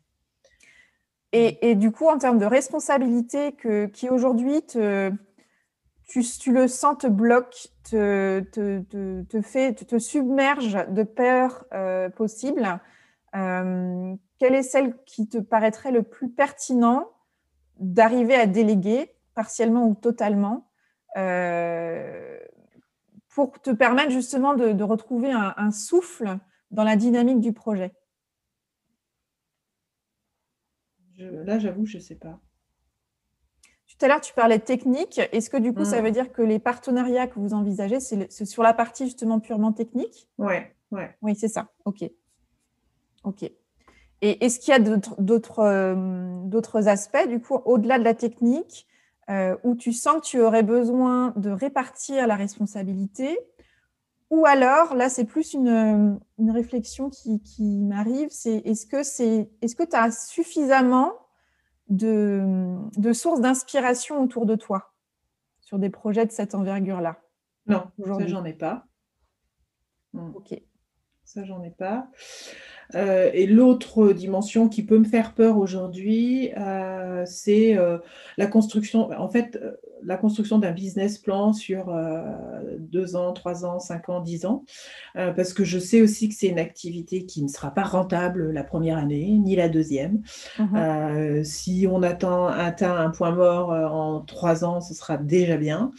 Et, 1.37 1.75
du 1.75 1.91
coup, 1.91 2.07
en 2.07 2.17
termes 2.17 2.39
de 2.39 2.45
responsabilité, 2.47 3.55
que, 3.55 3.87
qui 3.87 4.09
aujourd'hui 4.09 4.63
te, 4.63 5.11
tu, 6.07 6.23
tu, 6.23 6.53
le 6.53 6.69
sens 6.69 6.99
te 6.99 7.09
bloque, 7.09 7.71
te, 7.91 8.39
te, 8.53 9.25
te, 9.25 9.43
fait, 9.43 9.75
te, 9.75 9.99
submerge 9.99 10.87
de 10.91 11.03
peur 11.03 11.65
possible, 12.15 12.79
quelle 14.39 14.55
est 14.55 14.63
celle 14.63 14.97
qui 15.05 15.29
te 15.29 15.39
paraîtrait 15.39 15.93
le 15.93 16.03
plus 16.03 16.29
pertinent 16.29 17.11
d'arriver 17.79 18.35
à 18.35 18.47
déléguer 18.47 19.15
partiellement 19.35 19.87
ou 19.87 19.95
totalement, 19.95 20.69
euh, 21.17 22.39
pour 23.29 23.61
te 23.61 23.71
permettre 23.71 24.11
justement 24.11 24.55
de, 24.55 24.83
retrouver 24.83 25.33
un, 25.33 25.71
souffle 25.71 26.39
dans 26.71 26.85
la 26.85 26.97
dynamique 26.97 27.41
du 27.41 27.53
projet? 27.53 27.95
Là, 31.19 31.59
j'avoue, 31.59 31.85
je 31.85 31.99
ne 31.99 32.03
sais 32.03 32.17
pas. 32.17 32.41
Tout 33.87 34.05
à 34.05 34.09
l'heure, 34.09 34.21
tu 34.21 34.35
parlais 34.35 34.59
de 34.59 34.65
technique. 34.65 35.21
Est-ce 35.31 35.51
que 35.51 35.57
du 35.57 35.73
coup, 35.73 35.85
ça 35.85 36.01
hmm. 36.01 36.05
veut 36.05 36.11
dire 36.11 36.33
que 36.33 36.43
les 36.43 36.59
partenariats 36.59 37.29
que 37.29 37.39
vous 37.39 37.55
envisagez, 37.55 38.01
c'est 38.01 38.45
sur 38.45 38.63
la 38.63 38.75
partie 38.75 39.05
justement 39.05 39.39
purement 39.39 39.73
technique? 39.73 40.29
Oui, 40.39 40.55
ouais. 40.91 41.17
Oui, 41.23 41.37
c'est 41.37 41.49
ça. 41.49 41.69
OK. 41.85 42.05
OK. 43.23 43.51
Et 44.23 44.45
est-ce 44.45 44.59
qu'il 44.59 44.73
y 44.73 44.77
a 44.77 44.79
d'autres 44.79 45.61
euh, 45.61 46.87
aspects, 46.87 47.29
du 47.29 47.41
coup, 47.41 47.57
au-delà 47.65 47.99
de 47.99 48.05
la 48.05 48.15
technique, 48.15 48.87
euh, 49.31 49.57
où 49.65 49.75
tu 49.75 49.93
sens 49.93 50.23
que 50.23 50.27
tu 50.27 50.41
aurais 50.41 50.63
besoin 50.63 51.33
de 51.37 51.51
répartir 51.51 52.27
la 52.27 52.37
responsabilité, 52.37 53.39
ou 54.31 54.47
alors, 54.47 54.95
là, 54.95 55.09
c'est 55.09 55.25
plus 55.25 55.55
une, 55.55 56.19
réflexion 56.39 57.11
qui, 57.11 57.61
m'arrive, 57.83 58.29
c'est 58.31 58.57
est-ce 58.65 58.87
que 58.87 59.03
c'est 59.03 59.51
est-ce 59.63 59.77
que 59.77 59.85
tu 59.85 59.95
as 59.95 60.11
suffisamment 60.11 61.13
de, 61.89 63.13
sources 63.13 63.41
d'inspiration 63.41 64.23
autour 64.23 64.47
de 64.47 64.57
toi 64.57 64.93
sur 65.61 65.79
des 65.79 65.91
projets 65.91 66.27
de 66.27 66.33
cette 66.33 66.55
envergure-là? 66.55 67.21
Non, 67.67 67.85
ça, 67.99 68.27
j'en 68.27 68.45
ai 68.45 68.55
pas. 68.55 68.87
Ok. 70.15 70.61
Ça, 71.25 71.45
j'en 71.45 71.63
ai 71.63 71.71
pas. 71.71 72.09
Euh, 72.95 73.31
et 73.33 73.47
l'autre 73.47 74.13
dimension 74.13 74.69
qui 74.69 74.83
peut 74.83 74.99
me 74.99 75.05
faire 75.05 75.33
peur 75.33 75.57
aujourd'hui, 75.57 76.51
euh, 76.57 77.25
c'est 77.27 77.77
euh, 77.77 77.99
la 78.37 78.47
construction. 78.47 79.11
En 79.19 79.29
fait, 79.29 79.59
la 80.07 80.17
construction 80.17 80.59
d'un 80.59 80.73
business 80.73 81.19
plan 81.19 81.53
sur 81.53 81.89
euh, 81.89 82.23
deux 82.79 83.17
ans, 83.17 83.33
trois 83.33 83.65
ans, 83.65 83.79
cinq 83.79 84.09
ans, 84.09 84.21
dix 84.21 84.47
ans, 84.47 84.65
euh, 85.17 85.33
parce 85.33 85.53
que 85.53 85.65
je 85.65 85.79
sais 85.79 86.01
aussi 86.01 86.29
que 86.29 86.35
c'est 86.35 86.49
une 86.49 86.59
activité 86.59 87.25
qui 87.25 87.43
ne 87.43 87.49
sera 87.49 87.73
pas 87.73 87.83
rentable 87.83 88.51
la 88.51 88.65
première 88.65 88.99
année, 88.99 89.39
ni 89.39 89.57
la 89.57 89.69
deuxième. 89.69 90.23
Mhm. 90.59 90.77
Euh, 90.77 91.45
si 91.45 91.87
on 91.91 92.03
attend, 92.03 92.47
atteint 92.47 92.97
un 92.97 93.11
point 93.11 93.33
mort 93.33 93.71
en 93.71 94.21
trois 94.21 94.65
ans, 94.65 94.81
ce 94.81 94.95
sera 94.95 95.17
déjà 95.17 95.57
bien. 95.57 95.93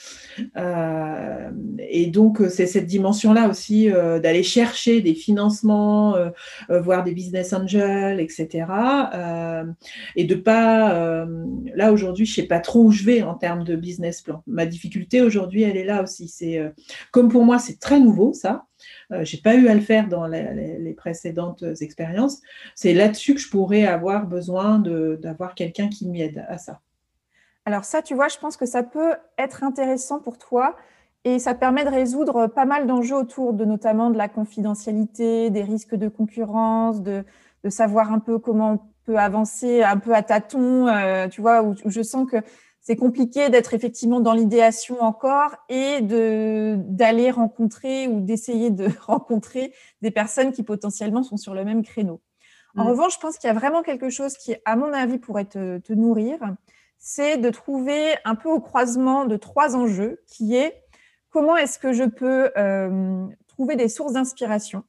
et 1.80 2.06
donc, 2.08 2.42
c'est 2.50 2.68
cette 2.68 2.86
dimension-là 2.86 3.50
aussi 3.50 3.88
d'aller 3.88 4.44
chercher 4.44 5.02
des 5.02 5.14
financements, 5.14 6.16
voir 6.70 7.04
des 7.04 7.14
business 7.14 7.54
angels, 7.54 8.20
etc. 8.20 8.66
et 10.16 10.24
de 10.24 10.36
pas, 10.36 11.26
là 11.76 11.92
aujourd'hui, 11.92 12.26
je 12.26 12.32
ne 12.32 12.36
sais 12.44 12.48
pas 12.48 12.60
trop 12.60 12.84
où 12.86 12.92
je 12.92 13.04
vais 13.04 13.22
en 13.22 13.36
termes 13.36 13.64
de 13.64 13.76
business 13.76 13.95
plan. 14.24 14.44
Ma 14.48 14.66
difficulté 14.66 15.22
aujourd'hui, 15.22 15.64
elle 15.64 15.78
est 15.78 15.86
là 15.86 16.04
aussi. 16.04 16.28
C'est 16.28 16.60
euh, 16.60 16.70
comme 17.12 17.30
pour 17.30 17.46
moi, 17.46 17.60
c'est 17.60 17.80
très 17.80 18.00
nouveau 18.00 18.34
ça. 18.34 18.66
Euh, 19.12 19.24
j'ai 19.24 19.38
pas 19.38 19.56
eu 19.56 19.68
à 19.68 19.76
le 19.76 19.82
faire 19.82 20.08
dans 20.08 20.28
les, 20.28 20.94
précédentes 20.98 21.64
expériences. 21.82 22.42
C'est 22.76 22.94
là-dessus 22.94 23.36
que 23.36 23.42
je 23.42 23.50
pourrais 23.50 23.86
avoir 23.86 24.28
besoin 24.28 24.80
d'avoir 24.80 25.56
quelqu'un 25.56 25.90
qui 25.90 26.08
m'aide 26.08 26.46
à 26.48 26.58
ça. 26.58 26.80
Alors 27.66 27.84
ça, 27.84 28.02
tu 28.02 28.14
vois, 28.14 28.28
je 28.28 28.38
pense 28.38 28.58
que 28.58 28.66
ça 28.66 28.84
peut 28.84 29.16
être 29.38 29.64
intéressant 29.64 30.20
pour 30.20 30.38
toi 30.38 30.76
et 31.26 31.40
ça 31.40 31.56
permet 31.56 31.84
de 31.84 31.90
résoudre 31.90 32.46
pas 32.48 32.66
mal 32.66 32.86
d'enjeux 32.86 33.16
autour 33.16 33.54
de 33.54 33.66
notamment 33.66 34.12
de 34.12 34.18
la 34.18 34.30
confidentialité, 34.30 35.50
des 35.50 35.64
risques 35.64 35.96
de 35.96 36.08
concurrence, 36.08 37.02
de, 37.02 37.26
savoir 37.68 38.14
un 38.14 38.20
peu 38.20 38.38
comment 38.38 38.74
on 38.74 38.80
peut 39.06 39.18
avancer 39.18 39.82
un 39.82 39.98
peu 39.98 40.14
à 40.14 40.22
tâtons, 40.22 40.88
euh, 40.88 41.28
tu 41.28 41.42
vois, 41.42 41.64
où, 41.64 41.74
je 41.84 42.04
sens 42.04 42.30
que 42.30 42.38
c'est 42.86 42.96
compliqué 42.96 43.50
d'être 43.50 43.74
effectivement 43.74 44.20
dans 44.20 44.34
l'idéation 44.34 45.02
encore 45.02 45.56
et 45.70 46.02
de 46.02 46.76
d'aller 46.78 47.32
rencontrer 47.32 48.08
ou 48.08 48.22
d'essayer 48.22 48.70
de 48.70 48.88
rencontrer 49.08 49.74
des 50.04 50.12
personnes 50.12 50.52
qui 50.52 50.62
potentiellement 50.62 51.24
sont 51.24 51.38
sur 51.38 51.56
le 51.56 51.66
même 51.66 51.84
créneau. 51.84 52.22
En 52.78 52.84
revanche, 52.84 53.16
je 53.16 53.20
pense 53.20 53.38
qu'il 53.38 53.48
y 53.48 53.52
a 53.52 53.54
vraiment 53.54 53.84
quelque 53.84 54.10
chose 54.10 54.36
qui, 54.36 54.54
à 54.66 54.76
mon 54.76 54.92
avis, 54.92 55.18
pourrait 55.18 55.46
te, 55.46 55.78
te 55.78 55.94
nourrir, 55.94 56.38
c'est 56.98 57.38
de 57.38 57.50
trouver 57.50 58.16
un 58.26 58.36
peu 58.36 58.50
au 58.50 58.60
croisement 58.60 59.24
de 59.24 59.38
trois 59.38 59.78
enjeux, 59.78 60.22
qui 60.28 60.58
est 60.58 60.84
comment 61.30 61.56
est-ce 61.56 61.80
que 61.80 61.94
je 61.94 62.04
peux 62.04 62.52
euh, 62.58 63.26
trouver 63.48 63.78
des 63.78 63.88
sources 63.88 64.12
d'inspiration, 64.12 64.84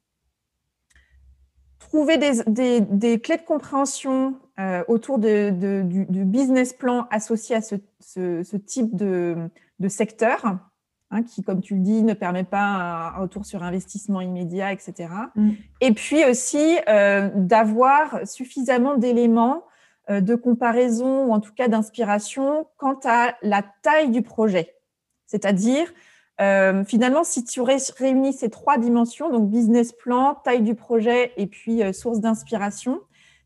trouver 1.89 2.19
des, 2.19 2.43
des, 2.47 2.81
des, 2.81 3.21
clés 3.21 3.37
de 3.37 3.43
compréhension 3.43 4.35
euh, 4.59 4.83
autour 4.89 5.19
de, 5.19 5.51
du, 5.83 6.25
business 6.25 6.73
plan 6.73 7.07
associé 7.11 7.57
à 7.57 7.61
ce, 7.61 7.77
ce, 8.01 8.57
type 8.57 8.97
de, 8.97 9.37
de 9.79 9.89
secteur, 9.89 10.59
hein, 11.11 11.23
qui, 11.23 11.45
comme 11.45 11.61
tu 11.61 11.75
le 11.75 11.81
dis, 11.81 12.03
ne 12.03 12.15
permet 12.15 12.45
pas 12.45 12.65
un 12.65 13.11
retour 13.21 13.47
sur 13.47 13.63
investissement 13.63 14.21
immédiat, 14.21 14.73
etc. 14.73 15.09
Mm. 15.37 15.51
Et 15.81 15.93
puis 15.93 16.25
aussi 16.25 16.77
euh, 16.89 17.31
d'avoir 17.35 18.27
suffisamment 18.27 18.97
d'éléments 18.97 19.65
euh, 20.11 20.21
de 20.21 20.35
comparaison 20.35 21.27
ou 21.27 21.33
en 21.33 21.41
tout 21.41 21.55
cas 21.55 21.69
d'inspiration 21.69 22.67
quant 22.79 22.99
à 23.05 23.35
la 23.43 23.63
taille 23.83 24.11
du 24.11 24.23
projet. 24.23 24.75
C'est-à-dire, 25.27 25.93
Euh, 26.41 26.85
finalement, 26.85 27.25
si 27.25 27.45
tu 27.45 27.61
réunis 27.61 28.33
ces 28.33 28.51
trois 28.51 28.79
dimensions, 28.79 29.31
donc 29.31 29.49
business 29.49 29.93
plan, 29.93 30.35
taille 30.35 30.63
du 30.63 30.75
projet 30.75 31.33
et 31.37 31.47
puis 31.47 31.83
euh, 31.83 31.93
source 31.93 32.21
d'inspiration, 32.21 33.01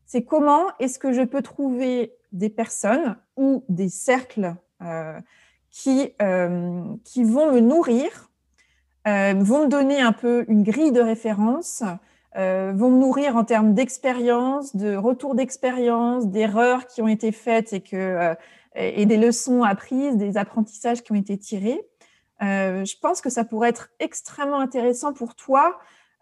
c'est 0.05 0.23
comment 0.23 0.65
est-ce 0.79 0.99
que 0.99 1.13
je 1.13 1.21
peux 1.21 1.41
trouver 1.41 2.13
des 2.33 2.49
personnes 2.49 3.15
ou 3.37 3.63
des 3.69 3.87
cercles 3.87 4.55
euh, 4.81 5.17
qui, 5.69 6.13
qui 7.05 7.23
vont 7.23 7.53
me 7.53 7.61
nourrir, 7.61 8.29
vont 9.05 9.63
me 9.63 9.67
donner 9.67 10.01
un 10.01 10.11
peu 10.11 10.43
une 10.49 10.63
grille 10.63 10.91
de 10.91 10.99
référence, 10.99 11.81
vont 12.35 12.89
me 12.89 12.99
nourrir 12.99 13.37
en 13.37 13.45
termes 13.45 13.73
d'expérience, 13.73 14.75
de 14.75 14.97
retour 14.97 15.33
d'expérience, 15.33 16.27
d'erreurs 16.27 16.87
qui 16.87 17.01
ont 17.01 17.07
été 17.07 17.31
faites 17.31 17.71
et, 17.71 17.79
que, 17.79 18.35
et 18.75 19.05
des 19.05 19.15
leçons 19.15 19.63
apprises, 19.63 20.17
des 20.17 20.35
apprentissages 20.35 21.03
qui 21.03 21.13
ont 21.13 21.15
été 21.15 21.37
tirés 21.37 21.81
euh, 22.41 22.85
je 22.85 22.95
pense 22.99 23.21
que 23.21 23.29
ça 23.29 23.43
pourrait 23.43 23.69
être 23.69 23.89
extrêmement 23.99 24.59
intéressant 24.59 25.13
pour 25.13 25.35
toi 25.35 25.77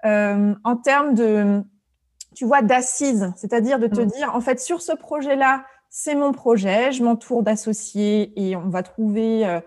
euh, 0.06 0.54
en 0.64 0.76
termes 0.76 1.14
de, 1.14 1.62
tu 2.36 2.46
vois, 2.46 2.62
d'assises, 2.62 3.32
c'est-à-dire 3.38 3.80
de 3.80 3.88
te 3.88 4.02
mm. 4.02 4.06
dire, 4.08 4.36
en 4.36 4.42
fait, 4.42 4.60
sur 4.60 4.82
ce 4.82 4.92
projet-là, 4.92 5.64
c'est 5.90 6.16
mon 6.16 6.34
projet, 6.34 6.92
je 6.92 7.04
m'entoure 7.04 7.42
d'associés 7.42 8.34
et 8.36 8.56
on 8.56 8.70
va 8.70 8.84
trouver, 8.84 9.48
euh, 9.48 9.62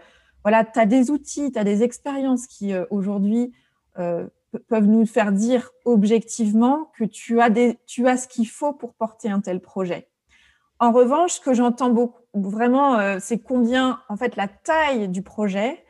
voilà, 0.44 0.64
tu 0.64 0.78
as 0.78 0.86
des 0.86 1.10
outils, 1.10 1.52
tu 1.52 1.58
as 1.58 1.64
des 1.64 1.82
expériences 1.82 2.46
qui 2.46 2.72
aujourd'hui 2.90 3.52
peuvent 3.94 4.86
nous 4.86 5.04
faire 5.04 5.32
dire 5.32 5.70
objectivement 5.84 6.90
que 6.96 7.04
tu 7.04 7.40
as, 7.40 7.50
des, 7.50 7.78
tu 7.86 8.08
as 8.08 8.16
ce 8.16 8.26
qu'il 8.26 8.48
faut 8.48 8.72
pour 8.72 8.94
porter 8.94 9.28
un 9.28 9.40
tel 9.40 9.60
projet. 9.60 10.08
En 10.78 10.92
revanche, 10.92 11.34
ce 11.34 11.40
que 11.40 11.52
j'entends 11.52 11.90
beaucoup, 11.90 12.22
vraiment, 12.34 13.18
c'est 13.20 13.38
combien, 13.38 14.00
en 14.08 14.16
fait, 14.16 14.36
la 14.36 14.48
taille 14.48 15.08
du 15.08 15.22
projet 15.22 15.84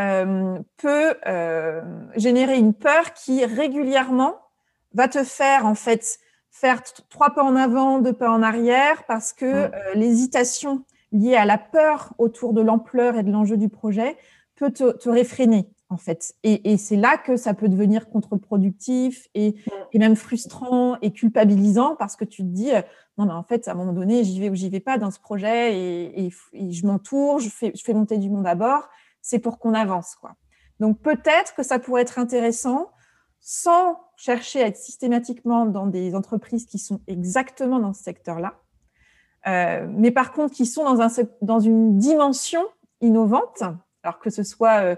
euh, 0.00 0.58
peut 0.76 1.14
euh, 1.26 1.82
générer 2.16 2.58
une 2.58 2.74
peur 2.74 3.12
qui 3.14 3.44
régulièrement 3.44 4.40
va 4.92 5.06
te 5.06 5.22
faire 5.22 5.66
en 5.66 5.76
fait 5.76 6.18
faire 6.50 6.82
trois 7.10 7.30
pas 7.30 7.44
en 7.44 7.54
avant, 7.54 8.00
deux 8.00 8.12
pas 8.12 8.30
en 8.30 8.42
arrière, 8.42 9.04
parce 9.06 9.32
que 9.32 9.44
euh, 9.44 9.70
l'hésitation 9.94 10.84
liée 11.12 11.36
à 11.36 11.44
la 11.44 11.58
peur 11.58 12.12
autour 12.18 12.54
de 12.54 12.60
l'ampleur 12.60 13.16
et 13.16 13.22
de 13.22 13.30
l'enjeu 13.30 13.56
du 13.56 13.68
projet 13.68 14.16
peut 14.56 14.72
te, 14.72 15.08
réfréner 15.08 15.68
en 15.90 15.96
fait. 15.96 16.34
Et, 16.42 16.76
c'est 16.76 16.96
là 16.96 17.16
que 17.16 17.36
ça 17.36 17.54
peut 17.54 17.68
devenir 17.68 18.08
contre-productif 18.08 19.28
et, 19.34 19.54
même 19.94 20.16
frustrant 20.16 20.96
et 21.02 21.12
culpabilisant 21.12 21.94
parce 21.96 22.16
que 22.16 22.24
tu 22.24 22.42
te 22.42 22.48
dis 22.48 22.72
non 23.16 23.26
mais 23.26 23.32
en 23.32 23.44
fait 23.44 23.68
à 23.68 23.72
un 23.72 23.74
moment 23.74 23.92
donné 23.92 24.24
j'y 24.24 24.40
vais 24.40 24.50
ou 24.50 24.56
j'y 24.56 24.68
vais 24.68 24.80
pas 24.80 24.98
dans 24.98 25.12
ce 25.12 25.20
projet 25.20 25.76
et, 25.76 26.30
et 26.52 26.72
je 26.72 26.86
m'entoure, 26.86 27.38
je 27.38 27.48
fais, 27.48 27.70
je 27.76 27.82
fais 27.84 27.94
monter 27.94 28.18
du 28.18 28.28
monde 28.28 28.46
à 28.46 28.56
bord 28.56 28.88
c'est 29.24 29.38
pour 29.38 29.58
qu'on 29.58 29.72
avance. 29.72 30.16
Quoi. 30.16 30.36
Donc 30.80 31.00
peut-être 31.00 31.54
que 31.56 31.62
ça 31.62 31.78
pourrait 31.78 32.02
être 32.02 32.18
intéressant 32.18 32.90
sans 33.40 33.98
chercher 34.16 34.62
à 34.62 34.66
être 34.66 34.76
systématiquement 34.76 35.64
dans 35.64 35.86
des 35.86 36.14
entreprises 36.14 36.66
qui 36.66 36.78
sont 36.78 37.00
exactement 37.06 37.78
dans 37.78 37.94
ce 37.94 38.02
secteur-là, 38.02 38.60
euh, 39.46 39.86
mais 39.90 40.10
par 40.10 40.32
contre 40.32 40.54
qui 40.54 40.66
sont 40.66 40.84
dans, 40.84 41.00
un, 41.00 41.08
dans 41.40 41.58
une 41.58 41.96
dimension 41.96 42.64
innovante, 43.00 43.62
alors 44.02 44.18
que 44.18 44.28
ce 44.28 44.42
soit 44.42 44.82
euh, 44.82 44.96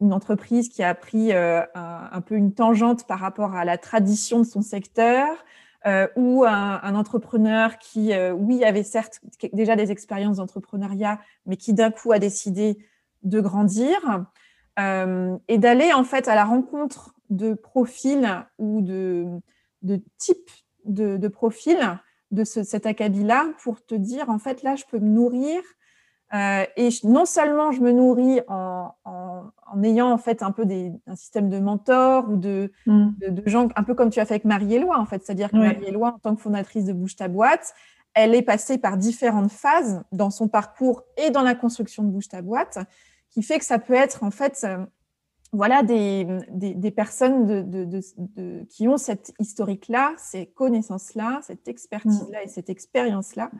une 0.00 0.12
entreprise 0.12 0.68
qui 0.68 0.82
a 0.82 0.94
pris 0.94 1.32
euh, 1.32 1.62
un, 1.74 2.20
peu 2.20 2.34
une 2.34 2.52
tangente 2.52 3.06
par 3.06 3.20
rapport 3.20 3.54
à 3.54 3.64
la 3.64 3.78
tradition 3.78 4.38
de 4.38 4.44
son 4.44 4.62
secteur, 4.62 5.28
ou 6.16 6.44
un, 6.44 6.80
un, 6.82 6.96
entrepreneur 6.96 7.78
qui, 7.78 8.10
oui, 8.32 8.64
avait 8.64 8.82
certes 8.82 9.20
déjà 9.52 9.76
des 9.76 9.92
expériences 9.92 10.38
d'entrepreneuriat, 10.38 11.20
mais 11.46 11.56
qui 11.56 11.74
d'un 11.74 11.92
coup 11.92 12.10
a 12.10 12.18
décidé 12.18 12.76
de 13.26 13.40
grandir 13.40 13.98
euh, 14.78 15.36
et 15.48 15.58
d'aller 15.58 15.92
en 15.92 16.04
fait 16.04 16.28
à 16.28 16.34
la 16.34 16.44
rencontre 16.44 17.14
de 17.28 17.54
profils 17.54 18.46
ou 18.58 18.80
de, 18.80 19.26
de 19.82 20.00
types 20.16 20.50
de, 20.84 21.16
de 21.16 21.28
profils 21.28 21.98
de 22.30 22.44
cet 22.44 22.86
acabit-là 22.86 23.46
pour 23.62 23.84
te 23.84 23.94
dire 23.94 24.30
en 24.30 24.38
fait 24.38 24.62
là 24.62 24.76
je 24.76 24.84
peux 24.90 24.98
me 24.98 25.08
nourrir 25.08 25.60
euh, 26.34 26.64
et 26.76 26.88
non 27.04 27.24
seulement 27.24 27.70
je 27.70 27.80
me 27.80 27.92
nourris 27.92 28.40
en, 28.48 28.90
en, 29.04 29.82
ayant 29.84 30.10
en 30.10 30.18
fait 30.18 30.42
un 30.42 30.50
peu 30.50 30.66
des, 30.66 30.92
un 31.06 31.14
système 31.14 31.48
de 31.48 31.60
mentors 31.60 32.28
ou 32.28 32.36
de, 32.36 32.72
mm. 32.86 33.10
de, 33.28 33.48
gens 33.48 33.68
un 33.76 33.82
peu 33.84 33.94
comme 33.94 34.10
tu 34.10 34.18
as 34.18 34.24
fait 34.24 34.34
avec 34.34 34.44
Marie-Éloi 34.44 34.98
en 34.98 35.06
fait, 35.06 35.24
c'est-à-dire 35.24 35.50
que 35.50 35.56
Marie-Éloi 35.56 36.14
en 36.14 36.18
tant 36.18 36.34
que 36.34 36.42
fondatrice 36.42 36.84
de 36.84 36.92
Bouge 36.92 37.14
ta 37.14 37.28
boîte, 37.28 37.74
elle 38.14 38.34
est 38.34 38.42
passée 38.42 38.78
par 38.78 38.96
différentes 38.96 39.52
phases 39.52 40.02
dans 40.10 40.30
son 40.30 40.48
parcours 40.48 41.04
et 41.16 41.30
dans 41.30 41.42
la 41.42 41.54
construction 41.54 42.02
de 42.02 42.08
Bouge 42.08 42.28
ta 42.28 42.42
boîte 42.42 42.78
qui 43.36 43.42
fait 43.42 43.58
que 43.58 43.66
ça 43.66 43.78
peut 43.78 43.92
être 43.92 44.22
en 44.22 44.30
fait 44.30 44.64
euh, 44.64 44.78
voilà 45.52 45.82
des, 45.82 46.26
des, 46.48 46.90
personnes 46.90 47.44
de, 47.44 47.84
de, 47.84 48.64
qui 48.64 48.88
ont 48.88 48.96
cette 48.96 49.34
historique-là, 49.38 50.14
ces 50.16 50.46
connaissances-là, 50.46 51.40
cette 51.42 51.68
expertise-là 51.68 52.44
et 52.44 52.48
cette 52.48 52.70
expérience-là, 52.70 53.50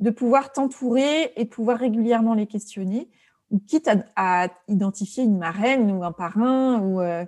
de 0.00 0.10
pouvoir 0.10 0.52
t'entourer 0.52 1.32
et 1.36 1.44
de 1.44 1.48
pouvoir 1.48 1.78
régulièrement 1.78 2.34
les 2.34 2.46
questionner, 2.46 3.08
ou 3.50 3.58
quitte 3.58 3.88
à, 4.16 4.48
identifier 4.68 5.24
une 5.24 5.38
marraine 5.38 5.90
ou 5.90 6.04
un 6.04 6.12
parrain 6.12 6.78
ou 6.80 7.00
euh, 7.00 7.24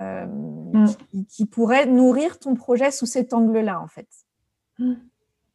euh, 0.00 0.24
mm. 0.26 0.86
qui, 1.10 1.26
qui, 1.26 1.44
pourrait 1.44 1.84
nourrir 1.84 2.38
ton 2.38 2.54
projet 2.54 2.90
sous 2.90 3.06
cet 3.06 3.34
angle-là, 3.34 3.78
en 3.78 3.88
fait. 3.88 4.08
Mm. 4.78 4.94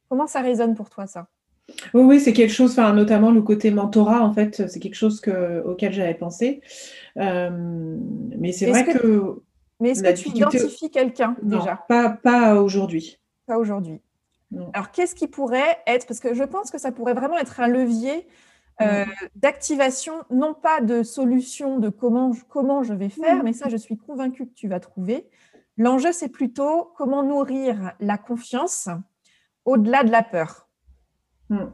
Comment 0.10 0.28
ça 0.28 0.42
résonne 0.42 0.76
pour 0.76 0.92
toi, 0.92 1.08
ça? 1.08 1.28
Oui, 1.94 2.04
oui, 2.04 2.20
c'est 2.20 2.34
quelque 2.34 2.54
chose, 2.54 2.72
enfin, 2.72 2.94
notamment 2.94 3.32
le 3.32 3.42
côté 3.42 3.72
mentorat, 3.72 4.22
en 4.22 4.34
fait, 4.34 4.68
c'est 4.68 4.80
quelque 4.80 4.96
chose 4.96 5.20
que, 5.20 5.62
auquel 5.64 5.94
j'avais 5.94 6.14
pensé. 6.14 6.62
Euh, 7.18 7.50
mais 8.38 8.52
c'est 8.52 8.68
vrai 8.68 8.86
que, 8.86 9.42
Mais 9.80 9.90
est-ce 9.90 10.04
que 10.04 10.30
tu 10.30 10.30
identifies 10.30 10.90
quelqu'un 10.90 11.36
déjà? 11.42 11.84
Pas, 11.88 12.10
pas 12.10 12.56
aujourd'hui. 12.56 13.20
Pas 13.46 13.58
aujourd'hui. 13.58 14.00
Alors, 14.74 14.92
qu'est-ce 14.92 15.14
qui 15.14 15.28
pourrait 15.28 15.78
être 15.88 16.08
Parce 16.08 16.22
que 16.22 16.34
je 16.34 16.44
pense 16.44 16.72
que 16.72 16.78
ça 16.78 16.92
pourrait 16.92 17.14
vraiment 17.14 17.38
être 17.38 17.60
un 17.60 17.68
levier 17.68 18.28
euh, 18.82 19.06
d'activation, 19.36 20.14
non 20.30 20.54
pas 20.54 20.82
de 20.82 21.04
solution 21.04 21.80
de 21.80 21.90
comment, 21.90 22.32
comment 22.48 22.84
je 22.84 22.94
vais 22.94 23.10
faire, 23.10 23.44
mais 23.44 23.52
ça, 23.52 23.68
je 23.68 23.78
suis 23.78 23.98
convaincue 23.98 24.48
que 24.48 24.54
tu 24.54 24.68
vas 24.68 24.80
trouver. 24.80 25.28
L'enjeu, 25.78 26.12
c'est 26.12 26.30
plutôt 26.30 26.92
comment 26.96 27.24
nourrir 27.24 27.94
la 28.00 28.18
confiance 28.18 28.88
au-delà 29.66 30.04
de 30.04 30.12
la 30.12 30.24
peur. 30.24 30.67
Mm. 31.50 31.66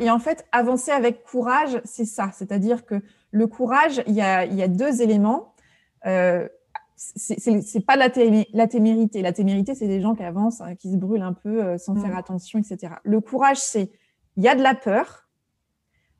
Et 0.00 0.10
en 0.10 0.18
fait, 0.18 0.46
avancer 0.52 0.90
avec 0.90 1.22
courage, 1.24 1.80
c'est 1.84 2.04
ça. 2.04 2.30
C'est-à-dire 2.32 2.86
que 2.86 3.02
le 3.30 3.46
courage, 3.46 4.02
il 4.06 4.14
y 4.14 4.22
a, 4.22 4.68
deux 4.68 5.02
éléments. 5.02 5.54
Euh, 6.06 6.48
c'est 6.96 7.86
pas 7.86 7.96
la, 7.96 8.08
la, 8.52 8.66
témérité. 8.66 9.22
La 9.22 9.32
témérité, 9.32 9.74
c'est 9.74 9.86
des 9.86 10.00
gens 10.00 10.14
qui 10.14 10.24
avancent, 10.24 10.60
hein, 10.60 10.74
qui 10.74 10.90
se 10.90 10.96
brûlent 10.96 11.22
un 11.22 11.32
peu 11.32 11.62
euh, 11.62 11.78
sans 11.78 11.94
mm. 11.94 12.00
faire 12.00 12.16
attention, 12.16 12.58
etc. 12.58 12.94
Le 13.04 13.20
courage, 13.20 13.58
c'est 13.58 13.90
il 14.36 14.44
y 14.44 14.48
a 14.48 14.54
de 14.54 14.62
la 14.62 14.74
peur, 14.74 15.28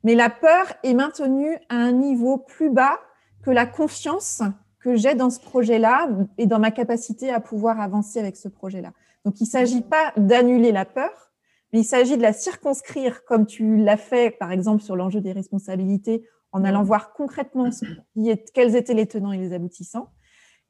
mais 0.05 0.15
la 0.15 0.31
peur 0.31 0.67
est 0.83 0.95
maintenue 0.95 1.57
à 1.69 1.77
un 1.77 1.93
niveau 1.93 2.39
plus 2.39 2.71
bas 2.71 2.99
que 3.43 3.51
la 3.51 3.67
confiance 3.67 4.43
que 4.81 4.97
j'ai 4.97 5.15
dans 5.15 5.31
ce 5.31 5.41
projet-là 5.41 6.09
et 6.37 6.47
dans 6.47 6.59
ma 6.59 6.71
capacité 6.71 7.31
à 7.31 7.41
pouvoir 7.41 7.81
avancer 7.81 8.19
avec 8.19 8.37
ce 8.37 8.49
projet-là. 8.49 8.93
Donc, 9.25 9.41
il 9.41 9.45
ne 9.45 9.49
s'agit 9.49 9.83
pas 9.83 10.13
d'annuler 10.17 10.73
la 10.73 10.85
peur, 10.85 11.28
il 11.73 11.85
s'agit 11.85 12.17
de 12.17 12.23
la 12.23 12.33
circonscrire 12.33 13.25
comme 13.25 13.47
tu 13.47 13.77
l'as 13.77 13.97
fait, 13.97 14.37
par 14.39 14.53
exemple, 14.53 14.83
sur 14.83 14.97
l'enjeu 14.97 15.21
des 15.21 15.33
responsabilités, 15.33 16.27
en 16.53 16.65
allant 16.65 16.83
voir 16.83 17.13
concrètement 17.13 17.71
ce 17.71 17.85
qui 18.15 18.31
est, 18.31 18.51
quels 18.53 18.75
étaient 18.75 18.95
les 18.95 19.07
tenants 19.07 19.33
et 19.33 19.39
les 19.39 19.53
aboutissants. 19.53 20.11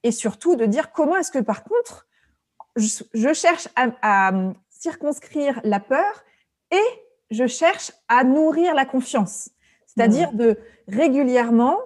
Et 0.02 0.10
surtout 0.10 0.56
de 0.56 0.66
dire 0.66 0.92
comment 0.92 1.16
est-ce 1.16 1.30
que, 1.30 1.38
par 1.38 1.64
contre, 1.64 2.08
je, 2.76 3.32
cherche 3.32 3.68
à, 3.76 4.32
circonscrire 4.70 5.60
la 5.64 5.80
peur 5.80 6.24
et 6.70 6.82
je 7.30 7.46
cherche 7.46 7.92
à 8.08 8.24
nourrir 8.24 8.74
la 8.74 8.84
confiance. 8.84 9.50
C'est-à-dire 9.86 10.32
de 10.32 10.58
régulièrement 10.86 11.76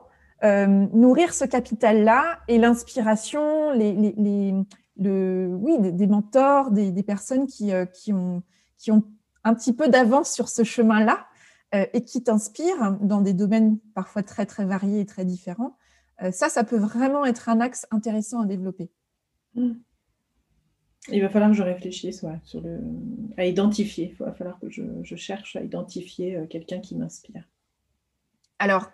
euh, 0.44 0.66
nourrir 0.66 1.32
ce 1.32 1.44
capital-là 1.44 2.40
et 2.48 2.58
l'inspiration, 2.58 3.70
les, 3.72 3.92
les, 3.94 4.54
le, 4.98 5.48
oui, 5.58 5.78
des, 5.78 6.06
mentors, 6.06 6.70
des, 6.70 7.02
personnes 7.02 7.46
qui, 7.46 7.72
euh, 7.72 7.86
qui 7.86 8.12
ont 8.12 8.42
qui 8.83 8.91
ont 8.91 9.05
un 9.45 9.55
petit 9.55 9.72
peu 9.72 9.89
d'avance 9.89 10.33
sur 10.33 10.49
ce 10.49 10.64
chemin-là 10.64 11.26
euh, 11.74 11.87
et 11.93 12.05
qui 12.05 12.22
t'inspirent 12.22 12.99
dans 13.01 13.20
des 13.20 13.33
domaines 13.33 13.78
parfois 13.95 14.24
très, 14.24 14.45
très 14.45 14.64
variés 14.64 15.01
et 15.01 15.07
très 15.07 15.24
différents. 15.24 15.76
Euh, 16.20 16.33
ça, 16.33 16.49
ça 16.49 16.64
peut 16.64 16.78
vraiment 16.78 17.24
être 17.24 17.49
un 17.49 17.61
axe 17.61 17.87
intéressant 17.93 18.41
à 18.41 18.47
développer. 18.47 18.91
Il 19.55 21.22
va 21.22 21.28
falloir 21.28 21.51
que 21.51 21.57
je 21.57 21.62
réfléchisse 21.62 22.24
sur 22.45 22.61
le... 22.61 22.80
à 23.37 23.47
identifier. 23.47 24.16
Il 24.18 24.24
va 24.24 24.33
falloir 24.33 24.59
que 24.59 24.68
je, 24.68 25.16
cherche 25.16 25.55
à 25.55 25.62
identifier 25.62 26.37
euh, 26.37 26.47
quelqu'un 26.47 26.80
qui 26.80 26.97
m'inspire. 26.97 27.49
Alors, 28.59 28.91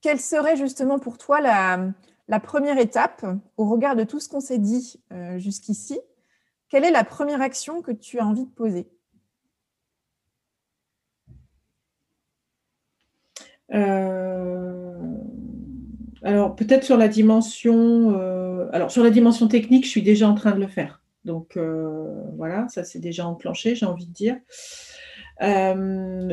quelle 0.00 0.20
serait 0.20 0.56
justement 0.56 0.98
pour 0.98 1.18
toi 1.18 1.42
la, 1.42 1.92
la, 2.28 2.40
première 2.40 2.78
étape 2.78 3.26
au 3.58 3.68
regard 3.68 3.96
de 3.96 4.04
tout 4.04 4.18
ce 4.18 4.30
qu'on 4.30 4.40
s'est 4.40 4.58
dit 4.58 4.98
jusqu'ici? 5.36 6.00
Quelle 6.70 6.84
est 6.84 6.90
la 6.90 7.04
première 7.04 7.42
action 7.42 7.82
que 7.82 7.92
tu 7.92 8.18
as 8.18 8.26
envie 8.26 8.46
de 8.46 8.50
poser? 8.50 8.88
Euh, 13.72 15.16
alors 16.22 16.56
peut-être 16.56 16.84
sur 16.84 16.96
la 16.96 17.08
dimension, 17.08 18.18
alors 18.72 18.90
sur 18.90 19.02
la 19.02 19.10
dimension 19.10 19.48
technique, 19.48 19.84
je 19.84 19.90
suis 19.90 20.02
déjà 20.02 20.28
en 20.28 20.34
train 20.34 20.52
de 20.52 20.60
le 20.60 20.68
faire. 20.68 21.02
Donc 21.24 21.58
voilà, 22.36 22.66
ça 22.68 22.84
c'est 22.84 22.98
déjà 22.98 23.26
enclenché, 23.26 23.74
j'ai 23.74 23.86
envie 23.86 24.06
de 24.06 24.12
dire. 24.12 24.36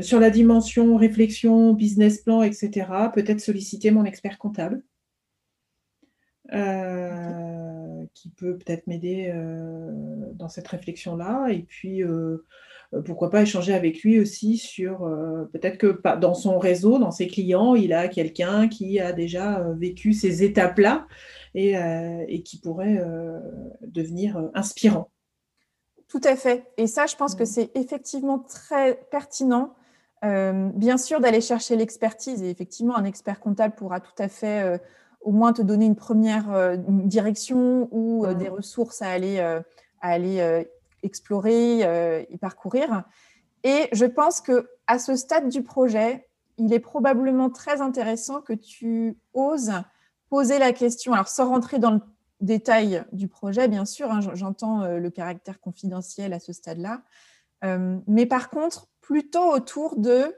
sur 0.03 0.19
la 0.19 0.29
dimension 0.29 0.97
réflexion, 0.97 1.73
business 1.73 2.19
plan, 2.21 2.41
etc., 2.43 2.87
peut-être 3.13 3.39
solliciter 3.41 3.91
mon 3.91 4.05
expert 4.05 4.37
comptable. 4.37 4.83
Euh, 6.53 7.56
qui 8.21 8.29
peut 8.29 8.57
peut-être 8.57 8.87
m'aider 8.87 9.31
euh, 9.33 9.91
dans 10.33 10.49
cette 10.49 10.67
réflexion-là. 10.67 11.47
Et 11.49 11.61
puis, 11.61 12.03
euh, 12.03 12.45
pourquoi 13.05 13.29
pas 13.29 13.41
échanger 13.41 13.73
avec 13.73 14.01
lui 14.01 14.19
aussi 14.19 14.57
sur 14.57 14.99
peut-être 15.51 15.77
que 15.77 16.01
dans 16.17 16.33
son 16.33 16.57
réseau, 16.57 16.99
dans 16.99 17.11
ses 17.11 17.27
clients, 17.27 17.75
il 17.75 17.91
a 17.91 18.07
quelqu'un 18.07 18.69
qui 18.69 18.99
a 18.99 19.11
déjà 19.11 19.61
vécu 19.77 20.13
ces 20.13 20.41
étapes-là 20.43 21.05
et, 21.53 21.73
et, 22.29 22.43
qui 22.43 22.61
pourrait 22.61 23.03
devenir 23.81 24.41
inspirant. 24.53 25.09
Tout 26.07 26.21
à 26.23 26.37
fait. 26.37 26.63
Et 26.77 26.87
ça, 26.87 27.07
je 27.07 27.17
pense 27.17 27.35
que 27.35 27.43
c'est 27.43 27.71
effectivement 27.75 28.39
très 28.39 28.97
pertinent. 29.11 29.75
bien 30.21 30.97
sûr, 30.97 31.19
d'aller 31.19 31.41
chercher 31.41 31.75
l'expertise. 31.75 32.41
Et 32.41 32.49
effectivement, 32.49 32.95
un 32.95 33.03
expert 33.03 33.41
comptable 33.41 33.75
pourra 33.75 33.99
tout 33.99 34.15
à 34.17 34.29
fait 34.29 34.79
au 35.27 35.31
moins 35.31 35.51
te 35.51 35.61
donner 35.61 35.85
une 35.85 35.97
première 35.97 36.53
euh, 36.53 36.77
direction 36.77 37.89
ou 37.91 38.25
euh, 38.25 38.33
des 38.33 38.47
ressources 38.47 39.01
à 39.01 39.09
aller, 39.09 39.39
euh, 39.39 39.59
à 39.99 40.11
aller 40.11 40.65
explorer 41.03 41.81
et 42.29 42.37
parcourir. 42.37 43.03
Et 43.63 43.89
je 43.91 44.05
pense 44.05 44.39
que 44.39 44.69
à 44.87 44.99
ce 44.99 45.17
stade 45.17 45.49
du 45.49 45.63
projet, 45.63 46.29
il 46.57 46.71
est 46.73 46.79
probablement 46.79 47.49
très 47.49 47.81
intéressant 47.81 48.41
que 48.41 48.53
tu 48.53 49.17
oses 49.33 49.73
poser 50.29 50.59
la 50.59 50.71
question, 50.71 51.11
alors 51.11 51.27
sans 51.27 51.49
rentrer 51.49 51.77
dans 51.77 51.91
le 51.91 51.99
détail 52.39 53.03
du 53.11 53.27
projet, 53.27 53.67
bien 53.67 53.85
sûr, 53.85 54.11
hein, 54.11 54.21
j'entends 54.33 54.85
le 54.87 55.09
caractère 55.09 55.59
confidentiel 55.59 56.33
à 56.33 56.39
ce 56.39 56.53
stade-là, 56.53 57.01
mais 58.07 58.25
par 58.25 58.49
contre, 58.49 58.87
plutôt 59.01 59.51
autour 59.51 59.97
de 59.97 60.33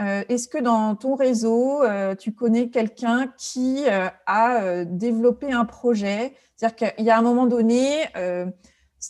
euh, 0.00 0.24
est-ce 0.28 0.48
que 0.48 0.58
dans 0.58 0.96
ton 0.96 1.14
réseau, 1.14 1.82
euh, 1.82 2.14
tu 2.14 2.32
connais 2.32 2.70
quelqu'un 2.70 3.32
qui 3.36 3.84
euh, 3.86 4.08
a 4.26 4.84
développé 4.84 5.52
un 5.52 5.64
projet? 5.64 6.34
C'est-à-dire 6.56 6.94
qu'il 6.94 7.04
y 7.04 7.10
a 7.10 7.18
un 7.18 7.22
moment 7.22 7.46
donné, 7.46 8.06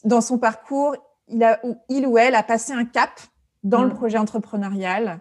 dans 0.04 0.20
son 0.20 0.38
parcours, 0.38 0.96
il, 1.28 1.44
a, 1.44 1.60
il, 1.88 2.06
ou 2.06 2.18
elle 2.18 2.34
a 2.34 2.42
passé 2.42 2.72
un 2.72 2.84
cap 2.84 3.10
dans 3.62 3.82
le 3.82 3.90
mm. 3.90 3.94
projet 3.94 4.18
entrepreneurial. 4.18 5.20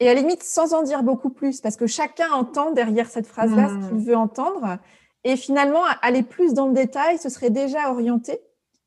Et 0.00 0.08
à 0.08 0.14
la 0.14 0.20
limite, 0.20 0.42
sans 0.42 0.74
en 0.74 0.82
dire 0.82 1.02
beaucoup 1.02 1.30
plus, 1.30 1.60
parce 1.60 1.76
que 1.76 1.86
chacun 1.86 2.30
entend 2.32 2.72
derrière 2.72 3.08
cette 3.08 3.26
phrase-là 3.26 3.68
ce 3.68 3.88
qu'il 3.88 3.98
mm. 3.98 4.04
veut 4.04 4.16
entendre. 4.16 4.78
Et 5.22 5.36
finalement, 5.36 5.82
aller 6.02 6.22
plus 6.22 6.52
dans 6.52 6.66
le 6.66 6.74
détail, 6.74 7.18
ce 7.18 7.28
serait 7.28 7.50
déjà 7.50 7.90
orienté. 7.90 8.40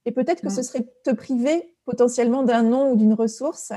Et 0.06 0.12
peut-être 0.12 0.42
que 0.42 0.50
ce 0.50 0.60
mm. 0.60 0.64
serait 0.64 0.88
te 1.04 1.12
priver 1.12 1.76
potentiellement 1.86 2.44
d'un 2.44 2.64
nom 2.64 2.92
ou 2.92 2.96
d'une 2.98 3.14
ressource 3.14 3.72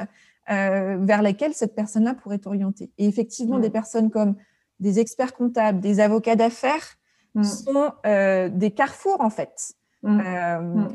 euh, 0.50 0.98
vers 1.00 1.22
lesquelles 1.22 1.54
cette 1.54 1.74
personne-là 1.74 2.14
pourrait 2.14 2.38
t'orienter. 2.38 2.90
Et 2.98 3.06
effectivement, 3.06 3.58
des 3.58 3.70
personnes 3.70 4.10
comme 4.10 4.36
des 4.80 4.98
experts 4.98 5.34
comptables, 5.34 5.80
des 5.80 6.00
avocats 6.00 6.36
d'affaires 6.36 6.96
sont 7.42 7.92
euh, 8.06 8.48
des 8.48 8.72
carrefours 8.72 9.20
en 9.20 9.30
fait. 9.30 9.74
Euh, 10.02 10.86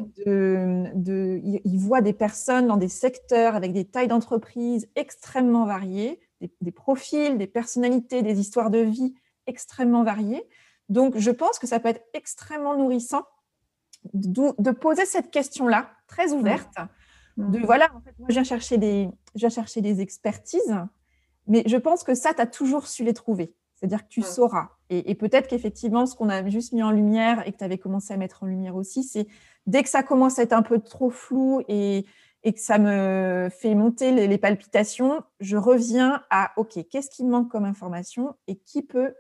de, 0.96 1.40
ils 1.44 1.78
voient 1.78 2.02
des 2.02 2.14
personnes 2.14 2.68
dans 2.68 2.78
des 2.78 2.88
secteurs 2.88 3.56
avec 3.56 3.72
des 3.72 3.86
tailles 3.86 4.08
d'entreprise 4.08 4.88
extrêmement 4.96 5.66
variées, 5.66 6.20
des, 6.60 6.72
profils, 6.72 7.38
des 7.38 7.48
personnalités, 7.48 8.24
des 8.24 8.40
histoires 8.40 8.72
de 8.72 8.80
vie 8.80 9.14
extrêmement 9.46 10.04
variées. 10.04 10.44
Donc, 10.90 11.18
je 11.18 11.32
pense 11.32 11.60
que 11.60 11.68
ça 11.68 11.80
peut 11.80 11.90
être 11.90 12.04
extrêmement 12.14 12.76
nourrissant 12.76 13.24
de, 14.14 14.72
poser 14.72 15.06
cette 15.06 15.32
question-là, 15.32 15.90
très 16.08 16.32
ouverte, 16.34 16.76
de 17.38 17.60
mmh. 17.60 17.66
voilà, 17.66 17.90
en 17.94 18.02
fait, 18.02 18.18
moi, 18.18 18.28
je 18.30 18.34
viens 18.34 18.44
chercher 18.44 18.78
des, 18.78 19.10
je 19.36 19.48
chercher 19.50 19.82
des 19.82 20.02
expertises, 20.02 20.76
mais 21.48 21.64
je 21.66 21.78
pense 21.78 22.04
que 22.04 22.16
ça, 22.16 22.34
tu 22.34 22.42
as 22.42 22.48
toujours 22.48 22.88
su 22.88 23.04
les 23.04 23.14
trouver. 23.14 23.54
C'est-à-dire 23.76 24.04
que 24.04 24.10
tu 24.10 24.22
mmh. 24.22 24.24
sauras. 24.24 24.70
Et, 24.90 25.16
peut-être 25.16 25.48
qu'effectivement, 25.48 26.06
ce 26.06 26.16
qu'on 26.16 26.30
a 26.30 26.48
juste 26.48 26.72
mis 26.72 26.84
en 26.84 26.92
lumière 26.92 27.46
et 27.46 27.52
que 27.52 27.58
tu 27.58 27.64
avais 27.64 27.78
commencé 27.78 28.14
à 28.14 28.18
mettre 28.18 28.44
en 28.44 28.46
lumière 28.46 28.76
aussi, 28.76 29.04
c'est 29.04 29.28
dès 29.68 29.84
que 29.84 29.90
ça 29.90 30.02
commence 30.02 30.40
à 30.40 30.44
être 30.44 30.54
un 30.54 30.62
peu 30.62 30.80
trop 30.80 31.10
flou 31.10 31.62
et, 31.68 32.06
et 32.44 32.54
que 32.54 32.60
ça 32.60 32.78
me 32.78 33.50
fait 33.52 33.76
monter 33.76 34.12
les, 34.12 34.38
palpitations, 34.38 35.24
je 35.40 35.58
reviens 35.58 36.24
à 36.30 36.52
OK, 36.56 36.80
qu'est-ce 36.90 37.10
qui 37.10 37.26
me 37.26 37.32
manque 37.32 37.50
comme 37.50 37.66
information 37.66 38.36
et 38.48 38.56
qui 38.56 38.82
peut 38.82 39.14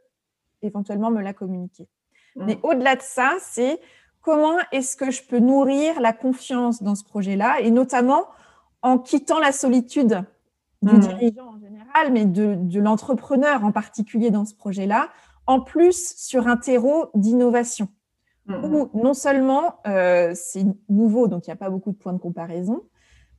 éventuellement 0.61 1.11
me 1.11 1.21
la 1.21 1.33
communiquer. 1.33 1.89
Mmh. 2.35 2.45
Mais 2.45 2.59
au-delà 2.63 2.95
de 2.95 3.01
ça, 3.01 3.35
c'est 3.41 3.79
comment 4.25 4.57
est-ce 4.71 4.97
que 4.97 5.11
je 5.11 5.21
peux 5.21 5.37
nourrir 5.37 6.01
la 6.01 6.11
confiance 6.11 6.81
dans 6.81 6.95
ce 6.95 7.03
projet-là, 7.03 7.61
et 7.61 7.69
notamment 7.69 8.25
en 8.81 8.97
quittant 8.97 9.39
la 9.39 9.51
solitude 9.51 10.25
du 10.81 10.95
mmh. 10.95 10.99
dirigeant 10.99 11.53
en 11.53 11.59
général, 11.59 12.11
mais 12.11 12.25
de, 12.25 12.79
l'entrepreneur 12.79 13.63
en 13.63 13.71
particulier 13.71 14.31
dans 14.31 14.43
ce 14.43 14.55
projet-là, 14.55 15.09
en 15.45 15.61
plus 15.61 16.15
sur 16.17 16.47
un 16.47 16.57
terreau 16.57 17.11
d'innovation. 17.13 17.87
Mmh. 18.47 18.65
Où 18.65 18.89
non 18.95 19.13
seulement 19.13 19.75
euh, 19.85 20.31
c'est 20.33 20.65
nouveau, 20.89 21.27
donc 21.27 21.45
il 21.45 21.51
n'y 21.51 21.53
a 21.53 21.57
pas 21.57 21.69
beaucoup 21.69 21.91
de 21.91 21.97
points 21.97 22.13
de 22.13 22.19
comparaison, 22.19 22.81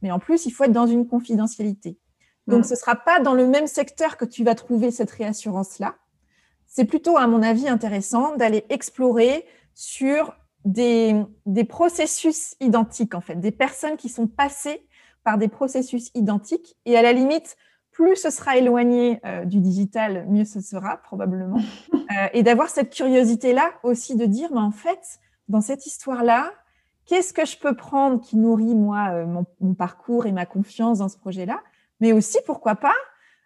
mais 0.03 0.13
en 0.13 0.21
plus, 0.21 0.47
il 0.47 0.53
faut 0.53 0.65
être 0.65 0.73
dans 0.73 0.87
une 0.87 1.09
confidentialité. 1.09 1.99
Donc, 2.47 2.61
mmh. 2.61 2.65
ce 2.65 2.75
ne 2.75 2.79
sera 2.79 2.95
pas 2.95 3.19
dans 3.19 3.35
le 3.35 3.49
même 3.49 3.67
secteur 3.67 4.17
que 4.17 4.25
tu 4.25 4.45
vas 4.45 4.55
trouver 4.55 4.93
cette 4.93 5.11
réassurance-là. 5.11 5.97
C'est 6.67 6.85
plutôt, 6.85 7.17
à 7.17 7.27
mon 7.27 7.43
avis, 7.43 7.69
intéressant 7.69 8.37
d'aller 8.37 8.65
explorer 8.69 9.47
sur 9.75 10.33
des, 10.67 11.65
processus 11.65 12.57
identiques, 12.61 13.15
en 13.15 13.21
fait, 13.21 13.37
des 13.37 13.53
personnes 13.53 13.97
qui 13.97 14.09
sont 14.09 14.27
passées 14.27 14.87
par 15.25 15.39
des 15.39 15.49
processus 15.49 16.11
identiques. 16.15 16.77
Et 16.85 16.97
à 16.97 17.03
la 17.03 17.13
limite, 17.13 17.57
plus 17.93 18.17
ce 18.17 18.31
sera 18.31 18.57
éloigné 18.57 19.21
euh, 19.25 19.45
du 19.45 19.61
digital, 19.61 20.27
mieux 20.29 20.45
ce 20.45 20.61
sera 20.61 20.99
probablement. 20.99 21.61
Euh, 22.17 22.29
et 22.33 22.45
d'avoir 22.45 22.69
cette 22.69 22.95
curiosité-là 22.95 23.73
aussi 23.83 24.15
de 24.15 24.27
dire, 24.27 24.49
mais 24.53 24.61
en 24.61 24.71
fait, 24.71 25.19
dans 25.49 25.61
cette 25.61 25.87
histoire-là, 25.87 26.53
qu'est-ce 27.05 27.35
que 27.35 27.45
je 27.45 27.59
peux 27.59 27.75
prendre 27.75 28.21
qui 28.21 28.37
nourrit, 28.37 28.77
moi, 28.77 29.09
euh, 29.11 29.27
mon, 29.61 29.75
parcours 29.75 30.25
et 30.25 30.31
ma 30.31 30.47
confiance 30.47 30.99
dans 30.99 31.09
ce 31.09 31.19
projet-là? 31.19 31.61
Mais 32.01 32.13
aussi, 32.13 32.39
pourquoi 32.47 32.77
pas, 32.77 32.95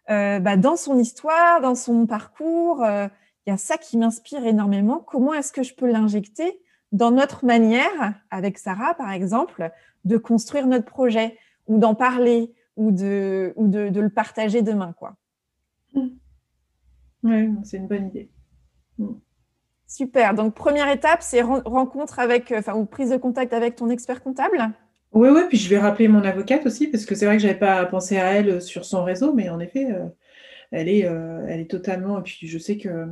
bah, 0.08 0.56
dans 0.58 0.76
son 0.76 0.98
histoire, 0.98 1.62
dans 1.62 1.74
son 1.74 2.06
parcours, 2.06 2.84
il 2.84 3.50
y 3.50 3.50
a 3.50 3.56
ça 3.56 3.78
qui 3.78 3.96
m'inspire 3.96 4.44
énormément. 4.44 4.98
Comment 4.98 5.32
est-ce 5.32 5.52
que 5.52 5.62
je 5.62 5.74
peux 5.74 5.90
l'injecter 5.90 6.60
dans 6.92 7.10
notre 7.10 7.44
manière, 7.44 8.14
avec 8.30 8.58
Sarah 8.58 8.94
par 8.94 9.12
exemple, 9.12 9.70
de 10.04 10.16
construire 10.16 10.66
notre 10.66 10.86
projet 10.86 11.36
ou 11.66 11.78
d'en 11.78 11.94
parler 11.94 12.52
ou 12.76 12.90
de, 12.90 13.52
ou 13.56 13.68
de, 13.68 14.00
le 14.00 14.08
partager 14.08 14.62
demain. 14.62 14.94
Quoi. 14.98 15.14
Mmh. 15.94 16.06
Oui, 17.22 17.50
c'est 17.64 17.76
une 17.76 17.86
bonne 17.88 18.06
idée. 18.06 18.30
Mmh. 18.98 19.12
Super. 19.86 20.34
Donc, 20.34 20.54
première 20.54 20.88
étape, 20.88 21.20
c'est 21.20 21.42
rencontre 21.42 22.20
avec, 22.20 22.52
enfin, 22.56 22.74
ou 22.74 22.86
prise 22.86 23.10
de 23.10 23.16
contact 23.16 23.52
avec 23.52 23.76
ton 23.76 23.90
expert 23.90 24.22
comptable. 24.22 24.70
Oui, 25.12 25.28
oui, 25.30 25.40
puis 25.48 25.58
je 25.58 25.68
vais 25.68 25.78
rappeler 25.78 26.06
mon 26.06 26.22
avocate 26.22 26.64
aussi, 26.64 26.86
parce 26.86 27.04
que 27.04 27.16
c'est 27.16 27.26
vrai 27.26 27.36
que 27.36 27.42
je 27.42 27.48
n'avais 27.48 27.58
pas 27.58 27.84
pensé 27.86 28.16
à 28.16 28.32
elle 28.32 28.62
sur 28.62 28.84
son 28.84 29.02
réseau, 29.02 29.34
mais 29.34 29.48
en 29.48 29.58
effet, 29.58 29.90
euh, 29.90 30.06
elle, 30.70 30.88
est, 30.88 31.04
euh, 31.04 31.44
elle 31.48 31.58
est 31.58 31.70
totalement. 31.70 32.20
Et 32.20 32.22
puis, 32.22 32.46
je 32.46 32.58
sais 32.58 32.78
que 32.78 33.08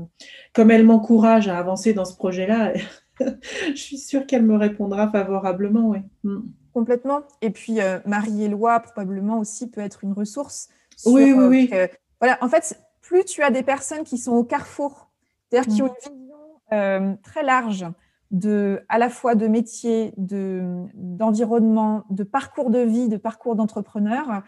comme 0.52 0.70
elle 0.70 0.84
m'encourage 0.84 1.48
à 1.48 1.58
avancer 1.58 1.92
dans 1.94 2.04
ce 2.04 2.14
projet-là, 2.14 2.72
je 3.68 3.74
suis 3.74 3.98
sûre 3.98 4.26
qu'elle 4.26 4.44
me 4.44 4.56
répondra 4.56 5.10
favorablement, 5.10 5.88
oui. 5.88 5.98
Mm. 6.24 6.40
Complètement. 6.72 7.22
Et 7.42 7.50
puis, 7.50 7.80
euh, 7.80 7.98
Marie-Éloi, 8.06 8.80
probablement 8.80 9.38
aussi, 9.38 9.70
peut 9.70 9.80
être 9.80 10.04
une 10.04 10.12
ressource. 10.12 10.68
oui, 11.06 11.32
oui, 11.32 11.44
oui. 11.44 11.70
Euh, 11.72 11.88
voilà, 12.20 12.38
en 12.40 12.48
fait, 12.48 12.80
plus 13.00 13.24
tu 13.24 13.42
as 13.42 13.50
des 13.50 13.62
personnes 13.62 14.04
qui 14.04 14.18
sont 14.18 14.32
au 14.32 14.44
carrefour, 14.44 15.10
c'est-à-dire 15.50 15.74
qui 15.74 15.82
mm. 15.82 15.84
ont 15.84 15.88
une 15.88 16.18
vision 16.18 16.36
euh, 16.72 17.14
très 17.22 17.42
large 17.42 17.86
de, 18.30 18.84
à 18.88 18.98
la 18.98 19.08
fois 19.08 19.34
de 19.34 19.48
métier, 19.48 20.12
de, 20.18 20.84
d'environnement, 20.94 22.04
de 22.10 22.22
parcours 22.22 22.70
de 22.70 22.80
vie, 22.80 23.08
de 23.08 23.16
parcours 23.16 23.56
d'entrepreneur, 23.56 24.42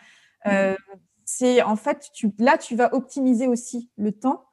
mm. 0.45 0.51
c'est 1.25 1.62
en 1.62 1.77
fait, 1.77 2.11
tu, 2.14 2.31
là, 2.39 2.59
tu 2.59 2.77
vas 2.77 2.95
optimiser 2.95 3.49
aussi 3.49 3.91
le 3.97 4.12
temps 4.12 4.45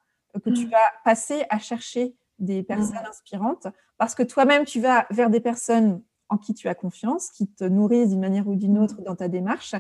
que 0.44 0.50
tu 0.50 0.68
vas 0.68 0.78
passer 1.04 1.46
à 1.50 1.60
chercher 1.60 2.16
des 2.40 2.64
personnes 2.64 3.06
inspirantes 3.10 3.68
parce 3.98 4.16
que 4.16 4.24
toi-même, 4.24 4.66
tu 4.66 4.80
vas 4.80 5.08
vers 5.10 5.30
des 5.30 5.40
personnes 5.40 6.02
en 6.30 6.38
qui 6.38 6.54
tu 6.54 6.68
as 6.68 6.76
confiance, 6.76 7.30
qui 7.30 7.48
te 7.48 7.64
nourrissent 7.64 8.10
d'une 8.10 8.20
manière 8.20 8.48
ou 8.48 8.56
d'une 8.56 8.78
mm. 8.78 8.84
autre 8.84 9.02
dans 9.02 9.16
ta 9.16 9.28
démarche 9.28 9.76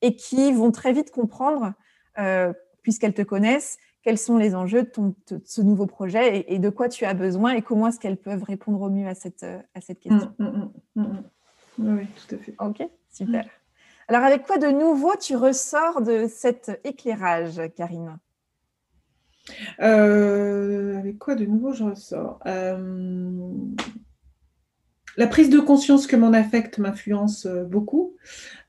et 0.00 0.16
qui 0.16 0.52
vont 0.52 0.72
très 0.72 0.92
vite 0.92 1.10
comprendre, 1.10 1.72
euh, 2.18 2.52
puisqu'elles 2.82 3.14
te 3.14 3.22
connaissent, 3.22 3.78
quels 4.02 4.18
sont 4.18 4.36
les 4.36 4.54
enjeux 4.54 4.82
de, 4.82 4.88
ton, 4.88 5.14
ce 5.44 5.62
nouveau 5.62 5.86
projet 5.86 6.44
et, 6.52 6.58
de 6.58 6.70
quoi 6.70 6.88
tu 6.88 7.04
as 7.04 7.14
besoin 7.14 7.52
et 7.52 7.62
comment 7.62 7.86
est-ce 7.86 8.00
qu'elles 8.00 8.16
peuvent 8.16 8.42
répondre 8.42 8.80
au 8.80 8.90
mieux 8.90 9.06
à 9.06 9.14
cette, 9.14 9.44
à 9.44 9.80
cette 9.80 10.04
mm, 10.04 10.08
question. 10.08 10.34
Oui, 11.78 12.06
tout 12.28 12.34
à 12.34 12.38
fait. 12.38 12.54
Ok, 12.58 12.82
super. 13.10 13.46
Alors, 14.08 14.24
avec 14.24 14.44
quoi 14.44 14.58
de 14.58 14.66
nouveau 14.66 15.12
tu 15.18 15.36
ressors 15.36 16.02
de 16.02 16.26
cet 16.28 16.80
éclairage, 16.84 17.62
Karine? 17.76 18.18
Avec 19.78 21.18
quoi 21.18 21.34
de 21.34 21.44
nouveau 21.44 21.72
je 21.72 21.84
ressors 21.84 22.40
la 25.18 25.26
prise 25.26 25.50
de 25.50 25.58
conscience 25.58 26.06
que 26.06 26.16
mon 26.16 26.32
affect 26.32 26.78
m'influence 26.78 27.46
beaucoup 27.46 28.16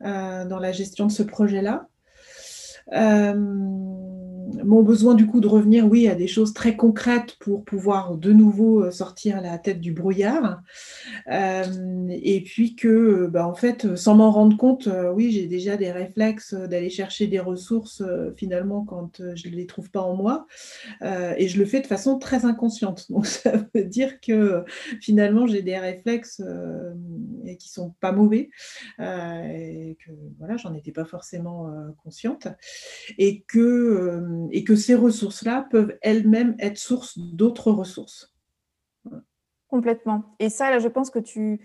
dans 0.02 0.60
la 0.60 0.72
gestion 0.72 1.06
de 1.06 1.12
ce 1.12 1.24
projet-là. 1.24 1.88
Euh, 2.92 4.13
mon 4.64 4.84
besoin 4.84 5.16
du 5.16 5.28
coup 5.28 5.40
de 5.40 5.48
revenir, 5.48 5.86
oui, 5.88 6.08
à 6.08 6.16
des 6.16 6.28
choses 6.28 6.54
très 6.54 6.76
concrètes 6.76 7.36
pour 7.40 7.64
pouvoir 7.64 8.18
de 8.18 8.32
nouveau 8.32 8.84
euh, 8.84 8.92
sortir 8.92 9.42
la 9.42 9.58
tête 9.58 9.80
du 9.80 9.92
brouillard. 9.94 10.62
Euh, 11.32 11.64
et 12.10 12.42
puis 12.42 12.76
que, 12.76 13.28
bah, 13.28 13.48
en 13.48 13.56
fait, 13.56 13.96
sans 13.96 14.16
m'en 14.16 14.32
rendre 14.32 14.58
compte, 14.58 14.88
oui, 15.14 15.32
j'ai 15.32 15.48
déjà 15.48 15.78
des 15.78 15.92
réflexes 15.92 16.54
d'aller 16.54 16.90
chercher 16.90 17.28
des 17.28 17.40
ressources 17.40 18.04
finalement 18.36 18.84
quand 18.84 19.22
je 19.36 19.50
ne 19.50 19.56
les 19.56 19.66
trouve 19.66 19.90
pas 19.90 20.02
en 20.02 20.16
moi. 20.16 20.46
et 21.02 21.48
je 21.48 21.60
le 21.60 21.66
fais 21.66 21.82
de 21.82 21.88
façon 21.88 22.20
très 22.20 22.46
inconsciente. 22.46 23.06
Donc 23.10 23.26
ça 23.26 23.54
veut 23.74 23.84
dire 23.84 24.20
que 24.20 24.64
finalement, 25.02 25.48
j'ai 25.48 25.62
des 25.62 25.78
réflexes 25.78 26.42
et 27.46 27.58
qui 27.58 27.70
sont 27.70 27.94
pas 28.00 28.12
mauvais 28.12 28.50
et 29.00 29.98
que 30.06 30.12
voilà, 30.40 30.58
j'en 30.58 30.74
étais 30.74 30.92
pas 30.92 31.06
forcément 31.06 31.72
consciente 32.04 32.48
et 33.18 33.42
que, 33.48 34.22
euh, 34.44 34.50
et 34.52 34.64
que 34.64 34.76
ces 34.76 34.96
ressources-là 34.96 35.68
peuvent 35.70 35.98
elles-mêmes 36.02 36.56
être 36.60 36.78
source 36.78 37.18
d'autres 37.18 37.72
ressources. 37.72 38.34
Complètement. 39.68 40.36
Et 40.40 40.50
ça, 40.50 40.70
là, 40.70 40.80
je 40.80 40.88
pense 40.88 41.10
que 41.10 41.20
tu, 41.20 41.60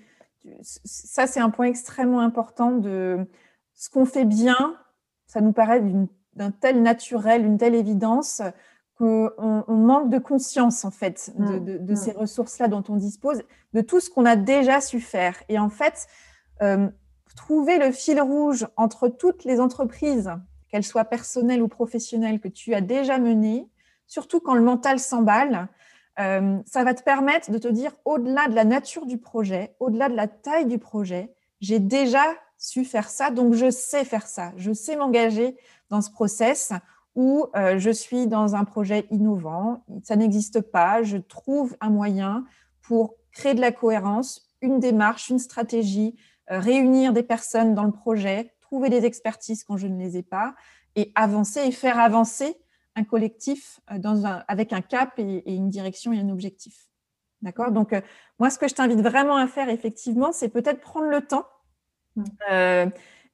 ça, 0.62 1.26
c'est 1.26 1.40
un 1.40 1.50
point 1.50 1.66
extrêmement 1.66 2.20
important 2.20 2.72
de 2.72 3.26
ce 3.74 3.90
qu'on 3.90 4.04
fait 4.04 4.24
bien. 4.24 4.76
Ça 5.26 5.40
nous 5.40 5.52
paraît 5.52 5.82
d'un 6.34 6.50
tel 6.50 6.82
naturel, 6.82 7.44
une 7.44 7.58
telle 7.58 7.74
évidence 7.74 8.42
qu'on 8.96 9.30
on 9.38 9.76
manque 9.76 10.10
de 10.10 10.18
conscience 10.18 10.84
en 10.84 10.90
fait 10.90 11.32
de, 11.38 11.78
mm. 11.78 11.92
Mm. 11.92 11.96
ces 11.96 12.12
ressources-là 12.12 12.68
dont 12.68 12.82
on 12.88 12.96
dispose, 12.96 13.42
de 13.72 13.80
tout 13.80 14.00
ce 14.00 14.10
qu'on 14.10 14.24
a 14.24 14.36
déjà 14.36 14.80
su 14.80 15.00
faire. 15.00 15.36
Et 15.48 15.58
en 15.58 15.68
fait, 15.68 16.08
euh, 16.62 16.88
trouver 17.36 17.78
le 17.78 17.92
fil 17.92 18.20
rouge 18.20 18.66
entre 18.76 19.08
toutes 19.08 19.44
les 19.44 19.60
entreprises 19.60 20.30
qu'elle 20.68 20.84
soit 20.84 21.04
personnelle 21.04 21.62
ou 21.62 21.68
professionnelle, 21.68 22.40
que 22.40 22.48
tu 22.48 22.74
as 22.74 22.80
déjà 22.80 23.18
menée, 23.18 23.66
surtout 24.06 24.40
quand 24.40 24.54
le 24.54 24.62
mental 24.62 24.98
s'emballe, 24.98 25.68
euh, 26.18 26.58
ça 26.66 26.84
va 26.84 26.94
te 26.94 27.02
permettre 27.02 27.50
de 27.50 27.58
te 27.58 27.68
dire, 27.68 27.92
au-delà 28.04 28.48
de 28.48 28.54
la 28.54 28.64
nature 28.64 29.06
du 29.06 29.18
projet, 29.18 29.74
au-delà 29.78 30.08
de 30.08 30.16
la 30.16 30.26
taille 30.26 30.66
du 30.66 30.78
projet, 30.78 31.32
j'ai 31.60 31.78
déjà 31.78 32.22
su 32.56 32.84
faire 32.84 33.08
ça, 33.08 33.30
donc 33.30 33.54
je 33.54 33.70
sais 33.70 34.04
faire 34.04 34.26
ça. 34.26 34.52
Je 34.56 34.72
sais 34.72 34.96
m'engager 34.96 35.56
dans 35.90 36.00
ce 36.00 36.10
process 36.10 36.72
où 37.14 37.46
euh, 37.56 37.78
je 37.78 37.90
suis 37.90 38.26
dans 38.26 38.54
un 38.54 38.64
projet 38.64 39.06
innovant, 39.10 39.84
ça 40.02 40.16
n'existe 40.16 40.60
pas, 40.60 41.02
je 41.02 41.16
trouve 41.16 41.76
un 41.80 41.90
moyen 41.90 42.44
pour 42.82 43.14
créer 43.32 43.54
de 43.54 43.60
la 43.60 43.72
cohérence, 43.72 44.48
une 44.60 44.80
démarche, 44.80 45.30
une 45.30 45.38
stratégie, 45.38 46.16
euh, 46.50 46.58
réunir 46.58 47.12
des 47.12 47.22
personnes 47.22 47.74
dans 47.74 47.84
le 47.84 47.92
projet, 47.92 48.52
trouver 48.68 48.90
des 48.90 49.06
expertises 49.06 49.64
quand 49.64 49.78
je 49.78 49.86
ne 49.86 49.98
les 49.98 50.18
ai 50.18 50.22
pas, 50.22 50.54
et 50.94 51.10
avancer 51.14 51.60
et 51.60 51.72
faire 51.72 51.98
avancer 51.98 52.56
un 52.96 53.04
collectif 53.04 53.80
euh, 53.90 53.98
dans 53.98 54.26
un, 54.26 54.44
avec 54.46 54.72
un 54.72 54.82
cap 54.82 55.18
et, 55.18 55.42
une 55.54 55.70
direction 55.70 56.12
et 56.12 56.18
un 56.18 56.28
objectif. 56.28 56.88
D'accord? 57.40 57.70
Donc, 57.70 57.92
euh, 57.92 58.00
moi, 58.38 58.50
ce 58.50 58.58
que 58.58 58.68
je 58.68 58.74
t'invite 58.74 59.00
vraiment 59.00 59.36
à 59.36 59.46
faire, 59.46 59.70
effectivement, 59.70 60.32
c'est 60.32 60.50
peut-être 60.50 60.80
prendre 60.80 61.06
le 61.06 61.22
temps. 61.22 61.46
Mmh. 62.16 62.24
Euh, 62.50 62.86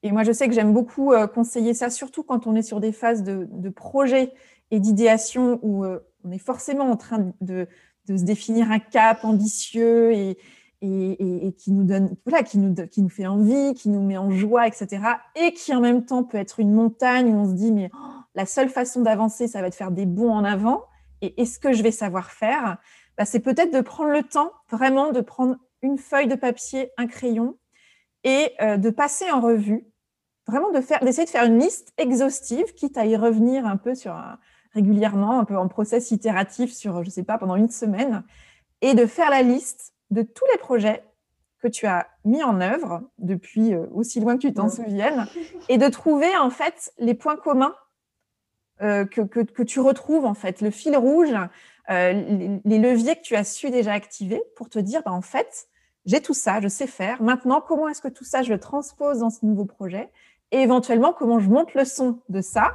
et 0.02 0.12
moi, 0.12 0.22
je 0.22 0.32
sais 0.32 0.46
que 0.46 0.54
j'aime 0.54 0.72
beaucoup 0.72 1.14
conseiller 1.34 1.72
ça, 1.72 1.88
surtout 1.88 2.22
quand 2.22 2.46
on 2.46 2.54
est 2.54 2.62
sur 2.62 2.78
des 2.78 2.92
phases 2.92 3.22
de, 3.22 3.48
de 3.50 3.70
projet 3.70 4.34
et 4.70 4.78
d'idéation 4.78 5.58
où 5.62 5.86
on 5.86 6.30
est 6.30 6.38
forcément 6.38 6.90
en 6.90 6.98
train 6.98 7.32
de, 7.40 7.66
de, 8.06 8.16
se 8.18 8.22
définir 8.24 8.70
un 8.70 8.80
cap 8.80 9.24
ambitieux 9.24 10.12
et, 10.12 10.36
et, 10.84 11.52
qui 11.52 11.72
nous 11.72 11.84
donne, 11.84 12.14
voilà, 12.26 12.42
qui 12.42 12.58
nous, 12.58 12.74
qui 12.88 13.02
nous 13.02 13.08
fait 13.08 13.26
envie, 13.26 13.74
qui 13.74 13.88
nous 13.88 14.02
met 14.02 14.16
en 14.16 14.30
joie, 14.30 14.66
etc. 14.66 15.02
Et 15.36 15.52
qui 15.52 15.74
en 15.74 15.80
même 15.80 16.04
temps 16.04 16.24
peut 16.24 16.38
être 16.38 16.60
une 16.60 16.72
montagne 16.72 17.34
où 17.34 17.38
on 17.38 17.48
se 17.48 17.54
dit, 17.54 17.72
mais 17.72 17.90
oh, 17.94 17.98
la 18.34 18.46
seule 18.46 18.68
façon 18.68 19.02
d'avancer, 19.02 19.48
ça 19.48 19.60
va 19.60 19.68
être 19.68 19.72
de 19.72 19.76
faire 19.76 19.90
des 19.90 20.06
bons 20.06 20.30
en 20.30 20.44
avant. 20.44 20.84
Et 21.22 21.40
est-ce 21.40 21.58
que 21.58 21.72
je 21.72 21.82
vais 21.82 21.90
savoir 21.90 22.30
faire? 22.30 22.78
Bah, 23.16 23.24
C'est 23.24 23.40
peut-être 23.40 23.72
de 23.72 23.80
prendre 23.80 24.10
le 24.10 24.22
temps, 24.22 24.52
vraiment 24.70 25.10
de 25.10 25.20
prendre 25.20 25.56
une 25.82 25.98
feuille 25.98 26.28
de 26.28 26.34
papier, 26.34 26.90
un 26.98 27.06
crayon, 27.06 27.56
et 28.24 28.52
euh, 28.60 28.76
de 28.76 28.90
passer 28.90 29.30
en 29.30 29.40
revue, 29.40 29.86
vraiment 30.46 30.70
de 30.70 30.80
faire, 30.80 31.00
d'essayer 31.00 31.24
de 31.24 31.30
faire 31.30 31.44
une 31.44 31.58
liste 31.58 31.92
exhaustive, 31.98 32.74
quitte 32.74 32.98
à 32.98 33.06
y 33.06 33.16
revenir 33.16 33.66
un 33.66 33.76
peu 33.76 33.94
sur 33.94 34.14
régulièrement, 34.72 35.38
un 35.38 35.44
peu 35.44 35.56
en 35.56 35.68
process 35.68 36.10
itératif 36.10 36.72
sur, 36.72 37.04
je 37.04 37.10
sais 37.10 37.22
pas, 37.22 37.38
pendant 37.38 37.56
une 37.56 37.68
semaine, 37.68 38.24
et 38.80 38.94
de 38.94 39.06
faire 39.06 39.30
la 39.30 39.42
liste 39.42 39.93
de 40.10 40.22
tous 40.22 40.44
les 40.52 40.58
projets 40.58 41.02
que 41.64 41.68
tu 41.68 41.86
as 41.86 42.06
mis 42.26 42.42
en 42.42 42.60
œuvre 42.60 43.00
depuis 43.16 43.72
euh, 43.72 43.86
aussi 43.94 44.20
loin 44.20 44.36
que 44.36 44.42
tu 44.42 44.52
t'en 44.52 44.68
souviennes 44.68 45.26
et 45.70 45.78
de 45.78 45.88
trouver 45.88 46.36
en 46.36 46.50
fait 46.50 46.92
les 46.98 47.14
points 47.14 47.36
communs 47.36 47.74
euh, 48.82 49.06
que, 49.06 49.22
que, 49.22 49.62
tu 49.62 49.80
retrouves 49.80 50.26
en 50.26 50.34
fait, 50.34 50.60
le 50.60 50.70
fil 50.70 50.94
rouge, 50.94 51.32
euh, 51.88 52.60
les, 52.66 52.78
leviers 52.78 53.16
que 53.16 53.22
tu 53.22 53.34
as 53.34 53.44
su 53.44 53.70
déjà 53.70 53.92
activer 53.92 54.42
pour 54.56 54.68
te 54.68 54.78
dire 54.78 55.02
bah, 55.06 55.12
en 55.12 55.22
fait, 55.22 55.68
j'ai 56.04 56.20
tout 56.20 56.34
ça, 56.34 56.60
je 56.60 56.68
sais 56.68 56.86
faire. 56.86 57.22
Maintenant, 57.22 57.62
comment 57.62 57.88
est-ce 57.88 58.02
que 58.02 58.08
tout 58.08 58.24
ça, 58.24 58.42
je 58.42 58.52
le 58.52 58.60
transpose 58.60 59.20
dans 59.20 59.30
ce 59.30 59.46
nouveau 59.46 59.64
projet 59.64 60.10
et 60.50 60.58
éventuellement 60.58 61.14
comment 61.14 61.38
je 61.38 61.48
monte 61.48 61.72
le 61.72 61.86
son 61.86 62.20
de 62.28 62.42
ça, 62.42 62.74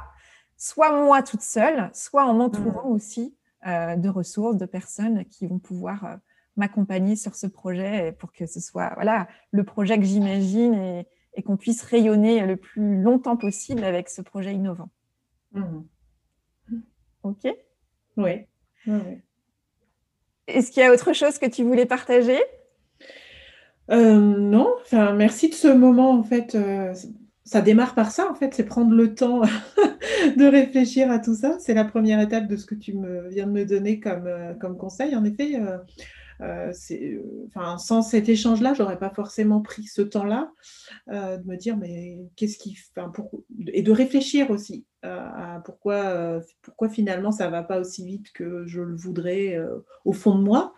soit 0.56 0.90
moi 0.90 1.22
toute 1.22 1.42
seule, 1.42 1.90
soit 1.92 2.24
en 2.24 2.34
m'entourant 2.34 2.88
mmh. 2.88 2.92
aussi 2.92 3.36
de 3.64 4.08
ressources, 4.08 4.56
de 4.56 4.66
personnes 4.66 5.26
qui 5.26 5.46
vont 5.46 5.58
pouvoir 5.58 6.18
m'accompagner 6.60 7.16
sur 7.16 7.34
ce 7.34 7.46
projet 7.46 8.12
pour 8.18 8.32
que 8.32 8.46
ce 8.46 8.60
soit 8.60 8.92
voilà, 8.94 9.26
le 9.50 9.64
projet 9.64 9.98
que 9.98 10.04
j'imagine 10.04 11.04
et, 11.34 11.42
qu'on 11.42 11.56
puisse 11.56 11.82
rayonner 11.82 12.44
le 12.44 12.56
plus 12.56 13.00
longtemps 13.00 13.38
possible 13.38 13.82
avec 13.82 14.10
ce 14.10 14.20
projet 14.20 14.52
innovant. 14.52 14.90
Mmh. 15.52 15.80
Ok? 17.22 17.48
Oui. 18.18 18.46
Est-ce 20.46 20.70
qu'il 20.70 20.82
y 20.82 20.86
a 20.86 20.92
autre 20.92 21.14
chose 21.14 21.38
que 21.38 21.46
tu 21.46 21.64
voulais 21.64 21.86
partager? 21.86 22.38
Euh, 23.90 24.18
Non, 24.20 24.68
enfin, 24.82 25.14
merci 25.14 25.48
de 25.48 25.54
ce 25.54 25.68
moment 25.68 26.10
en 26.10 26.22
fait. 26.22 26.54
Euh, 26.54 26.92
ça 27.50 27.62
démarre 27.62 27.96
par 27.96 28.12
ça, 28.12 28.30
en 28.30 28.34
fait, 28.34 28.54
c'est 28.54 28.64
prendre 28.64 28.94
le 28.94 29.12
temps 29.12 29.40
de 30.36 30.44
réfléchir 30.44 31.10
à 31.10 31.18
tout 31.18 31.34
ça. 31.34 31.56
C'est 31.58 31.74
la 31.74 31.84
première 31.84 32.20
étape 32.20 32.46
de 32.46 32.56
ce 32.56 32.64
que 32.64 32.76
tu 32.76 32.94
me, 32.94 33.28
viens 33.28 33.46
de 33.48 33.50
me 33.50 33.64
donner 33.64 33.98
comme, 33.98 34.28
euh, 34.28 34.54
comme 34.54 34.76
conseil. 34.76 35.16
En 35.16 35.24
effet, 35.24 35.56
euh, 35.56 35.78
euh, 36.40 36.72
enfin, 37.46 37.78
sans 37.78 38.02
cet 38.02 38.28
échange-là, 38.28 38.74
j'aurais 38.74 38.98
pas 38.98 39.10
forcément 39.10 39.60
pris 39.60 39.84
ce 39.84 40.02
temps-là 40.02 40.50
euh, 41.10 41.36
de 41.36 41.46
me 41.46 41.56
dire 41.56 41.76
mais 41.76 42.18
qu'est-ce 42.36 42.58
qui, 42.58 42.76
et 43.68 43.82
de 43.82 43.92
réfléchir 43.92 44.50
aussi 44.50 44.86
à 45.02 45.62
pourquoi, 45.64 46.42
pourquoi 46.60 46.90
finalement 46.90 47.32
ça 47.32 47.48
va 47.48 47.62
pas 47.62 47.80
aussi 47.80 48.04
vite 48.04 48.32
que 48.34 48.66
je 48.66 48.82
le 48.82 48.94
voudrais 48.94 49.58
au 50.04 50.12
fond 50.12 50.34
de 50.34 50.42
moi. 50.42 50.74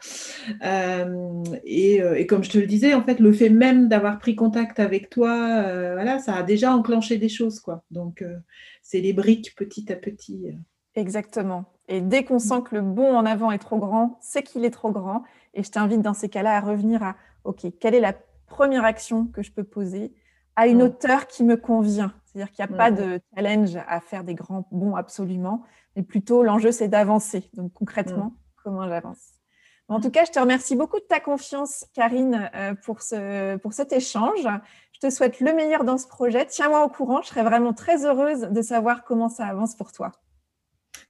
Et, 1.65 1.97
et, 1.97 2.27
comme 2.29 2.45
je 2.45 2.51
te 2.51 2.59
le 2.59 2.69
disais, 2.69 2.95
en 2.95 3.03
fait, 3.03 3.19
le 3.19 3.33
fait 3.33 3.49
même 3.49 3.89
d'avoir 3.89 4.21
pris 4.21 4.37
contact 4.37 4.79
avec 4.79 5.11
toi, 5.11 5.63
voilà, 5.95 6.21
ça 6.21 6.37
a 6.37 6.45
déjà 6.45 6.73
enclenché 6.73 7.19
des 7.19 7.29
choses, 7.29 7.59
quoi. 7.59 7.83
Donc, 7.91 8.25
c'est 8.81 9.01
les 9.01 9.13
briques 9.13 9.57
petit 9.57 9.93
à 9.93 9.97
petit. 9.97 10.55
Exactement. 10.95 11.65
Et 11.89 12.01
dès 12.01 12.25
qu'on 12.25 12.39
sent 12.39 12.63
que 12.65 12.75
le 12.77 12.83
bon 12.83 13.15
en 13.17 13.27
avant 13.27 13.51
est 13.51 13.59
trop 13.59 13.79
grand, 13.79 14.19
c'est 14.21 14.43
qu'il 14.43 14.65
est 14.65 14.71
trop 14.71 14.93
grand. 14.93 15.25
Et 15.55 15.63
je 15.63 15.71
t'invite 15.71 16.03
dans 16.03 16.15
ces 16.15 16.29
cas-là 16.29 16.57
à 16.57 16.61
revenir 16.61 17.03
à, 17.03 17.17
OK, 17.45 17.67
quelle 17.81 17.95
est 17.95 18.01
la 18.01 18.15
première 18.47 18.85
action 18.85 19.27
que 19.27 19.43
je 19.43 19.53
peux 19.53 19.65
poser 19.65 20.13
à 20.57 20.67
une 20.67 20.83
hauteur 20.83 21.27
qui 21.27 21.45
me 21.45 21.57
convient? 21.57 22.13
C'est-à-dire 22.25 22.53
qu'il 22.53 22.65
n'y 22.65 22.73
a 22.73 22.77
pas 22.77 22.91
de 22.91 23.21
challenge 23.35 23.77
à 23.87 24.01
faire 24.01 24.25
des 24.25 24.35
grands 24.35 24.67
bons 24.71 24.95
absolument, 24.95 25.63
mais 25.97 26.03
plutôt 26.03 26.43
l'enjeu, 26.43 26.73
c'est 26.73 26.89
d'avancer. 26.89 27.51
Donc 27.55 27.73
concrètement, 27.73 28.33
comment 28.63 28.89
j'avance? 28.89 29.19
En 29.89 30.01
tout 30.01 30.11
cas, 30.11 30.25
je 30.25 30.31
te 30.31 30.39
remercie 30.39 30.75
beaucoup 30.75 30.99
de 30.99 31.05
ta 31.05 31.21
confiance, 31.21 31.85
Karine, 31.93 32.51
euh, 32.55 32.75
pour, 32.75 33.03
ce, 33.03 33.57
pour 33.59 33.75
cet 33.75 33.93
échange. 33.93 34.49
Je 34.93 35.01
te 35.01 35.11
souhaite 35.11 35.41
le 35.41 35.53
meilleur 35.53 35.85
dans 35.85 35.99
ce 35.99 36.07
projet. 36.07 36.47
Tiens-moi 36.47 36.83
au 36.85 36.89
courant. 36.89 37.21
Je 37.21 37.29
serais 37.29 37.43
vraiment 37.43 37.75
très 37.75 38.07
heureuse 38.07 38.41
de 38.41 38.63
savoir 38.63 39.05
comment 39.05 39.29
ça 39.29 39.47
avance 39.47 39.75
pour 39.75 39.93
toi. 39.93 40.13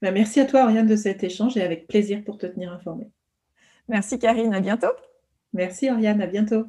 Ben, 0.01 0.13
merci 0.13 0.41
à 0.41 0.45
toi, 0.45 0.63
Oriane, 0.63 0.87
de 0.87 0.97
cet 0.97 1.23
échange 1.23 1.55
et 1.55 1.61
avec 1.61 1.87
plaisir 1.87 2.23
pour 2.25 2.37
te 2.37 2.45
tenir 2.45 2.73
informée. 2.73 3.09
Merci 3.87 4.17
Karine, 4.19 4.53
à 4.53 4.59
bientôt. 4.59 4.93
Merci 5.53 5.89
Oriane, 5.89 6.21
à 6.21 6.27
bientôt. 6.27 6.65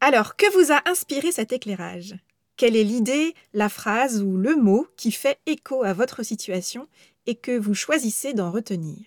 Alors, 0.00 0.36
que 0.36 0.52
vous 0.52 0.70
a 0.70 0.82
inspiré 0.88 1.32
cet 1.32 1.52
éclairage? 1.52 2.14
Quelle 2.56 2.76
est 2.76 2.84
l'idée, 2.84 3.34
la 3.54 3.68
phrase 3.68 4.22
ou 4.22 4.36
le 4.36 4.54
mot 4.54 4.86
qui 4.96 5.10
fait 5.10 5.38
écho 5.46 5.82
à 5.82 5.94
votre 5.94 6.22
situation 6.22 6.86
et 7.26 7.34
que 7.34 7.58
vous 7.58 7.74
choisissez 7.74 8.34
d'en 8.34 8.50
retenir? 8.50 8.98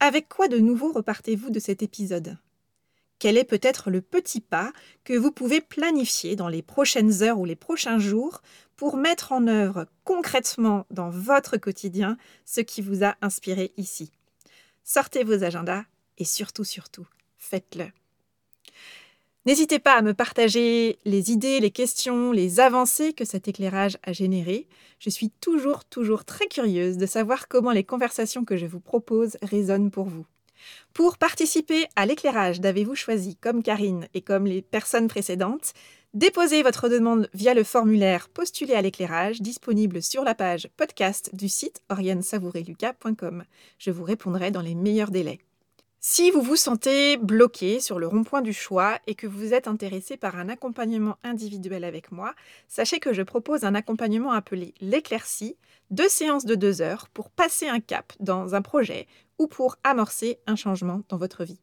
Avec 0.00 0.28
quoi 0.28 0.48
de 0.48 0.58
nouveau 0.58 0.92
repartez-vous 0.92 1.50
de 1.50 1.60
cet 1.60 1.82
épisode? 1.82 2.38
Quel 3.18 3.36
est 3.36 3.44
peut-être 3.44 3.90
le 3.90 4.00
petit 4.00 4.40
pas 4.40 4.72
que 5.04 5.14
vous 5.14 5.32
pouvez 5.32 5.60
planifier 5.60 6.36
dans 6.36 6.48
les 6.48 6.62
prochaines 6.62 7.22
heures 7.22 7.38
ou 7.38 7.44
les 7.44 7.56
prochains 7.56 7.98
jours 7.98 8.42
pour 8.76 8.96
mettre 8.96 9.32
en 9.32 9.46
œuvre 9.46 9.86
concrètement 10.04 10.86
dans 10.90 11.10
votre 11.10 11.56
quotidien 11.56 12.16
ce 12.44 12.60
qui 12.60 12.80
vous 12.80 13.04
a 13.04 13.16
inspiré 13.20 13.72
ici. 13.76 14.12
Sortez 14.84 15.24
vos 15.24 15.42
agendas 15.42 15.84
et 16.16 16.24
surtout, 16.24 16.64
surtout, 16.64 17.06
faites-le. 17.38 17.86
N'hésitez 19.46 19.78
pas 19.78 19.94
à 19.94 20.02
me 20.02 20.14
partager 20.14 20.98
les 21.04 21.30
idées, 21.32 21.60
les 21.60 21.70
questions, 21.70 22.32
les 22.32 22.60
avancées 22.60 23.14
que 23.14 23.24
cet 23.24 23.48
éclairage 23.48 23.96
a 24.02 24.12
générées. 24.12 24.68
Je 24.98 25.08
suis 25.08 25.30
toujours, 25.30 25.84
toujours 25.84 26.24
très 26.24 26.48
curieuse 26.48 26.98
de 26.98 27.06
savoir 27.06 27.48
comment 27.48 27.72
les 27.72 27.84
conversations 27.84 28.44
que 28.44 28.56
je 28.56 28.66
vous 28.66 28.80
propose 28.80 29.38
résonnent 29.42 29.90
pour 29.90 30.04
vous. 30.04 30.26
Pour 30.94 31.18
participer 31.18 31.86
à 31.96 32.06
l'éclairage 32.06 32.60
d'Avez-vous 32.60 32.94
choisi 32.94 33.36
comme 33.36 33.62
Karine 33.62 34.08
et 34.14 34.20
comme 34.20 34.46
les 34.46 34.62
personnes 34.62 35.08
précédentes, 35.08 35.72
déposez 36.14 36.62
votre 36.62 36.88
demande 36.88 37.28
via 37.34 37.54
le 37.54 37.64
formulaire 37.64 38.28
Postuler 38.28 38.74
à 38.74 38.82
l'éclairage 38.82 39.40
disponible 39.40 40.02
sur 40.02 40.24
la 40.24 40.34
page 40.34 40.68
podcast 40.76 41.30
du 41.34 41.48
site 41.48 41.82
oriane-savoureluca.com. 41.88 43.44
Je 43.78 43.90
vous 43.90 44.04
répondrai 44.04 44.50
dans 44.50 44.62
les 44.62 44.74
meilleurs 44.74 45.10
délais. 45.10 45.38
Si 46.00 46.30
vous 46.30 46.42
vous 46.42 46.54
sentez 46.54 47.16
bloqué 47.16 47.80
sur 47.80 47.98
le 47.98 48.06
rond-point 48.06 48.40
du 48.40 48.52
choix 48.52 49.00
et 49.08 49.16
que 49.16 49.26
vous 49.26 49.52
êtes 49.52 49.66
intéressé 49.66 50.16
par 50.16 50.36
un 50.36 50.48
accompagnement 50.48 51.16
individuel 51.24 51.82
avec 51.82 52.12
moi, 52.12 52.34
sachez 52.68 53.00
que 53.00 53.12
je 53.12 53.22
propose 53.22 53.64
un 53.64 53.74
accompagnement 53.74 54.30
appelé 54.30 54.74
l'éclaircie, 54.80 55.56
deux 55.90 56.08
séances 56.08 56.44
de 56.44 56.54
deux 56.54 56.82
heures 56.82 57.08
pour 57.08 57.30
passer 57.30 57.66
un 57.66 57.80
cap 57.80 58.12
dans 58.20 58.54
un 58.54 58.62
projet 58.62 59.08
ou 59.38 59.46
pour 59.46 59.76
amorcer 59.84 60.38
un 60.46 60.56
changement 60.56 61.02
dans 61.08 61.16
votre 61.16 61.44
vie. 61.44 61.60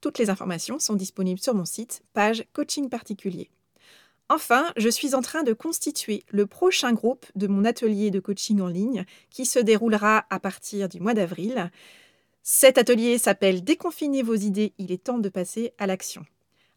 Toutes 0.00 0.18
les 0.18 0.30
informations 0.30 0.78
sont 0.78 0.96
disponibles 0.96 1.40
sur 1.40 1.54
mon 1.54 1.64
site, 1.64 2.02
page 2.12 2.44
coaching 2.52 2.88
particulier. 2.88 3.50
Enfin, 4.28 4.72
je 4.76 4.88
suis 4.88 5.14
en 5.14 5.22
train 5.22 5.42
de 5.42 5.52
constituer 5.52 6.24
le 6.30 6.46
prochain 6.46 6.92
groupe 6.92 7.26
de 7.34 7.46
mon 7.46 7.64
atelier 7.64 8.10
de 8.10 8.20
coaching 8.20 8.60
en 8.60 8.68
ligne 8.68 9.04
qui 9.30 9.44
se 9.44 9.58
déroulera 9.58 10.24
à 10.30 10.40
partir 10.40 10.88
du 10.88 11.00
mois 11.00 11.14
d'avril. 11.14 11.70
Cet 12.42 12.78
atelier 12.78 13.18
s'appelle 13.18 13.64
Déconfiner 13.64 14.22
vos 14.22 14.34
idées, 14.34 14.72
il 14.78 14.92
est 14.92 15.04
temps 15.04 15.18
de 15.18 15.28
passer 15.28 15.72
à 15.78 15.86
l'action. 15.86 16.24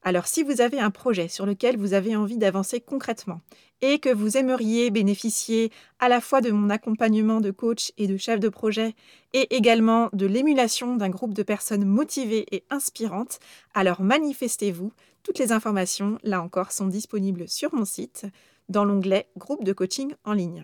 Alors 0.07 0.25
si 0.25 0.41
vous 0.41 0.61
avez 0.61 0.79
un 0.79 0.89
projet 0.89 1.27
sur 1.27 1.45
lequel 1.45 1.75
vous 1.75 1.93
avez 1.93 2.15
envie 2.15 2.37
d'avancer 2.37 2.79
concrètement 2.79 3.41
et 3.81 3.99
que 3.99 4.07
vous 4.07 4.37
aimeriez 4.37 4.89
bénéficier 4.89 5.69
à 5.99 6.07
la 6.07 6.21
fois 6.21 6.39
de 6.39 6.49
mon 6.49 6.69
accompagnement 6.69 7.41
de 7.41 7.51
coach 7.51 7.91
et 7.97 8.07
de 8.07 8.15
chef 8.15 8.39
de 8.39 8.47
projet 8.47 8.95
et 9.33 9.53
également 9.53 10.09
de 10.13 10.25
l'émulation 10.25 10.95
d'un 10.95 11.09
groupe 11.09 11.33
de 11.33 11.43
personnes 11.43 11.83
motivées 11.83 12.45
et 12.53 12.63
inspirantes, 12.69 13.39
alors 13.73 14.01
manifestez-vous. 14.01 14.93
Toutes 15.23 15.39
les 15.39 15.51
informations, 15.51 16.19
là 16.23 16.41
encore, 16.41 16.71
sont 16.71 16.87
disponibles 16.87 17.49
sur 17.49 17.75
mon 17.75 17.83
site 17.83 18.27
dans 18.69 18.85
l'onglet 18.85 19.27
Groupe 19.37 19.65
de 19.65 19.73
coaching 19.73 20.13
en 20.23 20.31
ligne. 20.31 20.63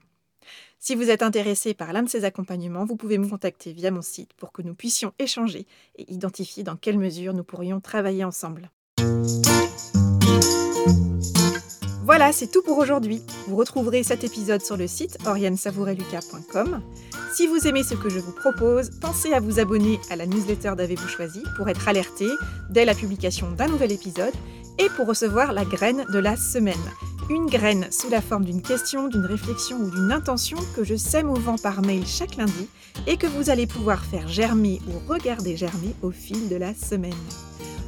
Si 0.79 0.95
vous 0.95 1.09
êtes 1.09 1.21
intéressé 1.21 1.73
par 1.73 1.91
l'un 1.91 2.03
de 2.03 2.09
ces 2.09 2.23
accompagnements, 2.23 2.85
vous 2.85 2.95
pouvez 2.95 3.17
me 3.17 3.27
contacter 3.27 3.73
via 3.73 3.91
mon 3.91 4.01
site 4.01 4.31
pour 4.35 4.53
que 4.53 4.61
nous 4.61 4.73
puissions 4.73 5.11
échanger 5.19 5.67
et 5.97 6.09
identifier 6.13 6.63
dans 6.63 6.77
quelle 6.77 6.97
mesure 6.97 7.33
nous 7.33 7.43
pourrions 7.43 7.81
travailler 7.81 8.23
ensemble. 8.23 8.71
Voilà, 12.03 12.31
c'est 12.31 12.47
tout 12.47 12.61
pour 12.61 12.77
aujourd'hui. 12.77 13.21
Vous 13.47 13.55
retrouverez 13.55 14.03
cet 14.03 14.23
épisode 14.23 14.61
sur 14.61 14.77
le 14.77 14.87
site 14.87 15.17
oriansavoureluca.com. 15.25 16.81
Si 17.33 17.47
vous 17.47 17.67
aimez 17.67 17.83
ce 17.83 17.95
que 17.95 18.09
je 18.09 18.19
vous 18.19 18.31
propose, 18.31 18.91
pensez 19.01 19.33
à 19.33 19.39
vous 19.39 19.59
abonner 19.59 19.99
à 20.09 20.15
la 20.15 20.25
newsletter 20.25 20.73
d'Avez-vous 20.77 21.07
choisi 21.07 21.41
pour 21.57 21.69
être 21.69 21.87
alerté 21.87 22.27
dès 22.69 22.85
la 22.85 22.93
publication 22.93 23.51
d'un 23.51 23.67
nouvel 23.67 23.91
épisode 23.91 24.33
et 24.79 24.89
pour 24.89 25.07
recevoir 25.07 25.53
la 25.53 25.65
graine 25.65 26.05
de 26.11 26.19
la 26.19 26.35
semaine 26.35 26.75
une 27.29 27.45
graine 27.45 27.87
sous 27.91 28.09
la 28.09 28.21
forme 28.21 28.45
d'une 28.45 28.61
question, 28.61 29.07
d'une 29.07 29.25
réflexion 29.25 29.77
ou 29.77 29.89
d'une 29.89 30.11
intention 30.11 30.57
que 30.75 30.83
je 30.83 30.95
sème 30.95 31.29
au 31.29 31.35
vent 31.35 31.57
par 31.57 31.81
mail 31.81 32.05
chaque 32.05 32.35
lundi 32.35 32.67
et 33.07 33.17
que 33.17 33.27
vous 33.27 33.49
allez 33.49 33.67
pouvoir 33.67 34.03
faire 34.03 34.27
germer 34.27 34.81
ou 34.87 35.11
regarder 35.11 35.55
germer 35.55 35.95
au 36.01 36.11
fil 36.11 36.49
de 36.49 36.55
la 36.55 36.73
semaine. 36.73 37.13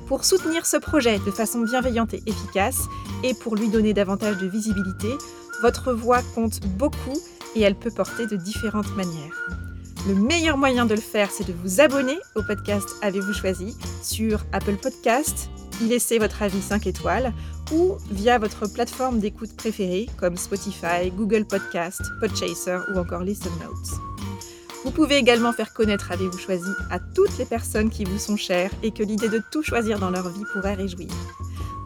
Pour 0.08 0.24
soutenir 0.24 0.66
ce 0.66 0.78
projet 0.78 1.18
de 1.20 1.32
façon 1.32 1.62
bienveillante 1.62 2.14
et 2.14 2.22
efficace 2.28 2.84
et 3.24 3.34
pour 3.34 3.56
lui 3.56 3.70
donner 3.70 3.94
davantage 3.94 4.38
de 4.38 4.46
visibilité, 4.46 5.10
votre 5.62 5.94
voix 5.94 6.22
compte 6.36 6.60
beaucoup 6.78 7.20
et 7.56 7.62
elle 7.62 7.76
peut 7.76 7.92
porter 7.92 8.28
de 8.28 8.36
différentes 8.36 8.96
manières. 8.96 9.50
Le 10.08 10.14
meilleur 10.14 10.58
moyen 10.58 10.86
de 10.86 10.94
le 10.94 11.02
faire, 11.02 11.32
c'est 11.32 11.48
de 11.48 11.54
vous 11.54 11.82
abonner 11.82 12.18
au 12.36 12.44
podcast 12.44 12.88
Avez-vous 13.02 13.34
choisi 13.34 13.76
sur 14.04 14.46
Apple 14.52 14.76
Podcast, 14.76 15.50
y 15.82 15.86
laisser 15.86 16.20
votre 16.20 16.44
avis 16.44 16.62
5 16.62 16.86
étoiles 16.86 17.34
ou 17.74 17.96
via 18.12 18.38
votre 18.38 18.72
plateforme 18.72 19.20
d'écoute 19.20 19.56
préférée 19.58 20.08
comme 20.18 20.38
Spotify, 20.38 21.10
Google 21.16 21.46
Podcast, 21.46 22.02
Podchaser 22.20 22.78
ou 22.94 23.00
encore 23.00 23.22
Listen 23.22 23.52
Notes. 23.60 24.15
Vous 24.86 24.92
pouvez 24.92 25.18
également 25.18 25.52
faire 25.52 25.74
connaître 25.74 26.12
Avez-vous 26.12 26.38
choisi 26.38 26.70
à 26.92 27.00
toutes 27.00 27.40
les 27.40 27.46
personnes 27.46 27.90
qui 27.90 28.04
vous 28.04 28.20
sont 28.20 28.38
chères 28.38 28.70
et 28.84 28.92
que 28.92 29.02
l'idée 29.02 29.30
de 29.30 29.42
tout 29.52 29.64
choisir 29.64 29.98
dans 29.98 30.12
leur 30.12 30.30
vie 30.30 30.44
pourrait 30.54 30.76
réjouir. 30.76 31.10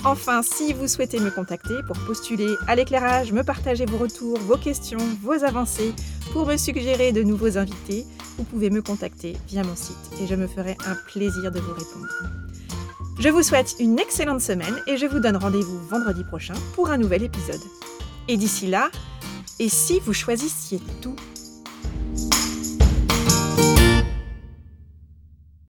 Enfin, 0.03 0.41
si 0.43 0.73
vous 0.73 0.89
souhaitez 0.89 1.17
me 1.21 1.31
contacter 1.31 1.75
pour 1.87 1.97
postuler 1.99 2.55
à 2.67 2.75
l'éclairage, 2.75 3.31
me 3.31 3.43
partager 3.43 3.85
vos 3.85 3.97
retours, 3.97 4.37
vos 4.39 4.57
questions, 4.57 4.99
vos 5.23 5.45
avancées, 5.45 5.93
pour 6.33 6.45
me 6.45 6.57
suggérer 6.57 7.13
de 7.13 7.23
nouveaux 7.23 7.57
invités, 7.57 8.05
vous 8.37 8.43
pouvez 8.43 8.69
me 8.69 8.81
contacter 8.81 9.37
via 9.47 9.63
mon 9.63 9.77
site 9.77 9.95
et 10.21 10.27
je 10.27 10.35
me 10.35 10.47
ferai 10.47 10.75
un 10.85 10.95
plaisir 11.07 11.53
de 11.53 11.59
vous 11.61 11.73
répondre. 11.73 12.09
Je 13.17 13.29
vous 13.29 13.43
souhaite 13.43 13.75
une 13.79 13.97
excellente 13.97 14.41
semaine 14.41 14.75
et 14.87 14.97
je 14.97 15.05
vous 15.05 15.21
donne 15.21 15.37
rendez-vous 15.37 15.79
vendredi 15.87 16.25
prochain 16.25 16.55
pour 16.75 16.89
un 16.89 16.97
nouvel 16.97 17.23
épisode. 17.23 17.63
Et 18.27 18.35
d'ici 18.35 18.67
là, 18.67 18.89
et 19.57 19.69
si 19.69 20.01
vous 20.01 20.13
choisissiez 20.13 20.81
tout 21.01 21.15